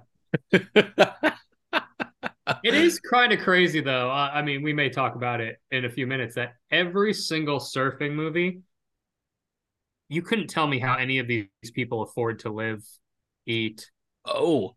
It 2.63 2.73
is 2.73 2.99
kind 2.99 3.31
of 3.33 3.39
crazy 3.39 3.81
though. 3.81 4.09
Uh, 4.09 4.29
I 4.33 4.41
mean, 4.41 4.63
we 4.63 4.73
may 4.73 4.89
talk 4.89 5.15
about 5.15 5.41
it 5.41 5.57
in 5.71 5.85
a 5.85 5.89
few 5.89 6.07
minutes 6.07 6.35
that 6.35 6.55
every 6.71 7.13
single 7.13 7.59
surfing 7.59 8.13
movie, 8.13 8.61
you 10.09 10.21
couldn't 10.21 10.47
tell 10.47 10.67
me 10.67 10.79
how 10.79 10.95
any 10.95 11.19
of 11.19 11.27
these 11.27 11.47
people 11.73 12.01
afford 12.01 12.39
to 12.39 12.49
live, 12.49 12.83
eat. 13.45 13.89
oh, 14.25 14.75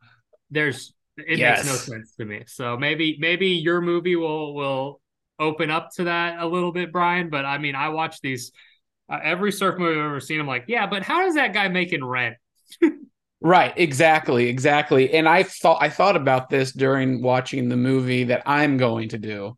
There's 0.51 0.93
it 1.17 1.39
Yes. 1.39 1.65
makes 1.65 1.65
no 1.65 1.79
sense 1.79 2.15
to 2.17 2.25
me. 2.25 2.45
So 2.47 2.77
maybe 2.77 3.17
maybe 3.21 3.49
your 3.49 3.81
movie 3.81 4.17
will 4.17 4.55
will 4.55 5.01
open 5.39 5.71
up 5.71 5.91
to 5.97 6.05
that 6.05 6.41
a 6.41 6.47
little 6.47 6.73
bit, 6.73 6.93
Brian. 6.93 7.31
But 7.31 7.45
I 7.45 7.59
mean, 7.59 7.75
I 7.75 7.91
watch 7.91 8.21
these 8.21 8.53
uh, 9.11 9.19
every 9.23 9.53
surf 9.53 9.79
movie 9.79 9.99
I've 9.99 10.07
ever 10.07 10.21
seen. 10.21 10.41
I'm 10.41 10.47
like, 10.47 10.65
yeah, 10.69 10.87
but 10.87 11.03
how 11.03 11.25
does 11.25 11.35
that 11.35 11.53
guy 11.55 11.69
making 11.69 12.05
rent? 12.05 12.37
Right, 13.43 13.73
exactly, 13.77 14.49
exactly. 14.49 15.15
And 15.15 15.27
I 15.27 15.45
thought 15.45 15.79
I 15.81 15.89
thought 15.89 16.17
about 16.17 16.51
this 16.51 16.73
during 16.73 17.23
watching 17.23 17.69
the 17.69 17.77
movie 17.77 18.25
that 18.25 18.43
I'm 18.45 18.77
going 18.77 19.09
to 19.11 19.19
do. 19.19 19.57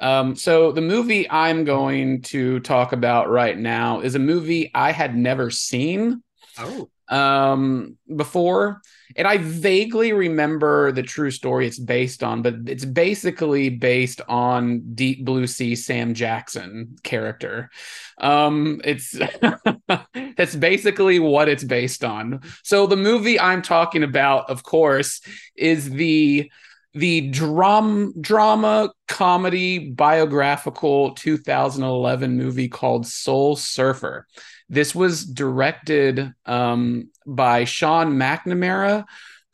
Um, 0.00 0.34
so 0.34 0.72
the 0.72 0.80
movie 0.80 1.30
I'm 1.30 1.64
going 1.64 2.22
to 2.22 2.58
talk 2.60 2.92
about 2.92 3.30
right 3.30 3.56
now 3.56 4.00
is 4.00 4.16
a 4.16 4.18
movie 4.18 4.72
I 4.74 4.90
had 4.90 5.16
never 5.16 5.50
seen 5.50 6.22
Oh, 6.58 6.90
um 7.12 7.96
before. 8.16 8.80
And 9.14 9.28
i 9.28 9.36
vaguely 9.36 10.14
remember 10.14 10.90
the 10.92 11.02
true 11.02 11.30
story 11.30 11.66
it's 11.66 11.78
based 11.78 12.22
on 12.22 12.40
but 12.40 12.54
it's 12.66 12.86
basically 12.86 13.68
based 13.68 14.22
on 14.26 14.94
deep 14.94 15.24
blue 15.24 15.46
sea 15.46 15.76
sam 15.76 16.14
jackson 16.14 16.96
character. 17.02 17.70
Um 18.18 18.80
it's 18.84 19.10
that's 20.36 20.56
basically 20.56 21.18
what 21.18 21.50
it's 21.50 21.64
based 21.64 22.02
on. 22.02 22.40
So 22.64 22.86
the 22.86 22.96
movie 22.96 23.38
i'm 23.38 23.60
talking 23.60 24.02
about 24.02 24.48
of 24.48 24.62
course 24.62 25.20
is 25.54 25.90
the 25.90 26.50
the 26.94 27.28
drum 27.30 28.12
drama 28.20 28.90
comedy 29.08 29.90
biographical 29.90 31.12
2011 31.14 32.36
movie 32.36 32.68
called 32.68 33.06
soul 33.06 33.56
surfer 33.56 34.26
this 34.72 34.94
was 34.94 35.26
directed 35.26 36.32
um, 36.46 37.10
by 37.26 37.64
Sean 37.64 38.14
McNamara, 38.14 39.04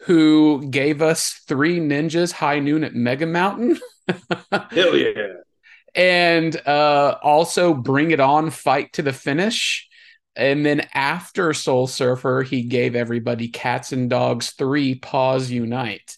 who 0.03 0.69
gave 0.71 1.03
us 1.03 1.43
Three 1.49 1.81
Ninjas 1.81 2.31
High 2.31 2.61
Noon 2.61 2.85
at 2.85 2.95
Mega 2.95 3.27
Mountain, 3.27 3.81
Hell 4.71 4.97
yeah. 4.97 5.33
and 5.93 6.57
uh, 6.65 7.19
also 7.21 7.75
Bring 7.75 8.13
It 8.13 8.21
On 8.21 8.51
Fight 8.51 8.93
to 8.93 9.03
the 9.03 9.13
Finish. 9.13 9.89
And 10.37 10.65
then 10.65 10.87
after 10.95 11.53
Soul 11.53 11.89
Surfer, 11.89 12.45
he 12.45 12.63
gave 12.63 12.95
everybody 12.95 13.49
Cats 13.49 13.91
and 13.91 14.09
Dogs 14.09 14.51
3 14.51 14.95
Paws 14.95 15.51
Unite. 15.51 16.17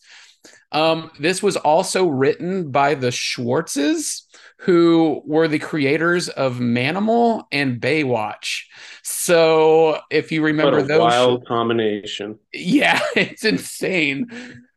Um, 0.72 1.10
this 1.18 1.42
was 1.42 1.56
also 1.56 2.06
written 2.06 2.70
by 2.70 2.96
the 2.96 3.08
Schwartzes, 3.08 4.24
who 4.62 5.22
were 5.24 5.48
the 5.48 5.58
creators 5.58 6.28
of 6.28 6.58
Manimal 6.58 7.44
and 7.50 7.80
Baywatch. 7.80 8.64
So 9.02 10.00
if 10.10 10.32
you 10.32 10.42
What 10.42 10.46
remember 10.48 10.78
a 10.78 10.82
those, 10.82 10.98
wild 10.98 11.46
combination. 11.46 12.38
yeah, 12.52 13.00
it's 13.16 13.44
insane. 13.44 14.28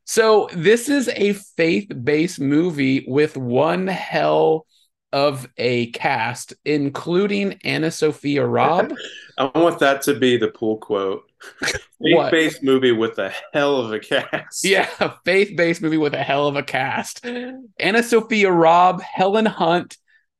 So 0.05 0.49
this 0.53 0.89
is 0.89 1.09
a 1.09 1.33
faith-based 1.33 2.39
movie 2.39 3.05
with 3.07 3.37
one 3.37 3.87
hell 3.87 4.65
of 5.13 5.47
a 5.57 5.91
cast, 5.91 6.55
including 6.65 7.59
Anna 7.63 7.91
Sophia 7.91 8.45
Robb. 8.45 8.93
I 9.37 9.45
want 9.55 9.79
that 9.79 10.01
to 10.03 10.15
be 10.15 10.37
the 10.37 10.47
pool 10.49 10.77
quote. 10.77 11.31
Faith-based 12.01 12.63
movie 12.63 12.91
with 12.91 13.19
a 13.19 13.31
hell 13.53 13.77
of 13.77 13.93
a 13.93 13.99
cast. 13.99 14.63
Yeah, 14.65 14.89
a 14.99 15.13
faith-based 15.23 15.81
movie 15.81 15.97
with 15.97 16.13
a 16.13 16.23
hell 16.23 16.47
of 16.47 16.55
a 16.55 16.63
cast. 16.63 17.25
Anna 17.25 18.03
Sophia 18.03 18.51
Robb, 18.51 19.01
Helen 19.01 19.45
Hunt, 19.45 19.97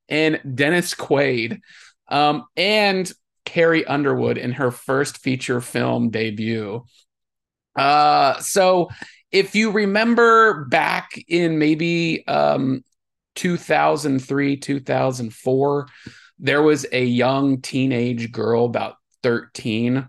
and 0.09 0.41
Dennis 0.55 0.93
Quaid. 0.93 1.61
Um, 2.07 2.45
and 2.57 3.11
Carrie 3.45 3.85
Underwood 3.85 4.37
in 4.37 4.53
her 4.53 4.71
first 4.71 5.19
feature 5.19 5.61
film 5.61 6.09
debut. 6.09 6.83
Uh, 7.75 8.39
so 8.39 8.89
if 9.31 9.55
you 9.55 9.71
remember 9.71 10.65
back 10.65 11.11
in 11.27 11.59
maybe 11.59 12.25
um 12.27 12.83
2003, 13.35 14.57
2004, 14.57 15.87
there 16.39 16.61
was 16.61 16.85
a 16.91 17.03
young 17.03 17.61
teenage 17.61 18.31
girl 18.31 18.65
about 18.65 18.97
13 19.21 20.07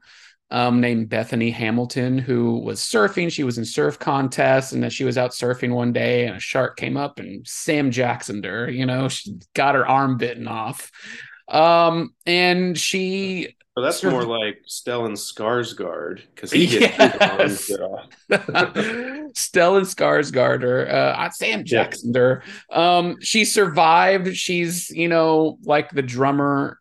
um, 0.50 0.80
named 0.80 1.08
Bethany 1.08 1.50
Hamilton 1.50 2.18
who 2.18 2.58
was 2.58 2.80
surfing. 2.80 3.30
She 3.30 3.44
was 3.44 3.58
in 3.58 3.64
surf 3.64 3.98
contests 3.98 4.72
and 4.72 4.82
that 4.82 4.92
she 4.92 5.04
was 5.04 5.18
out 5.18 5.32
surfing 5.32 5.72
one 5.72 5.92
day 5.92 6.26
and 6.26 6.36
a 6.36 6.40
shark 6.40 6.76
came 6.76 6.96
up 6.96 7.18
and 7.18 7.46
Sam 7.46 7.90
Jacksoned 7.90 8.44
her, 8.44 8.70
you 8.70 8.86
know, 8.86 9.08
she 9.08 9.34
got 9.54 9.74
her 9.74 9.86
arm 9.86 10.16
bitten 10.16 10.46
off. 10.46 10.90
Um, 11.48 12.14
and 12.26 12.78
she 12.78 13.54
But 13.74 13.82
that's 13.82 14.02
more 14.02 14.24
like 14.24 14.62
Stellan 14.68 15.12
Skarsgård 15.12 16.22
because 16.34 16.52
he 16.52 16.66
gets 16.66 16.98
arms 17.20 17.68
Yes. 17.68 18.06
Stellan 19.34 19.84
Skarsgård, 19.84 20.90
uh, 20.90 21.30
Sam 21.30 21.64
Jackson. 21.64 22.12
Um, 22.70 23.16
she 23.20 23.44
survived. 23.44 24.36
She's 24.36 24.90
you 24.90 25.08
know 25.08 25.58
like 25.64 25.90
the 25.90 26.02
drummer 26.02 26.78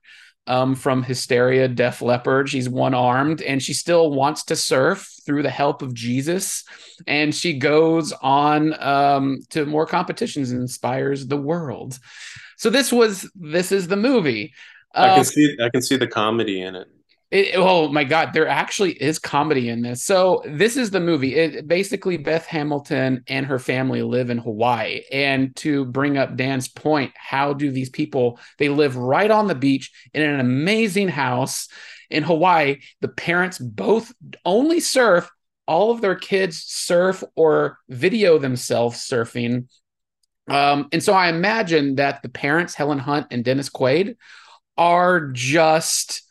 um, 0.48 0.76
from 0.76 1.04
Hysteria, 1.04 1.68
Def 1.68 2.02
Leppard. 2.02 2.50
She's 2.50 2.70
one 2.70 2.94
armed, 2.94 3.42
and 3.42 3.62
she 3.62 3.74
still 3.74 4.12
wants 4.12 4.44
to 4.46 4.56
surf 4.56 5.10
through 5.26 5.44
the 5.44 5.50
help 5.50 5.82
of 5.82 5.94
Jesus. 5.94 6.64
And 7.08 7.34
she 7.34 7.58
goes 7.58 8.12
on 8.22 8.80
um, 8.82 9.40
to 9.52 9.66
more 9.66 9.86
competitions 9.86 10.52
and 10.52 10.62
inspires 10.62 11.28
the 11.28 11.38
world. 11.38 11.98
So 12.64 12.70
this 12.70 12.94
was 12.94 13.30
this 13.36 13.74
is 13.74 13.90
the 13.90 13.98
movie. 13.98 14.54
I 14.96 15.10
Uh, 15.10 15.16
can 15.16 15.26
see 15.26 15.58
I 15.62 15.70
can 15.70 15.82
see 15.82 15.98
the 15.98 16.08
comedy 16.08 16.62
in 16.62 16.76
it. 16.76 16.88
it, 17.30 17.56
oh 17.58 17.90
my 17.90 18.06
God, 18.06 18.32
there 18.32 18.48
actually 18.48 18.94
is 18.94 19.20
comedy 19.20 19.68
in 19.68 19.82
this. 19.82 20.06
So 20.06 20.42
this 20.48 20.78
is 20.78 20.90
the 20.90 21.02
movie. 21.02 21.36
It 21.36 21.68
basically 21.68 22.16
Beth 22.16 22.46
Hamilton 22.46 23.24
and 23.28 23.46
her 23.48 23.60
family 23.60 24.02
live 24.02 24.30
in 24.30 24.38
Hawaii. 24.38 25.02
And 25.12 25.54
to 25.58 25.84
bring 25.84 26.18
up 26.18 26.38
Dan's 26.38 26.70
point, 26.70 27.12
how 27.16 27.52
do 27.54 27.70
these 27.70 27.90
people 27.90 28.40
they 28.60 28.70
live 28.70 28.96
right 28.96 29.30
on 29.30 29.48
the 29.48 29.56
beach 29.56 29.92
in 30.14 30.22
an 30.22 30.40
amazing 30.40 31.10
house 31.10 31.68
in 32.10 32.24
Hawaii? 32.24 32.78
The 33.02 33.10
parents 33.10 33.60
both 33.60 34.14
only 34.46 34.80
surf. 34.80 35.30
All 35.66 35.92
of 35.92 36.00
their 36.00 36.16
kids 36.16 36.64
surf 36.66 37.24
or 37.36 37.78
video 37.90 38.38
themselves 38.38 38.98
surfing. 39.00 39.68
Um, 40.48 40.90
and 40.92 41.02
so 41.02 41.14
I 41.14 41.30
imagine 41.30 41.96
that 41.96 42.22
the 42.22 42.30
parents, 42.30 42.76
Helen 42.76 43.00
Hunt 43.00 43.28
and 43.32 43.44
Dennis 43.44 43.70
Quaid, 43.70 44.18
are 44.78 45.30
just 45.32 46.24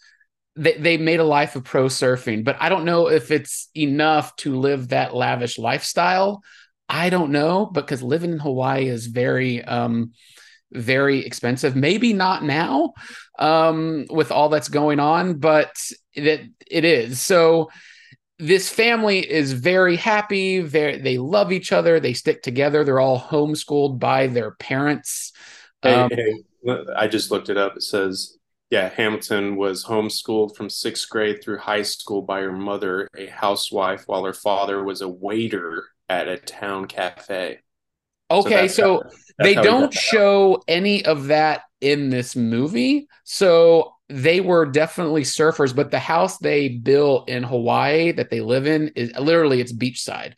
they, 0.55 0.77
they 0.77 0.97
made 0.99 1.21
a 1.21 1.25
life 1.25 1.57
of 1.57 1.65
pro 1.65 1.87
surfing, 1.87 2.45
but 2.45 2.57
I 2.61 2.69
don't 2.69 2.85
know 2.85 3.09
if 3.09 3.31
it's 3.31 3.69
enough 3.75 4.37
to 4.37 4.57
live 4.59 4.89
that 4.89 5.15
lavish 5.15 5.59
lifestyle. 5.59 6.43
I 6.89 7.09
don't 7.09 7.31
know 7.31 7.67
because 7.67 8.03
living 8.03 8.33
in 8.33 8.39
Hawaii 8.39 8.87
is 8.87 9.07
very 9.07 9.65
um 9.65 10.13
very 10.73 11.25
expensive. 11.25 11.77
Maybe 11.77 12.13
not 12.13 12.43
now 12.43 12.95
um, 13.39 14.07
with 14.11 14.33
all 14.33 14.49
that's 14.49 14.69
going 14.69 15.01
on, 15.01 15.35
but 15.35 15.75
it, 16.15 16.51
it 16.67 16.85
is. 16.85 17.21
So 17.21 17.71
this 18.39 18.69
family 18.69 19.19
is 19.19 19.53
very 19.53 19.97
happy. 19.97 20.61
Very, 20.61 20.99
they 20.99 21.19
love 21.19 21.53
each 21.53 21.73
other. 21.73 22.01
They 22.01 22.13
stick 22.13 22.43
together. 22.43 22.85
They're 22.85 23.01
all 23.01 23.21
homeschooled 23.21 23.99
by 23.99 24.27
their 24.27 24.53
parents. 24.53 25.33
Um, 25.83 26.11
hey, 26.11 26.35
I 26.97 27.09
just 27.09 27.31
looked 27.31 27.49
it 27.49 27.57
up. 27.57 27.77
It 27.77 27.83
says, 27.83 28.39
yeah, 28.71 28.89
Hamilton 28.89 29.57
was 29.57 29.85
homeschooled 29.85 30.57
from 30.57 30.71
sixth 30.71 31.09
grade 31.09 31.43
through 31.43 31.59
high 31.59 31.83
school 31.83 32.23
by 32.23 32.41
her 32.41 32.53
mother, 32.53 33.09
a 33.17 33.27
housewife, 33.27 34.05
while 34.07 34.25
her 34.25 34.33
father 34.33 34.83
was 34.83 35.03
a 35.03 35.09
waiter 35.09 35.85
at 36.09 36.29
a 36.29 36.39
town 36.39 36.87
cafe. 36.87 37.61
Okay, 38.31 38.63
that's 38.63 38.75
so, 38.75 39.03
how- 39.03 39.11
they 39.39 39.55
how 39.55 39.63
he 39.63 39.69
got 39.69 39.71
don't 39.71 39.95
show 39.95 40.63
any 40.69 41.05
of 41.05 41.27
that 41.27 41.63
in 41.81 42.11
this 42.11 42.37
movie. 42.37 43.09
So 43.25 43.92
they 44.13 44.41
were 44.41 44.67
definitely 44.67 45.23
surfers, 45.23 45.75
but 45.75 45.91
the 45.91 45.99
house 45.99 46.39
they 46.39 46.69
built 46.69 47.29
in 47.29 47.43
Hawaii 47.43 48.13
that 48.13 48.31
they 48.31 48.41
live 48.41 48.67
in 48.67 48.89
is 48.95 49.13
literally 49.19 49.61
it's 49.61 49.73
beachside 49.73 50.35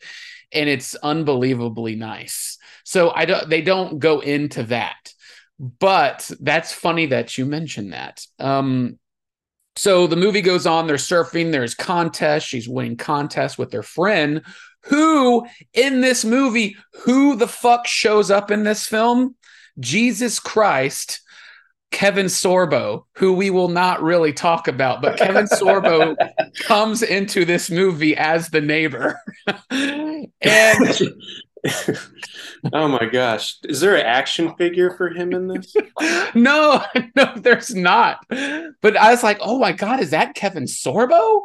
and 0.51 0.69
it's 0.69 0.95
unbelievably 0.95 1.95
nice. 1.95 2.57
So 2.83 3.11
I 3.11 3.25
don't 3.25 3.49
they 3.49 3.61
don't 3.61 3.99
go 3.99 4.19
into 4.19 4.63
that. 4.63 5.13
But 5.59 6.29
that's 6.41 6.73
funny 6.73 7.07
that 7.07 7.37
you 7.37 7.45
mentioned 7.45 7.93
that. 7.93 8.25
Um 8.39 8.99
so 9.77 10.07
the 10.07 10.15
movie 10.15 10.41
goes 10.41 10.65
on, 10.65 10.87
they're 10.87 10.95
surfing, 10.95 11.51
there's 11.51 11.75
contests, 11.75 12.43
she's 12.43 12.69
winning 12.69 12.95
contests 12.95 13.57
with 13.57 13.71
their 13.71 13.83
friend 13.83 14.41
who 14.85 15.45
in 15.73 16.01
this 16.01 16.23
movie, 16.23 16.77
who 17.03 17.35
the 17.35 17.47
fuck 17.47 17.87
shows 17.87 18.29
up 18.29 18.51
in 18.51 18.63
this 18.63 18.85
film? 18.85 19.35
Jesus 19.79 20.39
Christ, 20.39 21.21
Kevin 21.95 22.25
Sorbo, 22.25 23.05
who 23.13 23.31
we 23.31 23.49
will 23.49 23.69
not 23.69 24.03
really 24.03 24.33
talk 24.33 24.67
about, 24.67 25.01
but 25.01 25.17
Kevin 25.17 25.45
Sorbo 25.45 26.17
comes 26.63 27.01
into 27.01 27.45
this 27.45 27.71
movie 27.71 28.17
as 28.17 28.49
the 28.49 28.59
neighbor. 28.59 29.17
and 29.71 30.33
oh 32.73 32.89
my 32.89 33.05
gosh. 33.05 33.55
Is 33.63 33.79
there 33.79 33.95
an 33.95 34.05
action 34.05 34.53
figure 34.57 34.91
for 34.97 35.07
him 35.07 35.31
in 35.31 35.47
this? 35.47 35.73
no, 36.35 36.83
no, 37.15 37.33
there's 37.37 37.73
not. 37.73 38.19
But 38.27 38.97
I 38.97 39.11
was 39.11 39.23
like, 39.23 39.37
oh 39.39 39.57
my 39.57 39.71
God, 39.71 40.01
is 40.01 40.09
that 40.09 40.35
Kevin 40.35 40.65
Sorbo? 40.65 41.43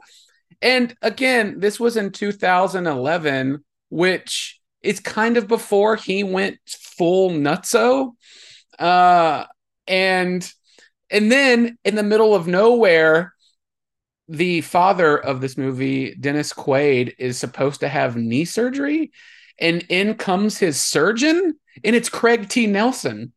And 0.60 0.96
again, 1.00 1.60
this 1.60 1.78
was 1.78 1.96
in 1.96 2.10
2011, 2.10 3.64
which 3.88 4.60
is 4.82 4.98
kind 4.98 5.36
of 5.36 5.46
before 5.46 5.94
he 5.94 6.24
went 6.24 6.58
full 6.66 7.30
nutso. 7.30 8.14
Uh, 8.80 9.44
and 9.90 10.50
and 11.10 11.30
then 11.30 11.76
in 11.84 11.96
the 11.96 12.02
middle 12.04 12.34
of 12.34 12.46
nowhere, 12.46 13.34
the 14.28 14.60
father 14.60 15.18
of 15.18 15.40
this 15.40 15.58
movie, 15.58 16.14
Dennis 16.14 16.52
Quaid, 16.52 17.14
is 17.18 17.36
supposed 17.36 17.80
to 17.80 17.88
have 17.88 18.16
knee 18.16 18.44
surgery, 18.44 19.10
and 19.58 19.84
in 19.88 20.14
comes 20.14 20.56
his 20.58 20.80
surgeon, 20.80 21.58
and 21.84 21.96
it's 21.96 22.08
Craig 22.08 22.48
T. 22.48 22.66
Nelson. 22.66 23.32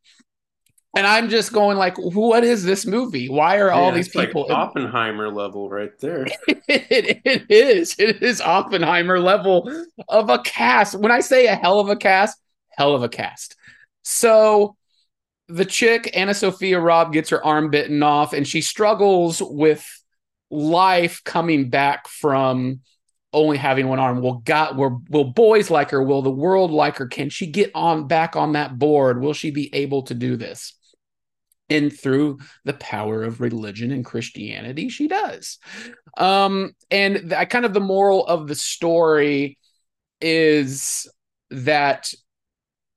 And 0.95 1.07
I'm 1.07 1.29
just 1.29 1.51
going 1.51 1.75
like, 1.77 1.97
what 1.97 2.43
is 2.43 2.63
this 2.63 2.85
movie? 2.85 3.27
Why 3.27 3.57
are 3.57 3.71
all 3.71 3.87
Yeah, 3.87 3.95
these 3.95 4.07
it's 4.07 4.15
like 4.15 4.27
people? 4.27 4.45
Oppenheimer 4.51 5.29
level 5.31 5.67
right 5.67 5.97
there. 5.99 6.27
it, 6.47 7.21
it 7.25 7.49
is. 7.49 7.95
It 7.97 8.21
is 8.21 8.39
Oppenheimer 8.39 9.19
level 9.19 9.71
of 10.07 10.29
a 10.29 10.37
cast. 10.39 10.93
When 10.93 11.11
I 11.11 11.21
say 11.21 11.47
a 11.47 11.55
hell 11.55 11.79
of 11.79 11.89
a 11.89 11.95
cast, 11.95 12.37
hell 12.77 12.93
of 12.93 13.01
a 13.01 13.09
cast. 13.09 13.55
So 14.03 14.75
the 15.47 15.65
chick, 15.65 16.09
Anna 16.13 16.33
Sophia 16.33 16.79
Robb, 16.79 17.13
gets 17.13 17.29
her 17.29 17.43
arm 17.45 17.69
bitten 17.69 18.01
off 18.01 18.33
and 18.33 18.47
she 18.47 18.61
struggles 18.61 19.41
with 19.41 19.85
life 20.49 21.21
coming 21.23 21.69
back 21.69 22.07
from 22.07 22.81
only 23.33 23.57
having 23.57 23.87
one 23.87 23.99
arm. 23.99 24.21
Will 24.21 24.39
God 24.39 24.77
will, 24.77 25.01
will 25.09 25.25
boys 25.25 25.69
like 25.69 25.89
her? 25.89 26.01
Will 26.03 26.21
the 26.21 26.29
world 26.31 26.71
like 26.71 26.97
her? 26.97 27.07
Can 27.07 27.29
she 27.29 27.47
get 27.47 27.71
on 27.73 28.07
back 28.07 28.35
on 28.35 28.53
that 28.53 28.77
board? 28.77 29.21
Will 29.21 29.33
she 29.33 29.51
be 29.51 29.73
able 29.73 30.03
to 30.03 30.13
do 30.13 30.37
this? 30.37 30.77
And 31.69 31.91
through 31.91 32.39
the 32.65 32.73
power 32.73 33.23
of 33.23 33.41
religion 33.41 33.91
and 33.91 34.05
Christianity, 34.05 34.89
she 34.89 35.07
does. 35.07 35.57
Um, 36.17 36.73
and 36.91 37.31
that 37.31 37.49
kind 37.49 37.65
of 37.65 37.73
the 37.73 37.79
moral 37.79 38.25
of 38.27 38.47
the 38.47 38.55
story 38.55 39.57
is 40.21 41.09
that 41.49 42.13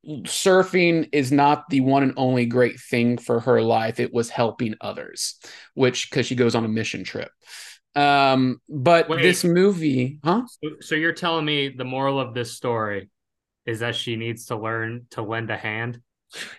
surfing 0.08 1.08
is 1.12 1.32
not 1.32 1.68
the 1.68 1.80
one 1.80 2.02
and 2.02 2.14
only 2.16 2.46
great 2.46 2.78
thing 2.80 3.18
for 3.18 3.40
her 3.40 3.60
life. 3.62 4.00
It 4.00 4.12
was 4.12 4.30
helping 4.30 4.74
others, 4.80 5.36
which 5.74 6.10
because 6.10 6.26
she 6.26 6.34
goes 6.34 6.54
on 6.54 6.64
a 6.64 6.68
mission 6.68 7.04
trip. 7.04 7.30
Um, 7.94 8.60
but 8.68 9.08
Wait. 9.08 9.22
this 9.22 9.42
movie, 9.42 10.18
huh? 10.22 10.42
So, 10.62 10.70
so 10.80 10.94
you're 10.94 11.12
telling 11.12 11.44
me 11.44 11.68
the 11.70 11.84
moral 11.84 12.20
of 12.20 12.34
this 12.34 12.52
story 12.52 13.08
is 13.64 13.80
that 13.80 13.96
she 13.96 14.16
needs 14.16 14.46
to 14.46 14.56
learn 14.56 15.06
to 15.10 15.22
lend 15.22 15.50
a 15.50 15.56
hand? 15.56 16.00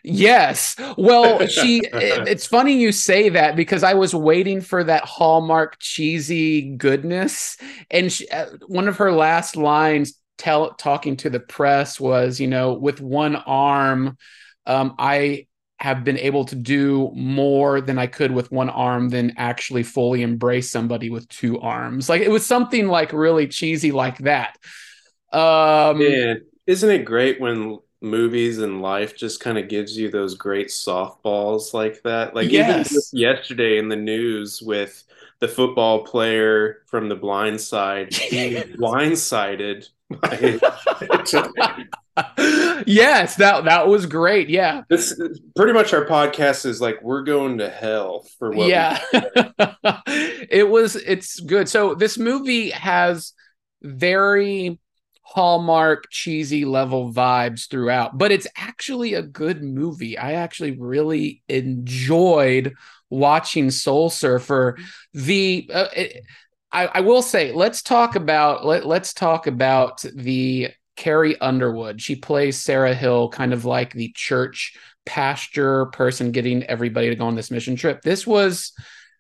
Yes. 0.03 0.75
Well, 0.97 1.45
she. 1.47 1.77
it- 1.93 2.27
it's 2.27 2.47
funny 2.47 2.79
you 2.79 2.91
say 2.91 3.29
that 3.29 3.55
because 3.55 3.83
I 3.83 3.93
was 3.93 4.13
waiting 4.15 4.61
for 4.61 4.83
that 4.83 5.05
hallmark 5.05 5.77
cheesy 5.79 6.75
goodness, 6.75 7.57
and 7.91 8.11
she, 8.11 8.27
uh, 8.29 8.47
one 8.67 8.87
of 8.87 8.97
her 8.97 9.11
last 9.11 9.55
lines, 9.55 10.13
tell 10.38 10.73
talking 10.75 11.17
to 11.17 11.29
the 11.29 11.39
press, 11.39 11.99
was, 11.99 12.39
you 12.39 12.47
know, 12.47 12.73
with 12.73 13.01
one 13.01 13.35
arm, 13.35 14.17
um, 14.65 14.95
I 14.99 15.47
have 15.79 16.03
been 16.03 16.17
able 16.17 16.45
to 16.45 16.55
do 16.55 17.11
more 17.13 17.81
than 17.81 17.99
I 17.99 18.07
could 18.07 18.31
with 18.31 18.51
one 18.51 18.69
arm 18.69 19.09
than 19.09 19.33
actually 19.38 19.83
fully 19.83 20.23
embrace 20.23 20.71
somebody 20.71 21.09
with 21.09 21.27
two 21.29 21.59
arms. 21.59 22.09
Like 22.09 22.21
it 22.21 22.29
was 22.31 22.45
something 22.45 22.88
like 22.88 23.13
really 23.13 23.47
cheesy 23.47 23.91
like 23.91 24.17
that. 24.19 24.57
Um, 25.33 26.19
Yeah, 26.19 26.35
isn't 26.67 26.89
it 26.89 27.05
great 27.05 27.39
when 27.39 27.79
movies 28.01 28.59
and 28.59 28.81
life 28.81 29.15
just 29.17 29.39
kind 29.39 29.57
of 29.57 29.69
gives 29.69 29.97
you 29.97 30.11
those 30.11 30.35
great 30.35 30.67
softballs 30.67 31.73
like 31.73 32.03
that? 32.03 32.35
Like 32.35 32.53
even 32.53 32.83
Yes. 32.83 32.89
just 32.91 33.13
yesterday 33.13 33.77
in 33.79 33.89
the 33.89 33.95
news 33.95 34.61
with 34.61 35.03
the 35.39 35.47
football 35.47 36.03
player 36.05 36.83
from 36.88 37.09
the 37.09 37.15
blind 37.15 37.61
side 37.61 38.15
being 38.29 38.63
blindsided 38.77 39.88
yes, 42.85 43.35
that 43.35 43.65
that 43.65 43.87
was 43.87 44.05
great. 44.05 44.49
Yeah. 44.49 44.83
this 44.89 45.19
pretty 45.55 45.73
much 45.73 45.93
our 45.93 46.05
podcast 46.05 46.65
is 46.65 46.79
like 46.79 47.01
we're 47.01 47.23
going 47.23 47.57
to 47.57 47.69
hell 47.69 48.25
for 48.39 48.51
what 48.51 48.67
yeah 48.69 48.99
it 50.49 50.69
was 50.69 50.95
it's 50.95 51.39
good 51.41 51.67
so 51.67 51.93
this 51.93 52.17
movie 52.17 52.69
has 52.69 53.33
very 53.81 54.79
hallmark 55.23 56.05
cheesy 56.09 56.63
level 56.63 57.11
vibes 57.11 57.69
throughout 57.69 58.17
but 58.17 58.31
it's 58.31 58.47
actually 58.55 59.13
a 59.13 59.21
good 59.21 59.61
movie 59.61 60.17
i 60.17 60.33
actually 60.33 60.71
really 60.71 61.43
enjoyed 61.49 62.73
watching 63.09 63.69
soul 63.69 64.09
surfer 64.09 64.77
the 65.13 65.69
uh, 65.73 65.87
it, 65.95 66.23
I, 66.72 66.88
I 66.88 66.99
will 67.01 67.22
say 67.22 67.51
let's 67.53 67.82
talk 67.82 68.15
about 68.15 68.65
let, 68.65 68.86
let's 68.86 69.13
talk 69.13 69.47
about 69.47 70.03
the 70.13 70.70
carrie 70.95 71.39
underwood 71.39 72.01
she 72.01 72.15
plays 72.15 72.57
sarah 72.57 72.95
hill 72.95 73.30
kind 73.30 73.53
of 73.53 73.65
like 73.65 73.93
the 73.93 74.11
church 74.15 74.76
pasture 75.07 75.86
person 75.88 76.32
getting 76.32 76.63
everybody 76.65 77.09
to 77.09 77.15
go 77.15 77.26
on 77.26 77.36
this 77.36 77.49
mission 77.49 77.76
trip. 77.76 78.01
This 78.01 78.28
was 78.28 78.74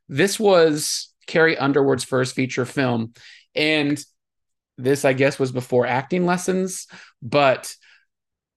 this 0.09 0.39
was 0.39 1.13
Carrie 1.25 1.57
Underwood's 1.57 2.03
first 2.03 2.35
feature 2.35 2.65
film. 2.65 3.13
And 3.55 3.99
this, 4.77 5.05
I 5.05 5.13
guess, 5.13 5.39
was 5.39 5.51
before 5.51 5.87
acting 5.87 6.25
lessons, 6.25 6.87
but 7.21 7.73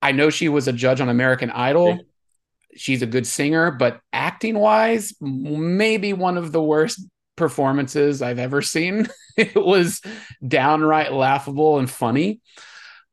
I 0.03 0.13
know 0.13 0.29
she 0.29 0.49
was 0.49 0.69
a 0.69 0.73
judge 0.73 1.01
on 1.01 1.09
American 1.09 1.51
Idol. 1.51 2.01
She's 2.77 3.03
a 3.03 3.07
good 3.07 3.27
singer, 3.27 3.71
but 3.71 4.01
acting 4.13 4.59
wise, 4.59 5.15
maybe 5.21 6.13
one 6.13 6.37
of 6.37 6.53
the 6.53 6.63
worst 6.63 7.01
performances 7.41 8.23
I've 8.23 8.39
ever 8.39 8.63
seen. 8.63 9.09
it 9.37 9.57
was 9.57 10.01
downright 10.47 11.13
laughable 11.13 11.79
and 11.81 11.91
funny 11.91 12.41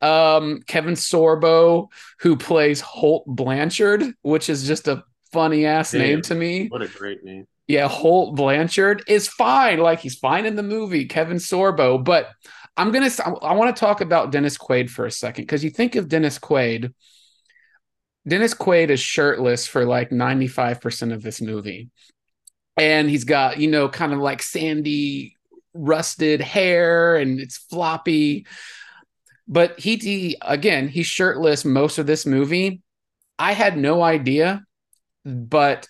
um 0.01 0.61
Kevin 0.67 0.93
Sorbo 0.93 1.87
who 2.19 2.37
plays 2.37 2.79
Holt 2.81 3.23
Blanchard 3.25 4.03
which 4.21 4.47
is 4.49 4.67
just 4.67 4.87
a 4.87 5.03
funny 5.33 5.65
ass 5.65 5.91
Damn. 5.91 6.01
name 6.01 6.21
to 6.23 6.35
me 6.35 6.67
What 6.67 6.83
a 6.83 6.87
great 6.87 7.23
name. 7.23 7.47
yeah 7.67 7.87
Holt 7.87 8.35
Blanchard 8.35 9.03
is 9.07 9.27
fine 9.27 9.79
like 9.79 9.99
he's 9.99 10.15
fine 10.19 10.45
in 10.45 10.55
the 10.55 10.61
movie 10.61 11.05
Kevin 11.05 11.37
Sorbo 11.37 12.03
but 12.03 12.29
I'm 12.75 12.91
going 12.91 13.09
to 13.09 13.25
I 13.41 13.53
want 13.53 13.75
to 13.75 13.79
talk 13.79 14.01
about 14.01 14.31
Dennis 14.31 14.55
Quaid 14.55 14.89
for 14.91 15.07
a 15.07 15.11
second 15.11 15.47
cuz 15.47 15.63
you 15.63 15.71
think 15.71 15.95
of 15.95 16.07
Dennis 16.09 16.37
Quaid 16.37 16.93
Dennis 18.27 18.53
Quaid 18.53 18.89
is 18.89 18.99
shirtless 18.99 19.65
for 19.65 19.83
like 19.85 20.11
95% 20.11 21.13
of 21.13 21.23
this 21.23 21.41
movie 21.41 21.89
and 22.77 23.09
he's 23.09 23.23
got 23.23 23.59
you 23.59 23.69
know 23.69 23.89
kind 23.89 24.13
of 24.13 24.19
like 24.19 24.41
sandy 24.41 25.35
rusted 25.73 26.41
hair 26.41 27.15
and 27.15 27.39
it's 27.39 27.57
floppy. 27.57 28.45
But 29.47 29.79
he, 29.79 29.95
he 29.95 30.37
again 30.41 30.87
he's 30.87 31.07
shirtless 31.07 31.63
most 31.63 31.97
of 31.97 32.05
this 32.05 32.25
movie. 32.25 32.81
I 33.39 33.53
had 33.53 33.77
no 33.77 34.01
idea 34.01 34.63
but 35.27 35.87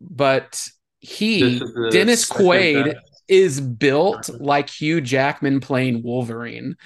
but 0.00 0.66
he 1.00 1.40
This 1.40 1.62
is 1.62 1.74
the 1.74 1.90
Dennis 1.90 2.28
Quaid 2.28 2.94
is 3.28 3.60
built 3.60 4.28
like 4.40 4.68
Hugh 4.68 5.00
Jackman 5.00 5.60
playing 5.60 6.02
Wolverine. 6.02 6.76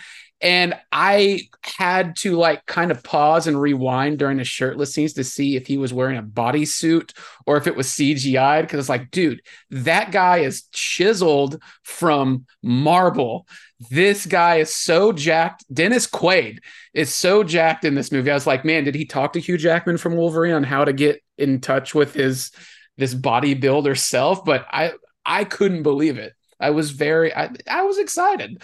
And 0.41 0.74
I 0.93 1.43
had 1.62 2.16
to 2.16 2.37
like 2.37 2.66
kind 2.66 2.91
of 2.91 3.03
pause 3.03 3.47
and 3.47 3.59
rewind 3.59 4.18
during 4.18 4.37
the 4.37 4.45
shirtless 4.45 4.93
scenes 4.93 5.14
to 5.14 5.24
see 5.24 5.57
if 5.57 5.66
he 5.66 5.78
was 5.78 5.95
wearing 5.95 6.18
a 6.18 6.22
bodysuit 6.22 7.12
or 7.47 7.57
if 7.57 7.66
it 7.66 7.76
was 7.76 7.89
CGI'd. 7.89 8.68
Cause 8.68 8.80
it's 8.80 8.89
like, 8.89 9.11
dude, 9.11 9.41
that 9.70 10.12
guy 10.12 10.39
is 10.39 10.64
chiseled 10.72 11.62
from 11.82 12.45
marble. 12.62 13.47
This 13.91 14.26
guy 14.26 14.57
is 14.57 14.74
so 14.74 15.12
jacked. 15.12 15.64
Dennis 15.72 16.07
Quaid 16.07 16.59
is 16.93 17.12
so 17.12 17.43
jacked 17.43 17.85
in 17.85 17.95
this 17.95 18.12
movie. 18.12 18.30
I 18.30 18.35
was 18.35 18.47
like, 18.47 18.64
man, 18.64 18.85
did 18.85 18.95
he 18.95 19.07
talk 19.07 19.32
to 19.32 19.41
Hugh 19.41 19.59
Jackman 19.59 19.97
from 19.97 20.16
Wolverine 20.16 20.55
on 20.55 20.64
how 20.64 20.85
to 20.85 20.93
get 20.93 21.22
in 21.39 21.61
touch 21.61 21.95
with 21.95 22.14
his 22.14 22.51
this 22.97 23.14
bodybuilder 23.14 23.97
self? 23.99 24.45
But 24.45 24.66
I 24.70 24.93
I 25.24 25.45
couldn't 25.45 25.82
believe 25.82 26.18
it. 26.18 26.35
I 26.61 26.70
was 26.70 26.91
very 26.91 27.35
I, 27.35 27.51
I 27.68 27.82
was 27.82 27.99
excited. 27.99 28.62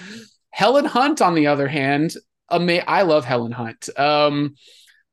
Helen 0.51 0.84
Hunt, 0.84 1.22
on 1.22 1.34
the 1.34 1.46
other 1.46 1.68
hand, 1.68 2.14
ama- 2.51 2.84
I 2.86 3.03
love 3.03 3.24
Helen 3.24 3.53
Hunt. 3.53 3.88
Um, 3.98 4.55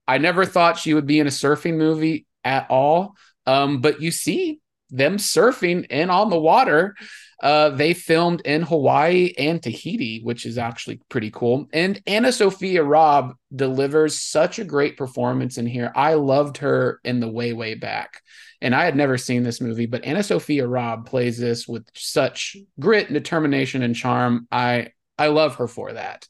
I 0.08 0.18
never 0.18 0.46
thought 0.46 0.78
she 0.78 0.94
would 0.94 1.06
be 1.06 1.20
in 1.20 1.28
a 1.28 1.32
surfing 1.32 1.76
movie 1.76 2.26
at 2.44 2.68
all. 2.70 3.16
Um, 3.46 3.82
but 3.82 4.02
you 4.02 4.12
see 4.12 4.60
them 4.90 5.18
surfing 5.18 5.86
and 5.90 6.10
on 6.10 6.30
the 6.30 6.40
water. 6.40 6.96
Uh, 7.42 7.70
they 7.70 7.94
filmed 7.94 8.42
in 8.42 8.64
Hawaii 8.64 9.34
and 9.38 9.62
Tahiti, 9.62 10.22
which 10.24 10.46
is 10.46 10.58
actually 10.58 11.00
pretty 11.10 11.30
cool. 11.30 11.68
And 11.72 12.02
Anna 12.08 12.32
Sophia 12.32 12.84
Robb 12.84 13.36
delivers 13.56 14.20
such 14.20 14.60
a 14.60 14.66
great 14.66 14.98
performance 14.98 15.58
in 15.58 15.68
here. 15.68 15.92
I 15.96 16.16
loved 16.16 16.58
her 16.58 17.00
in 17.04 17.20
the 17.20 17.30
way, 17.30 17.54
way 17.54 17.76
back. 17.76 18.22
And 18.60 18.74
I 18.74 18.86
had 18.86 18.96
never 18.96 19.20
seen 19.20 19.44
this 19.44 19.62
movie, 19.62 19.86
but 19.86 20.04
Anna 20.04 20.24
Sophia 20.24 20.68
Robb 20.68 21.06
plays 21.06 21.38
this 21.38 21.68
with 21.68 21.86
such 21.94 22.58
grit 22.80 23.06
and 23.06 23.14
determination 23.14 23.84
and 23.84 23.96
charm. 23.96 24.48
I 24.52 24.94
I 25.18 25.28
love 25.28 25.56
her 25.56 25.68
for 25.68 25.94
that. 25.94 26.28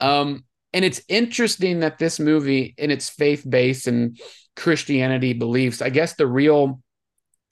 Um, 0.00 0.44
and 0.72 0.84
it's 0.84 1.00
interesting 1.08 1.80
that 1.80 1.98
this 1.98 2.20
movie, 2.20 2.74
in 2.76 2.90
its 2.90 3.08
faith 3.08 3.44
based 3.48 3.86
and 3.86 4.18
Christianity 4.56 5.32
beliefs, 5.32 5.80
I 5.80 5.90
guess 5.90 6.14
the 6.14 6.26
real 6.26 6.80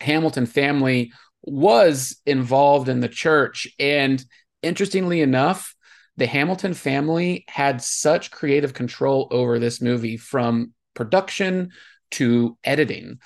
Hamilton 0.01 0.47
family 0.47 1.13
was 1.43 2.21
involved 2.27 2.89
in 2.89 3.01
the 3.01 3.09
church. 3.09 3.69
And 3.79 4.23
interestingly 4.63 5.21
enough, 5.21 5.75
the 6.17 6.27
Hamilton 6.27 6.75
family 6.75 7.45
had 7.49 7.83
such 7.83 8.31
creative 8.31 8.75
control 8.75 9.29
over 9.31 9.59
this 9.59 9.81
movie 9.81 10.17
from 10.17 10.73
production 10.95 11.71
to 12.13 12.57
editing 12.63 13.19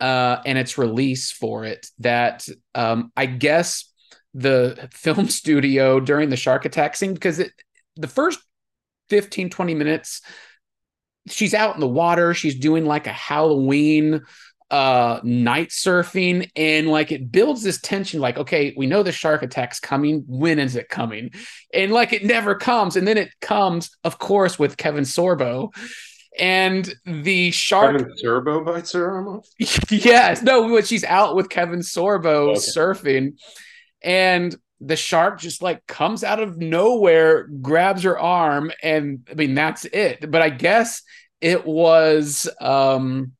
uh, 0.00 0.40
and 0.46 0.56
its 0.56 0.78
release 0.78 1.32
for 1.32 1.64
it 1.64 1.88
that 1.98 2.46
um, 2.74 3.12
I 3.16 3.26
guess 3.26 3.89
the 4.34 4.88
film 4.92 5.28
studio 5.40 6.00
during 6.00 6.30
the 6.30 6.36
shark 6.36 6.64
attack 6.64 6.96
scene, 6.96 7.14
because 7.14 7.38
it, 7.38 7.52
the 7.96 8.08
first 8.08 8.40
15, 9.10 9.50
20 9.50 9.74
minutes, 9.74 10.22
she's 11.28 11.54
out 11.54 11.74
in 11.74 11.80
the 11.80 11.88
water, 11.88 12.34
she's 12.34 12.58
doing 12.58 12.84
like 12.86 13.06
a 13.06 13.12
Halloween 13.12 14.22
uh 14.70 15.18
night 15.24 15.70
surfing 15.70 16.48
and 16.54 16.86
like 16.86 17.10
it 17.10 17.32
builds 17.32 17.62
this 17.64 17.80
tension 17.80 18.20
like 18.20 18.38
okay 18.38 18.72
we 18.76 18.86
know 18.86 19.02
the 19.02 19.10
shark 19.10 19.42
attack's 19.42 19.80
coming 19.80 20.22
when 20.28 20.60
is 20.60 20.76
it 20.76 20.88
coming 20.88 21.30
and 21.74 21.90
like 21.90 22.12
it 22.12 22.24
never 22.24 22.54
comes 22.54 22.94
and 22.94 23.06
then 23.06 23.18
it 23.18 23.30
comes 23.40 23.90
of 24.04 24.18
course 24.20 24.60
with 24.60 24.76
kevin 24.76 25.02
sorbo 25.02 25.74
and 26.38 26.94
the 27.04 27.50
shark 27.50 27.96
Kevin 27.98 28.14
Sorbo 28.24 28.64
bites 28.64 28.92
her 28.92 29.10
arm 29.10 29.26
off. 29.26 29.48
yes 29.90 30.40
no 30.42 30.68
but 30.68 30.86
she's 30.86 31.02
out 31.02 31.34
with 31.34 31.48
kevin 31.48 31.80
sorbo 31.80 32.50
Okay. 32.50 32.60
surfing 32.60 33.32
and 34.02 34.56
the 34.80 34.96
shark 34.96 35.38
just 35.38 35.62
like 35.62 35.86
comes 35.86 36.24
out 36.24 36.40
of 36.40 36.56
nowhere 36.56 37.46
grabs 37.60 38.02
her 38.02 38.18
arm 38.18 38.72
and 38.82 39.28
i 39.30 39.34
mean 39.34 39.54
that's 39.54 39.84
it. 39.84 40.30
But 40.30 40.42
i 40.42 40.48
guess 40.50 41.02
it 41.40 41.66
was 41.66 42.48
um 42.60 43.32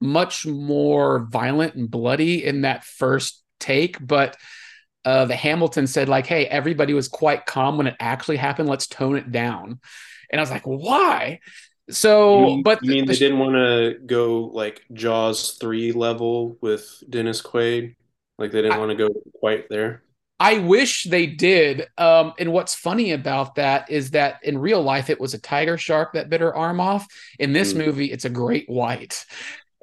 much 0.00 0.46
more 0.46 1.26
violent 1.30 1.74
and 1.74 1.90
bloody 1.90 2.44
in 2.44 2.62
that 2.62 2.84
first 2.84 3.42
take 3.60 3.98
but 4.06 4.36
uh 5.04 5.24
the 5.24 5.34
hamilton 5.34 5.86
said 5.86 6.08
like 6.08 6.26
hey 6.26 6.46
everybody 6.46 6.94
was 6.94 7.08
quite 7.08 7.44
calm 7.46 7.76
when 7.76 7.86
it 7.86 7.96
actually 7.98 8.36
happened. 8.36 8.68
Let's 8.68 8.86
tone 8.86 9.16
it 9.16 9.30
down. 9.32 9.80
And 10.30 10.40
i 10.40 10.42
was 10.42 10.50
like 10.50 10.66
why? 10.66 11.40
So 11.90 12.38
You 12.38 12.46
mean, 12.46 12.62
but 12.62 12.84
you 12.84 12.90
mean 12.90 13.06
the- 13.06 13.12
they 13.14 13.18
didn't 13.18 13.38
want 13.38 13.54
to 13.54 13.98
go 14.04 14.50
like 14.52 14.82
Jaws 14.92 15.56
three 15.60 15.92
level 15.92 16.58
with 16.60 17.02
Dennis 17.08 17.42
Quaid? 17.42 17.96
Like 18.38 18.52
they 18.52 18.62
didn't 18.62 18.74
I- 18.74 18.78
want 18.78 18.90
to 18.90 18.96
go 18.96 19.08
quite 19.38 19.68
there. 19.68 20.02
I 20.40 20.58
wish 20.58 21.02
they 21.02 21.26
did. 21.26 21.88
Um, 21.98 22.32
and 22.38 22.52
what's 22.52 22.72
funny 22.72 23.10
about 23.10 23.56
that 23.56 23.90
is 23.90 24.12
that 24.12 24.36
in 24.44 24.56
real 24.58 24.80
life, 24.80 25.10
it 25.10 25.20
was 25.20 25.34
a 25.34 25.40
tiger 25.40 25.76
shark 25.76 26.12
that 26.12 26.30
bit 26.30 26.40
her 26.40 26.54
arm 26.54 26.78
off. 26.80 27.08
In 27.40 27.52
this 27.52 27.72
Mm. 27.72 27.84
movie, 27.86 28.12
it's 28.12 28.24
a 28.24 28.30
great 28.30 28.68
white. 28.68 29.24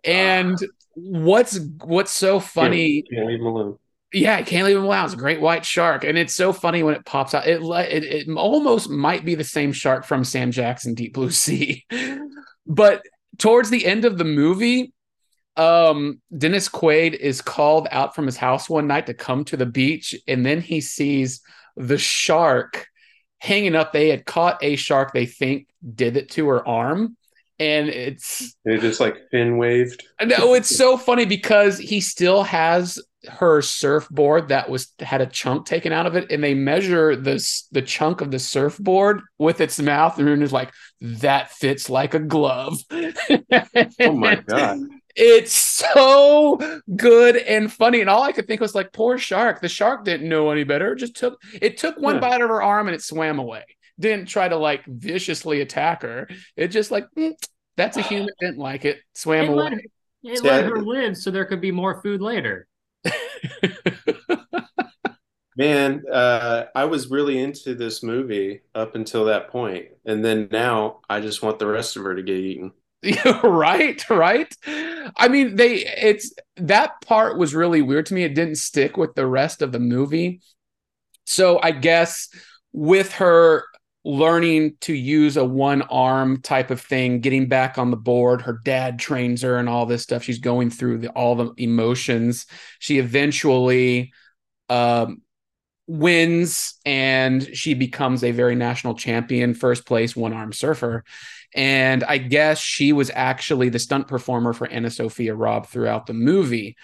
And 0.05 0.57
what's 0.93 1.59
what's 1.83 2.11
so 2.11 2.39
funny? 2.39 3.03
Can't 3.11 3.27
leave 3.27 3.41
him 3.41 3.47
alone. 3.47 3.77
Yeah, 4.13 4.37
I 4.37 4.43
can't 4.43 4.65
leave 4.65 4.77
him 4.77 4.85
alone. 4.85 5.03
It's 5.03 5.13
a 5.13 5.17
great 5.17 5.41
white 5.41 5.65
shark, 5.65 6.05
and 6.05 6.17
it's 6.17 6.33
so 6.33 6.53
funny 6.53 6.83
when 6.83 6.95
it 6.95 7.05
pops 7.05 7.33
out. 7.33 7.45
It 7.47 7.61
it, 7.61 8.03
it 8.05 8.29
almost 8.37 8.89
might 8.89 9.25
be 9.25 9.35
the 9.35 9.43
same 9.43 9.73
shark 9.73 10.05
from 10.05 10.23
Sam 10.23 10.51
Jackson 10.51 10.93
Deep 10.93 11.15
Blue 11.15 11.31
Sea, 11.31 11.85
but 12.65 13.01
towards 13.37 13.69
the 13.71 13.85
end 13.85 14.05
of 14.05 14.17
the 14.17 14.23
movie, 14.23 14.93
um, 15.57 16.21
Dennis 16.37 16.69
Quaid 16.69 17.13
is 17.13 17.41
called 17.41 17.87
out 17.91 18.15
from 18.15 18.25
his 18.25 18.37
house 18.37 18.69
one 18.69 18.87
night 18.87 19.07
to 19.07 19.13
come 19.13 19.45
to 19.45 19.57
the 19.57 19.65
beach, 19.65 20.15
and 20.27 20.45
then 20.45 20.61
he 20.61 20.81
sees 20.81 21.41
the 21.75 21.97
shark 21.97 22.87
hanging 23.39 23.75
up. 23.75 23.93
They 23.93 24.09
had 24.09 24.25
caught 24.25 24.63
a 24.63 24.75
shark 24.75 25.13
they 25.13 25.25
think 25.25 25.67
did 25.93 26.17
it 26.17 26.29
to 26.31 26.47
her 26.49 26.67
arm, 26.67 27.17
and 27.59 27.89
it's 27.89 28.55
They 28.65 28.77
just 28.77 28.99
like 28.99 29.29
fin 29.31 29.57
waved. 29.57 30.03
no, 30.23 30.53
it's 30.53 30.69
so 30.75 30.97
funny 30.97 31.25
because 31.25 31.77
he 31.77 32.01
still 32.01 32.43
has 32.43 32.99
her 33.27 33.61
surfboard 33.61 34.49
that 34.49 34.69
was 34.69 34.93
had 34.99 35.19
a 35.19 35.25
chunk 35.25 35.65
taken 35.65 35.91
out 35.91 36.05
of 36.05 36.15
it, 36.15 36.31
and 36.31 36.43
they 36.43 36.53
measure 36.53 37.15
this 37.15 37.67
the 37.71 37.81
chunk 37.81 38.21
of 38.21 38.31
the 38.31 38.39
surfboard 38.39 39.21
with 39.37 39.61
its 39.61 39.79
mouth, 39.79 40.17
and 40.19 40.43
it's 40.43 40.51
like 40.51 40.71
that 41.01 41.51
fits 41.51 41.89
like 41.89 42.13
a 42.13 42.19
glove. 42.19 42.79
Oh 44.03 44.15
my 44.15 44.35
god! 44.47 44.79
It's 45.15 45.53
so 45.53 46.59
good 46.95 47.37
and 47.37 47.71
funny, 47.71 48.01
and 48.01 48.09
all 48.09 48.23
I 48.23 48.33
could 48.33 48.47
think 48.47 48.59
was 48.61 48.75
like, 48.75 48.91
poor 48.91 49.17
shark. 49.17 49.61
The 49.61 49.69
shark 49.69 50.03
didn't 50.03 50.27
know 50.27 50.49
any 50.51 50.63
better. 50.65 50.91
It 50.93 50.97
just 50.97 51.15
took 51.15 51.41
it 51.61 51.77
took 51.77 51.97
one 51.97 52.15
Yeah. 52.15 52.19
bite 52.19 52.41
of 52.41 52.49
her 52.49 52.61
arm 52.61 52.87
and 52.87 52.95
it 52.95 53.01
swam 53.01 53.39
away. 53.39 53.63
Didn't 53.99 54.27
try 54.27 54.47
to 54.49 54.57
like 54.57 54.85
viciously 54.85 55.61
attack 55.61 56.01
her. 56.01 56.27
It 56.57 56.67
just 56.69 56.91
like 56.91 57.07
"Mm, 57.17 57.33
that's 57.77 57.97
a 57.97 58.01
human. 58.01 58.29
Didn't 58.41 58.57
like 58.57 58.83
it. 58.85 58.99
Swam 59.13 59.45
It 59.45 59.49
away. 59.49 59.63
let, 59.63 59.73
it 59.73 59.91
Yeah. 60.41 60.41
let 60.43 60.65
her 60.65 60.81
live 60.81 61.15
so 61.17 61.31
there 61.31 61.45
could 61.45 61.61
be 61.61 61.71
more 61.71 62.01
food 62.01 62.21
later. 62.21 62.67
Man, 65.57 66.03
uh, 66.11 66.65
I 66.75 66.85
was 66.85 67.09
really 67.09 67.39
into 67.39 67.75
this 67.75 68.03
movie 68.03 68.61
up 68.73 68.95
until 68.95 69.25
that 69.25 69.49
point, 69.49 69.87
and 70.05 70.23
then 70.23 70.49
now 70.51 70.99
I 71.09 71.21
just 71.21 71.41
want 71.41 71.59
the 71.59 71.67
rest 71.67 71.95
of 71.95 72.03
her 72.03 72.13
to 72.15 72.23
get 72.23 72.37
eaten. 72.37 72.73
right 73.43 74.09
right? 74.09 74.53
I 75.15 75.27
mean 75.27 75.55
they 75.55 75.85
it's 75.85 76.33
that 76.57 77.01
part 77.01 77.37
was 77.37 77.53
really 77.53 77.81
weird 77.81 78.05
to 78.07 78.13
me. 78.13 78.23
It 78.23 78.35
didn't 78.35 78.55
stick 78.55 78.97
with 78.97 79.15
the 79.15 79.27
rest 79.27 79.61
of 79.61 79.71
the 79.71 79.79
movie. 79.79 80.41
So 81.25 81.59
i 81.61 81.71
guess 81.71 82.29
with 82.71 83.13
her 83.13 83.63
learning 84.03 84.75
to 84.81 84.93
use 84.93 85.35
a 85.35 85.43
one 85.43 85.81
arm 85.83 86.39
type 86.41 86.69
of 86.69 86.79
thing 86.79 87.19
getting 87.21 87.47
back 87.47 87.79
on 87.79 87.89
the 87.89 87.97
board 87.97 88.43
her 88.43 88.59
dad 88.63 88.99
trains 88.99 89.41
her 89.41 89.57
and 89.57 89.67
all 89.67 89.85
this 89.85 90.03
stuff. 90.03 90.23
She's 90.23 90.39
going 90.39 90.69
through 90.69 90.99
the, 90.99 91.09
all 91.09 91.35
the 91.35 91.53
emotions. 91.57 92.45
She 92.79 92.99
eventually 92.99 94.13
um 94.69 95.21
wins 95.87 96.79
and 96.85 97.55
she 97.55 97.75
becomes 97.75 98.23
a 98.23 98.31
very 98.31 98.55
national 98.55 98.95
champion 98.95 99.53
first 99.53 99.85
place 99.85 100.15
one 100.15 100.33
arm 100.33 100.51
surfer 100.51 101.03
and 101.55 102.03
I 102.03 102.17
guess 102.17 102.59
she 102.59 102.93
was 102.93 103.09
actually 103.13 103.69
the 103.69 103.79
stunt 103.79 104.07
performer 104.07 104.53
for 104.53 104.67
Anna 104.67 104.91
Sophia 104.91 105.33
Robb 105.33 105.67
throughout 105.67 106.05
the 106.05 106.13
movie. 106.13 106.75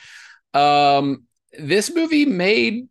Um, 0.54 1.26
this 1.60 1.94
movie 1.94 2.26
made 2.26 2.88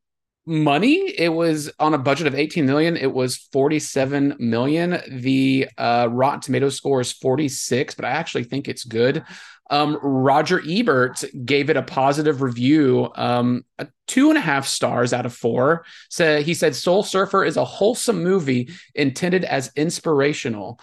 money. 0.46 1.14
It 1.16 1.30
was 1.30 1.70
on 1.78 1.94
a 1.94 1.98
budget 1.98 2.26
of 2.26 2.34
18 2.34 2.66
million. 2.66 2.96
It 2.96 3.12
was 3.12 3.36
47 3.52 4.36
million. 4.38 5.00
The 5.08 5.68
uh, 5.78 6.08
Rotten 6.10 6.40
Tomato 6.40 6.68
score 6.68 7.00
is 7.00 7.12
46, 7.12 7.94
but 7.94 8.04
I 8.04 8.10
actually 8.10 8.44
think 8.44 8.68
it's 8.68 8.84
good. 8.84 9.24
Um, 9.70 9.98
Roger 10.02 10.60
Ebert 10.68 11.22
gave 11.44 11.70
it 11.70 11.76
a 11.76 11.82
positive 11.82 12.42
review, 12.42 13.08
um, 13.14 13.64
a 13.78 13.86
two 14.08 14.28
and 14.28 14.36
a 14.36 14.40
half 14.40 14.66
stars 14.66 15.12
out 15.12 15.26
of 15.26 15.32
four. 15.32 15.84
So 16.08 16.42
he 16.42 16.54
said 16.54 16.74
Soul 16.74 17.04
Surfer 17.04 17.44
is 17.44 17.56
a 17.56 17.64
wholesome 17.64 18.22
movie 18.22 18.70
intended 18.96 19.44
as 19.44 19.70
inspirational 19.76 20.80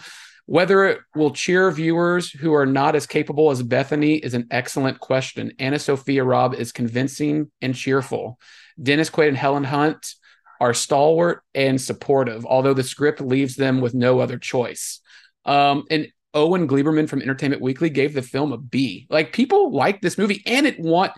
Whether 0.48 0.86
it 0.86 1.00
will 1.14 1.32
cheer 1.32 1.70
viewers 1.72 2.32
who 2.32 2.54
are 2.54 2.66
not 2.66 2.96
as 2.96 3.06
capable 3.06 3.52
as 3.52 3.62
Bethany 3.62 4.16
is 4.16 4.34
an 4.34 4.48
excellent 4.50 5.00
question. 5.00 5.52
Anna 5.60 5.78
Sophia 5.78 6.24
Robb 6.24 6.56
is 6.56 6.72
convincing 6.72 7.52
and 7.62 7.76
cheerful. 7.76 8.40
Dennis 8.82 9.10
Quaid 9.10 9.28
and 9.28 9.38
Helen 9.38 9.66
Hunt 9.66 10.16
are 10.60 10.74
stalwart 10.74 11.44
and 11.54 11.80
supportive, 11.80 12.46
although 12.46 12.74
the 12.74 12.84
script 12.84 13.22
leaves 13.22 13.56
them 13.56 13.82
with 13.82 13.94
no 13.94 14.20
other 14.20 14.38
choice. 14.38 15.02
Um, 15.46 15.84
and 15.90 16.08
Owen 16.34 16.68
Gleiberman 16.68 17.10
from 17.10 17.22
Entertainment 17.22 17.62
Weekly 17.62 17.90
gave 17.90 18.14
the 18.14 18.22
film 18.22 18.52
a 18.52 18.58
B. 18.58 19.08
Like 19.10 19.34
people 19.34 19.74
like 19.74 20.02
this 20.02 20.18
movie, 20.18 20.44
and 20.46 20.66
it 20.68 20.80
want 20.80 21.14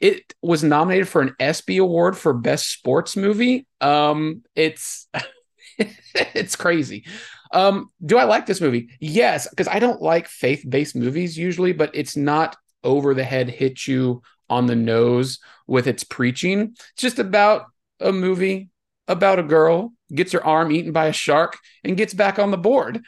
it 0.00 0.34
was 0.42 0.64
nominated 0.64 1.08
for 1.08 1.22
an 1.22 1.34
ESPY 1.38 1.78
award 1.78 2.16
for 2.16 2.32
best 2.32 2.70
sports 2.70 3.16
movie. 3.16 3.66
Um, 3.80 4.42
it's 4.54 5.08
it's 6.14 6.56
crazy. 6.56 7.04
Um, 7.52 7.90
do 8.04 8.18
I 8.18 8.24
like 8.24 8.46
this 8.46 8.60
movie? 8.60 8.90
Yes, 9.00 9.48
because 9.48 9.68
I 9.68 9.78
don't 9.78 10.02
like 10.02 10.28
faith 10.28 10.64
based 10.68 10.96
movies 10.96 11.38
usually, 11.38 11.72
but 11.72 11.90
it's 11.94 12.16
not 12.16 12.56
over 12.82 13.14
the 13.14 13.24
head, 13.24 13.48
hit 13.48 13.86
you 13.86 14.22
on 14.50 14.66
the 14.66 14.76
nose 14.76 15.38
with 15.66 15.86
its 15.86 16.04
preaching. 16.04 16.74
It's 16.92 17.02
just 17.02 17.18
about 17.18 17.66
a 18.00 18.12
movie 18.12 18.70
about 19.06 19.38
a 19.38 19.42
girl 19.42 19.92
gets 20.14 20.32
her 20.32 20.44
arm 20.44 20.72
eaten 20.72 20.92
by 20.92 21.06
a 21.06 21.12
shark 21.12 21.58
and 21.82 21.96
gets 21.96 22.14
back 22.14 22.38
on 22.38 22.50
the 22.50 22.56
board. 22.56 23.02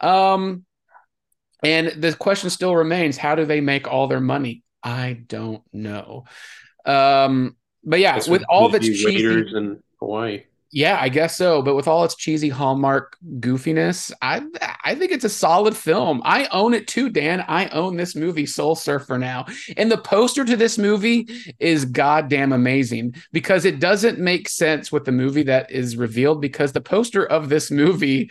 Um, 0.00 0.64
and 1.62 1.88
the 1.88 2.14
question 2.14 2.50
still 2.50 2.74
remains 2.74 3.16
how 3.16 3.34
do 3.34 3.44
they 3.44 3.60
make 3.60 3.88
all 3.88 4.08
their 4.08 4.20
money? 4.20 4.62
I 4.82 5.20
don't 5.26 5.62
know. 5.72 6.24
Um, 6.84 7.56
but 7.84 8.00
yeah, 8.00 8.20
with 8.28 8.44
all 8.48 8.66
of 8.66 8.74
its 8.74 8.86
cheesy 8.86 9.56
in 9.56 9.82
Hawaii. 9.98 10.44
Yeah, 10.76 10.98
I 11.00 11.08
guess 11.08 11.38
so. 11.38 11.62
But 11.62 11.74
with 11.74 11.88
all 11.88 12.04
its 12.04 12.14
cheesy 12.14 12.50
Hallmark 12.50 13.16
goofiness, 13.40 14.12
I 14.20 14.42
I 14.84 14.94
think 14.94 15.10
it's 15.10 15.24
a 15.24 15.28
solid 15.30 15.74
film. 15.74 16.20
I 16.22 16.48
own 16.52 16.74
it 16.74 16.86
too, 16.86 17.08
Dan. 17.08 17.42
I 17.48 17.68
own 17.68 17.96
this 17.96 18.14
movie, 18.14 18.44
Soul 18.44 18.74
Surfer, 18.74 19.16
now. 19.16 19.46
And 19.78 19.90
the 19.90 19.96
poster 19.96 20.44
to 20.44 20.54
this 20.54 20.76
movie 20.76 21.28
is 21.58 21.86
goddamn 21.86 22.52
amazing 22.52 23.14
because 23.32 23.64
it 23.64 23.80
doesn't 23.80 24.18
make 24.18 24.50
sense 24.50 24.92
with 24.92 25.06
the 25.06 25.12
movie 25.12 25.44
that 25.44 25.70
is 25.70 25.96
revealed 25.96 26.42
because 26.42 26.72
the 26.72 26.82
poster 26.82 27.24
of 27.24 27.48
this 27.48 27.70
movie 27.70 28.30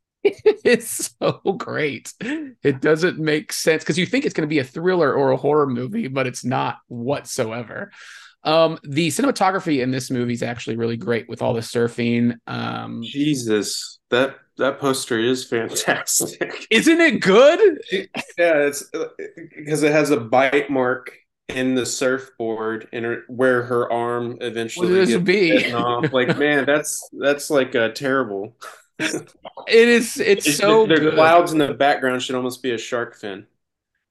it's 0.24 1.14
so 1.20 1.40
great. 1.56 2.12
It 2.20 2.80
doesn't 2.80 3.18
make 3.18 3.52
sense 3.52 3.82
because 3.82 3.98
you 3.98 4.06
think 4.06 4.24
it's 4.24 4.34
going 4.34 4.48
to 4.48 4.52
be 4.52 4.60
a 4.60 4.64
thriller 4.64 5.12
or 5.12 5.32
a 5.32 5.36
horror 5.36 5.66
movie, 5.66 6.08
but 6.08 6.26
it's 6.26 6.44
not 6.44 6.78
whatsoever. 6.88 7.90
Um, 8.44 8.78
the 8.82 9.08
cinematography 9.08 9.82
in 9.82 9.90
this 9.90 10.10
movie 10.10 10.32
is 10.32 10.42
actually 10.42 10.76
really 10.76 10.96
great 10.96 11.28
with 11.28 11.42
all 11.42 11.54
the 11.54 11.60
surfing. 11.60 12.36
Um, 12.46 13.02
Jesus, 13.02 14.00
that 14.10 14.36
that 14.58 14.78
poster 14.78 15.18
is 15.18 15.44
fantastic. 15.44 16.66
Isn't 16.70 17.00
it 17.00 17.20
good? 17.20 17.80
yeah, 17.92 18.66
it's 18.66 18.84
because 19.56 19.82
it 19.82 19.92
has 19.92 20.10
a 20.10 20.18
bite 20.18 20.70
mark 20.70 21.16
in 21.48 21.74
the 21.74 21.86
surfboard 21.86 22.88
and 22.92 23.04
her, 23.04 23.22
where 23.28 23.62
her 23.62 23.90
arm 23.92 24.38
eventually 24.40 24.98
what 24.98 25.08
gets 25.08 25.22
be? 25.22 25.72
off. 25.72 26.12
Like, 26.12 26.36
man, 26.38 26.64
that's 26.64 27.08
that's 27.12 27.50
like 27.50 27.74
uh, 27.74 27.90
terrible. 27.90 28.56
it 28.98 29.14
is. 29.68 30.18
It's, 30.18 30.46
it's 30.46 30.56
so. 30.56 30.86
The, 30.86 30.96
the 30.96 31.10
clouds 31.12 31.52
in 31.52 31.58
the 31.58 31.74
background 31.74 32.22
should 32.22 32.34
almost 32.34 32.62
be 32.62 32.72
a 32.72 32.78
shark 32.78 33.16
fin. 33.16 33.46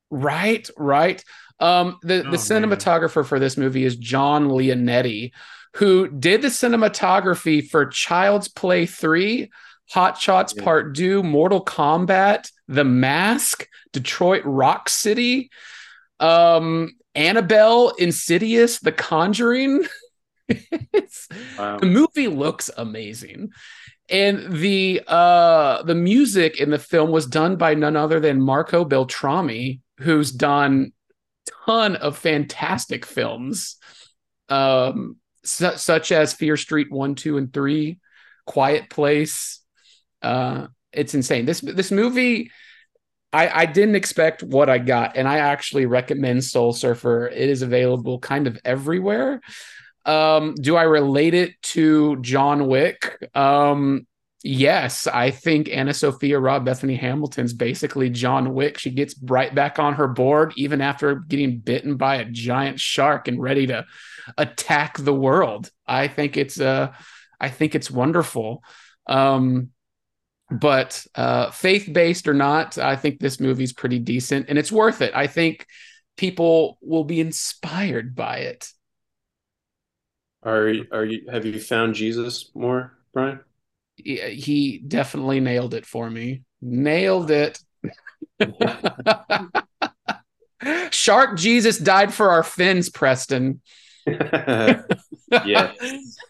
Right, 0.10 0.70
right. 0.78 1.24
Um, 1.62 2.00
the 2.02 2.26
oh, 2.26 2.32
the 2.32 2.38
cinematographer 2.38 3.18
man. 3.18 3.26
for 3.26 3.40
this 3.40 3.56
movie 3.56 3.86
is 3.86 3.96
John 3.96 4.50
Leonetti, 4.50 5.32
who 5.76 6.10
did 6.10 6.42
the 6.42 6.48
cinematography 6.48 7.70
for 7.70 7.86
Child's 7.86 8.48
Play 8.48 8.88
three, 8.88 9.52
Hot 9.92 10.20
Shots 10.20 10.54
yeah. 10.58 10.64
Part 10.64 10.96
Two, 10.96 11.22
Mortal 11.22 11.64
Kombat, 11.64 12.52
The 12.68 12.84
Mask, 12.84 13.68
Detroit 13.94 14.42
Rock 14.44 14.90
City, 14.90 15.52
um, 16.20 16.90
Annabelle, 17.14 17.90
Insidious, 17.90 18.80
The 18.80 18.92
Conjuring. 18.92 19.86
wow. 21.58 21.78
The 21.78 21.86
movie 21.86 22.28
looks 22.28 22.70
amazing 22.76 23.52
and 24.10 24.52
the 24.52 25.02
uh 25.08 25.82
the 25.84 25.96
music 25.96 26.60
in 26.60 26.70
the 26.70 26.78
film 26.78 27.12
was 27.12 27.26
done 27.26 27.56
by 27.56 27.74
none 27.74 27.96
other 27.96 28.20
than 28.20 28.42
Marco 28.42 28.84
Beltrami, 28.84 29.80
who's 30.00 30.32
done 30.32 30.92
ton 31.66 31.96
of 31.96 32.18
fantastic 32.18 33.06
films, 33.06 33.78
um, 34.50 35.18
su- 35.44 35.78
such 35.78 36.12
as 36.12 36.34
Fear 36.34 36.58
Street 36.58 36.92
One, 36.92 37.16
Two, 37.16 37.38
and 37.38 37.54
Three, 37.54 38.00
Quiet 38.46 38.90
Place. 38.90 39.62
Uh, 40.22 40.68
it's 40.92 41.14
insane. 41.14 41.46
This 41.46 41.62
this 41.62 41.92
movie. 41.92 42.52
I, 43.34 43.62
I 43.62 43.66
didn't 43.66 43.96
expect 43.96 44.44
what 44.44 44.70
I 44.70 44.78
got, 44.78 45.16
and 45.16 45.26
I 45.26 45.38
actually 45.38 45.86
recommend 45.86 46.44
Soul 46.44 46.74
Surfer. 46.74 47.30
It 47.30 47.50
is 47.50 47.62
available 47.62 48.20
kind 48.20 48.46
of 48.46 48.60
everywhere. 48.66 49.40
Um, 50.06 50.56
do 50.56 50.76
I 50.76 50.84
relate 50.84 51.34
it 51.34 51.62
to 51.62 52.18
John 52.22 52.68
Wick? 52.68 53.18
Um, 53.34 54.06
yes, 54.44 55.08
I 55.08 55.32
think 55.32 55.70
Anna 55.70 55.94
Sophia 55.94 56.40
Robb 56.40 56.66
Bethany 56.66 56.96
Hamilton's 56.96 57.54
basically 57.54 58.10
John 58.10 58.54
Wick. 58.54 58.78
She 58.78 58.92
gets 58.92 59.16
right 59.24 59.54
back 59.54 59.80
on 59.80 59.94
her 59.96 60.08
board 60.08 60.54
even 60.56 60.82
after 60.82 61.16
getting 61.16 61.60
bitten 61.60 61.98
by 61.98 62.18
a 62.18 62.26
giant 62.26 62.80
shark 62.80 63.28
and 63.28 63.42
ready 63.42 63.68
to 63.68 63.86
attack 64.38 64.98
the 64.98 65.14
world. 65.14 65.70
I 65.86 66.08
think 66.08 66.38
it's 66.38 66.60
uh 66.60 66.94
I 67.40 67.50
think 67.50 67.76
it's 67.76 67.92
wonderful. 67.92 68.64
Um 69.08 69.70
but 70.50 71.06
uh 71.16 71.52
faith-based 71.52 72.28
or 72.28 72.34
not, 72.34 72.78
I 72.78 72.96
think 72.96 73.20
this 73.20 73.40
movie's 73.40 73.74
pretty 73.74 74.00
decent 74.00 74.48
and 74.50 74.58
it's 74.58 74.72
worth 74.72 75.02
it. 75.02 75.14
I 75.16 75.28
think 75.28 75.66
people 76.18 76.78
will 76.82 77.04
be 77.04 77.20
inspired 77.20 78.16
by 78.16 78.38
it. 78.38 78.70
Are 80.44 80.74
are 80.92 81.06
you 81.06 81.30
have 81.32 81.46
you 81.46 81.60
found 81.60 81.96
Jesus 81.96 82.52
more, 82.56 82.98
Brian? 83.14 83.42
He 83.98 84.82
definitely 84.86 85.40
nailed 85.40 85.74
it 85.74 85.86
for 85.86 86.10
me. 86.10 86.44
Nailed 86.62 87.32
it. 87.32 87.60
Shark 90.92 91.38
Jesus 91.38 91.78
died 91.78 92.14
for 92.14 92.32
our 92.32 92.44
fins, 92.44 92.90
Preston. 92.90 93.62
yeah. 94.08 94.82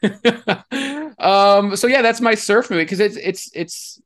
um. 1.19 1.75
So 1.75 1.87
yeah, 1.87 2.01
that's 2.01 2.21
my 2.21 2.35
surf 2.35 2.69
movie 2.69 2.83
because 2.83 2.99
it's 2.99 3.17
it's 3.17 3.51
it's 3.53 4.01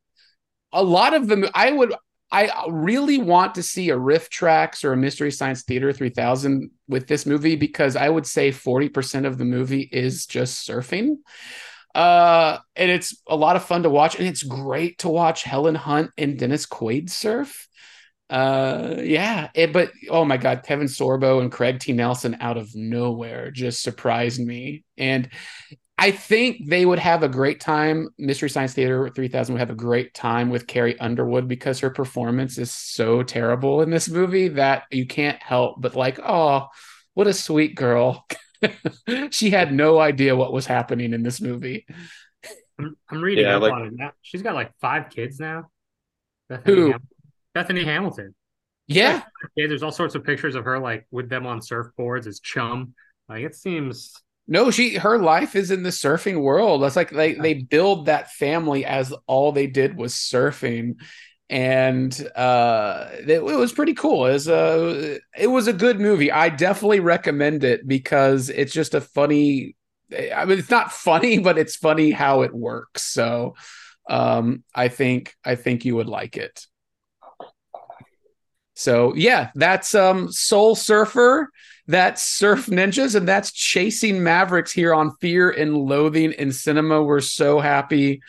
a 0.72 0.84
lot 0.84 1.14
of 1.14 1.28
them. 1.28 1.46
I 1.54 1.72
would 1.72 1.94
I 2.32 2.66
really 2.70 3.18
want 3.18 3.56
to 3.56 3.64
see 3.64 3.92
a 3.92 3.98
RiffTrax 3.98 4.84
or 4.84 4.94
a 4.94 4.98
Mystery 4.98 5.32
Science 5.32 5.64
Theater 5.64 5.94
3000 5.94 6.72
with 6.88 7.08
this 7.08 7.26
movie 7.26 7.56
because 7.56 7.96
I 7.96 8.10
would 8.10 8.26
say 8.26 8.52
40% 8.52 9.26
of 9.26 9.38
the 9.38 9.46
movie 9.46 9.88
is 9.92 10.26
just 10.26 10.68
surfing. 10.68 11.18
Uh, 11.96 12.60
and 12.76 12.92
it's 12.92 13.22
a 13.28 13.36
lot 13.36 13.56
of 13.56 13.64
fun 13.64 13.84
to 13.84 13.90
watch, 13.90 14.20
and 14.20 14.28
it's 14.28 14.44
great 14.44 15.00
to 15.00 15.10
watch 15.10 15.44
Helen 15.44 15.76
Hunt 15.76 16.12
and 16.18 16.38
Dennis 16.38 16.66
Quaid 16.66 17.10
surf. 17.10 17.68
Uh, 18.30 18.96
yeah, 19.00 19.50
it, 19.56 19.72
but 19.72 19.92
oh 20.10 20.26
my 20.26 20.36
god, 20.38 20.64
Kevin 20.64 20.88
Sorbo 20.88 21.42
and 21.42 21.52
Craig 21.52 21.80
T. 21.80 21.94
Nelson 21.94 22.38
out 22.42 22.58
of 22.58 22.76
nowhere 22.76 23.50
just 23.50 23.82
surprised 23.82 24.42
me, 24.46 24.84
and 24.98 25.30
I 25.98 26.12
think 26.12 26.68
they 26.68 26.86
would 26.86 27.00
have 27.00 27.24
a 27.24 27.30
great 27.30 27.62
time. 27.62 28.10
Mystery 28.18 28.50
Science 28.50 28.74
Theater 28.74 29.10
3000 29.10 29.54
would 29.54 29.60
have 29.60 29.70
a 29.70 29.76
great 29.76 30.14
time 30.14 30.50
with 30.50 30.68
Carrie 30.68 31.00
Underwood 31.00 31.48
because 31.48 31.80
her 31.80 31.90
performance 31.90 32.58
is 32.58 32.72
so 32.72 33.24
terrible 33.24 33.82
in 33.82 33.90
this 33.90 34.10
movie 34.10 34.50
that 34.50 34.84
you 34.92 35.06
can't 35.06 35.42
help 35.42 35.82
but 35.82 35.96
like, 35.96 36.20
oh, 36.22 36.68
what 37.14 37.28
a 37.28 37.34
sweet 37.34 37.76
girl. 37.76 38.26
she 39.32 39.50
had 39.50 39.74
no 39.74 40.00
idea 40.00 40.36
what 40.36 40.54
was 40.54 40.66
happening 40.66 41.14
in 41.14 41.24
this 41.24 41.42
movie. 41.42 41.86
I'm, 42.80 42.96
I'm 43.10 43.22
reading 43.22 43.46
yeah, 43.46 43.58
like, 43.58 43.74
on 43.74 43.88
it 43.88 43.94
now. 43.96 44.12
She's 44.22 44.42
got 44.42 44.56
like 44.56 44.72
five 44.80 45.10
kids 45.10 45.40
now. 45.40 45.70
Bethany 46.50 46.76
who? 46.76 46.82
Hamilton. 46.82 47.08
Bethany 47.54 47.84
Hamilton. 47.86 48.36
Yeah. 48.88 49.24
Yeah, 49.56 49.68
there's 49.68 49.84
all 49.84 49.92
sorts 49.92 50.16
of 50.16 50.24
pictures 50.24 50.56
of 50.56 50.66
her 50.66 50.80
like 50.80 51.08
with 51.12 51.30
them 51.30 51.46
on 51.46 51.60
surfboards 51.60 52.28
as 52.28 52.40
chum. 52.40 52.94
Like 53.28 53.44
it 53.44 53.56
seems 53.56 54.14
no, 54.48 54.70
she 54.70 54.96
her 54.98 55.18
life 55.18 55.56
is 55.56 55.72
in 55.72 55.82
the 55.82 55.90
surfing 55.90 56.42
world. 56.42 56.84
That's 56.84 56.96
like 56.96 57.10
they 57.10 57.34
they 57.34 57.56
build 57.56 58.06
that 58.06 58.32
family 58.32 58.86
as 58.86 59.14
all 59.26 59.52
they 59.52 59.66
did 59.66 59.98
was 59.98 60.14
surfing, 60.14 60.98
and 61.50 62.28
uh, 62.36 63.08
it, 63.20 63.30
it 63.30 63.42
was 63.42 63.72
pretty 63.72 63.94
cool. 63.94 64.26
It 64.26 64.34
was 64.34 64.48
a 64.48 65.20
it 65.38 65.48
was 65.48 65.68
a 65.68 65.74
good 65.74 66.00
movie. 66.00 66.32
I 66.32 66.50
definitely 66.50 67.00
recommend 67.00 67.64
it 67.64 67.88
because 67.88 68.50
it's 68.50 68.74
just 68.74 68.94
a 68.94 69.02
funny. 69.02 69.76
I 70.36 70.46
mean, 70.46 70.60
it's 70.60 70.70
not 70.70 70.92
funny, 70.92 71.40
but 71.48 71.58
it's 71.58 71.76
funny 71.76 72.12
how 72.12 72.42
it 72.42 72.54
works. 72.54 73.04
So, 73.04 73.56
um, 74.10 74.64
I 74.74 74.88
think 74.88 75.36
I 75.44 75.56
think 75.56 75.86
you 75.86 75.96
would 75.96 76.08
like 76.08 76.38
it. 76.38 76.66
So 78.74 79.14
yeah, 79.16 79.52
that's 79.56 79.94
um 79.96 80.32
Soul 80.32 80.76
Surfer. 80.76 81.50
That's 81.88 82.24
Surf 82.24 82.66
Ninjas, 82.66 83.14
and 83.14 83.28
that's 83.28 83.52
Chasing 83.52 84.24
Mavericks 84.24 84.72
here 84.72 84.92
on 84.92 85.16
Fear 85.22 85.52
and 85.52 85.78
Loathing 85.78 86.32
in 86.32 86.52
Cinema. 86.52 87.04
We're 87.04 87.22
so 87.22 87.60
happy 87.60 88.22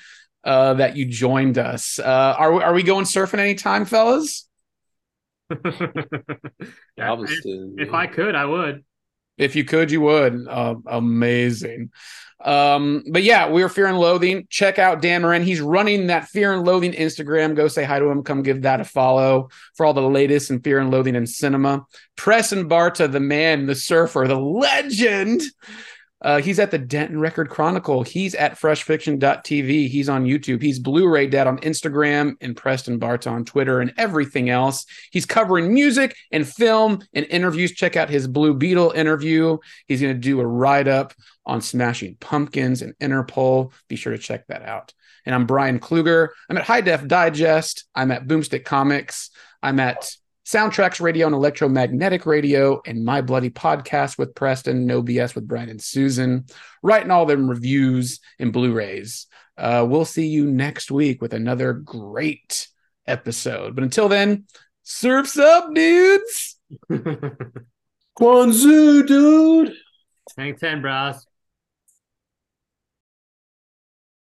uh, 0.46 0.74
that 0.74 0.96
you 0.96 1.04
joined 1.04 1.58
us. 1.58 1.98
Uh, 1.98 2.34
are 2.38 2.52
we, 2.54 2.62
are 2.62 2.72
we 2.72 2.82
going 2.82 3.04
surfing 3.04 3.40
anytime, 3.40 3.84
fellas? 3.84 4.48
Yeah, 6.96 7.14
if, 7.18 7.42
if 7.44 7.92
I 7.92 8.06
could, 8.06 8.34
I 8.34 8.46
would. 8.46 8.82
If 9.36 9.54
you 9.54 9.64
could, 9.64 9.90
you 9.90 10.00
would. 10.00 10.48
Uh, 10.48 10.76
amazing. 10.86 11.90
Um, 12.42 13.04
but 13.10 13.22
yeah, 13.22 13.50
we're 13.50 13.68
Fear 13.68 13.88
and 13.88 13.98
Loathing. 13.98 14.46
Check 14.48 14.78
out 14.78 15.02
Dan 15.02 15.22
Moran. 15.22 15.42
He's 15.42 15.60
running 15.60 16.06
that 16.06 16.28
Fear 16.28 16.54
and 16.54 16.64
Loathing 16.64 16.92
Instagram. 16.92 17.54
Go 17.54 17.68
say 17.68 17.84
hi 17.84 17.98
to 17.98 18.06
him. 18.06 18.22
Come 18.22 18.42
give 18.42 18.62
that 18.62 18.80
a 18.80 18.84
follow 18.84 19.50
for 19.74 19.84
all 19.84 19.92
the 19.92 20.00
latest 20.00 20.50
in 20.50 20.60
Fear 20.60 20.78
and 20.78 20.90
Loathing 20.90 21.16
in 21.16 21.26
cinema. 21.26 21.84
Preston 22.16 22.66
Barta, 22.66 23.10
the 23.10 23.20
man, 23.20 23.66
the 23.66 23.74
surfer, 23.74 24.26
the 24.26 24.40
legend. 24.40 25.42
Uh, 26.26 26.40
he's 26.40 26.58
at 26.58 26.72
the 26.72 26.78
Denton 26.78 27.20
Record 27.20 27.48
Chronicle. 27.50 28.02
He's 28.02 28.34
at 28.34 28.58
freshfiction.tv. 28.58 29.88
He's 29.88 30.08
on 30.08 30.24
YouTube. 30.24 30.60
He's 30.60 30.80
Blu-ray 30.80 31.28
Dad 31.28 31.46
on 31.46 31.58
Instagram 31.58 32.34
and 32.40 32.56
Preston 32.56 32.98
Barta 32.98 33.30
on 33.30 33.44
Twitter 33.44 33.80
and 33.80 33.94
everything 33.96 34.50
else. 34.50 34.86
He's 35.12 35.24
covering 35.24 35.72
music 35.72 36.16
and 36.32 36.44
film 36.46 37.00
and 37.14 37.26
interviews. 37.30 37.70
Check 37.70 37.94
out 37.94 38.10
his 38.10 38.26
Blue 38.26 38.54
Beetle 38.54 38.90
interview. 38.90 39.58
He's 39.86 40.00
going 40.00 40.14
to 40.14 40.20
do 40.20 40.40
a 40.40 40.46
write-up 40.46 41.14
on 41.46 41.60
Smashing 41.60 42.16
Pumpkins 42.18 42.82
and 42.82 42.98
Interpol. 42.98 43.72
Be 43.86 43.94
sure 43.94 44.12
to 44.12 44.18
check 44.18 44.48
that 44.48 44.62
out. 44.62 44.94
And 45.26 45.32
I'm 45.32 45.46
Brian 45.46 45.78
Kluger. 45.78 46.30
I'm 46.50 46.56
at 46.56 46.64
High 46.64 46.80
Def 46.80 47.06
Digest. 47.06 47.84
I'm 47.94 48.10
at 48.10 48.26
Boomstick 48.26 48.64
Comics. 48.64 49.30
I'm 49.62 49.78
at 49.78 50.10
Soundtracks 50.46 51.00
Radio 51.00 51.26
and 51.26 51.34
Electromagnetic 51.34 52.24
Radio, 52.24 52.80
and 52.86 53.04
My 53.04 53.20
Bloody 53.20 53.50
Podcast 53.50 54.16
with 54.16 54.32
Preston, 54.36 54.86
No 54.86 55.02
BS 55.02 55.34
with 55.34 55.48
Brian 55.48 55.68
and 55.68 55.82
Susan, 55.82 56.44
writing 56.84 57.10
all 57.10 57.26
them 57.26 57.50
reviews 57.50 58.20
and 58.38 58.52
Blu-rays. 58.52 59.26
Uh, 59.58 59.84
we'll 59.88 60.04
see 60.04 60.28
you 60.28 60.46
next 60.46 60.92
week 60.92 61.20
with 61.20 61.34
another 61.34 61.72
great 61.72 62.68
episode. 63.08 63.74
But 63.74 63.82
until 63.82 64.08
then, 64.08 64.44
surfs 64.84 65.36
up, 65.36 65.74
dudes. 65.74 66.56
Kwanzaa, 68.16 69.04
dude. 69.04 69.72
Hang 70.36 70.56
10, 70.56 70.80
bros. 70.80 71.26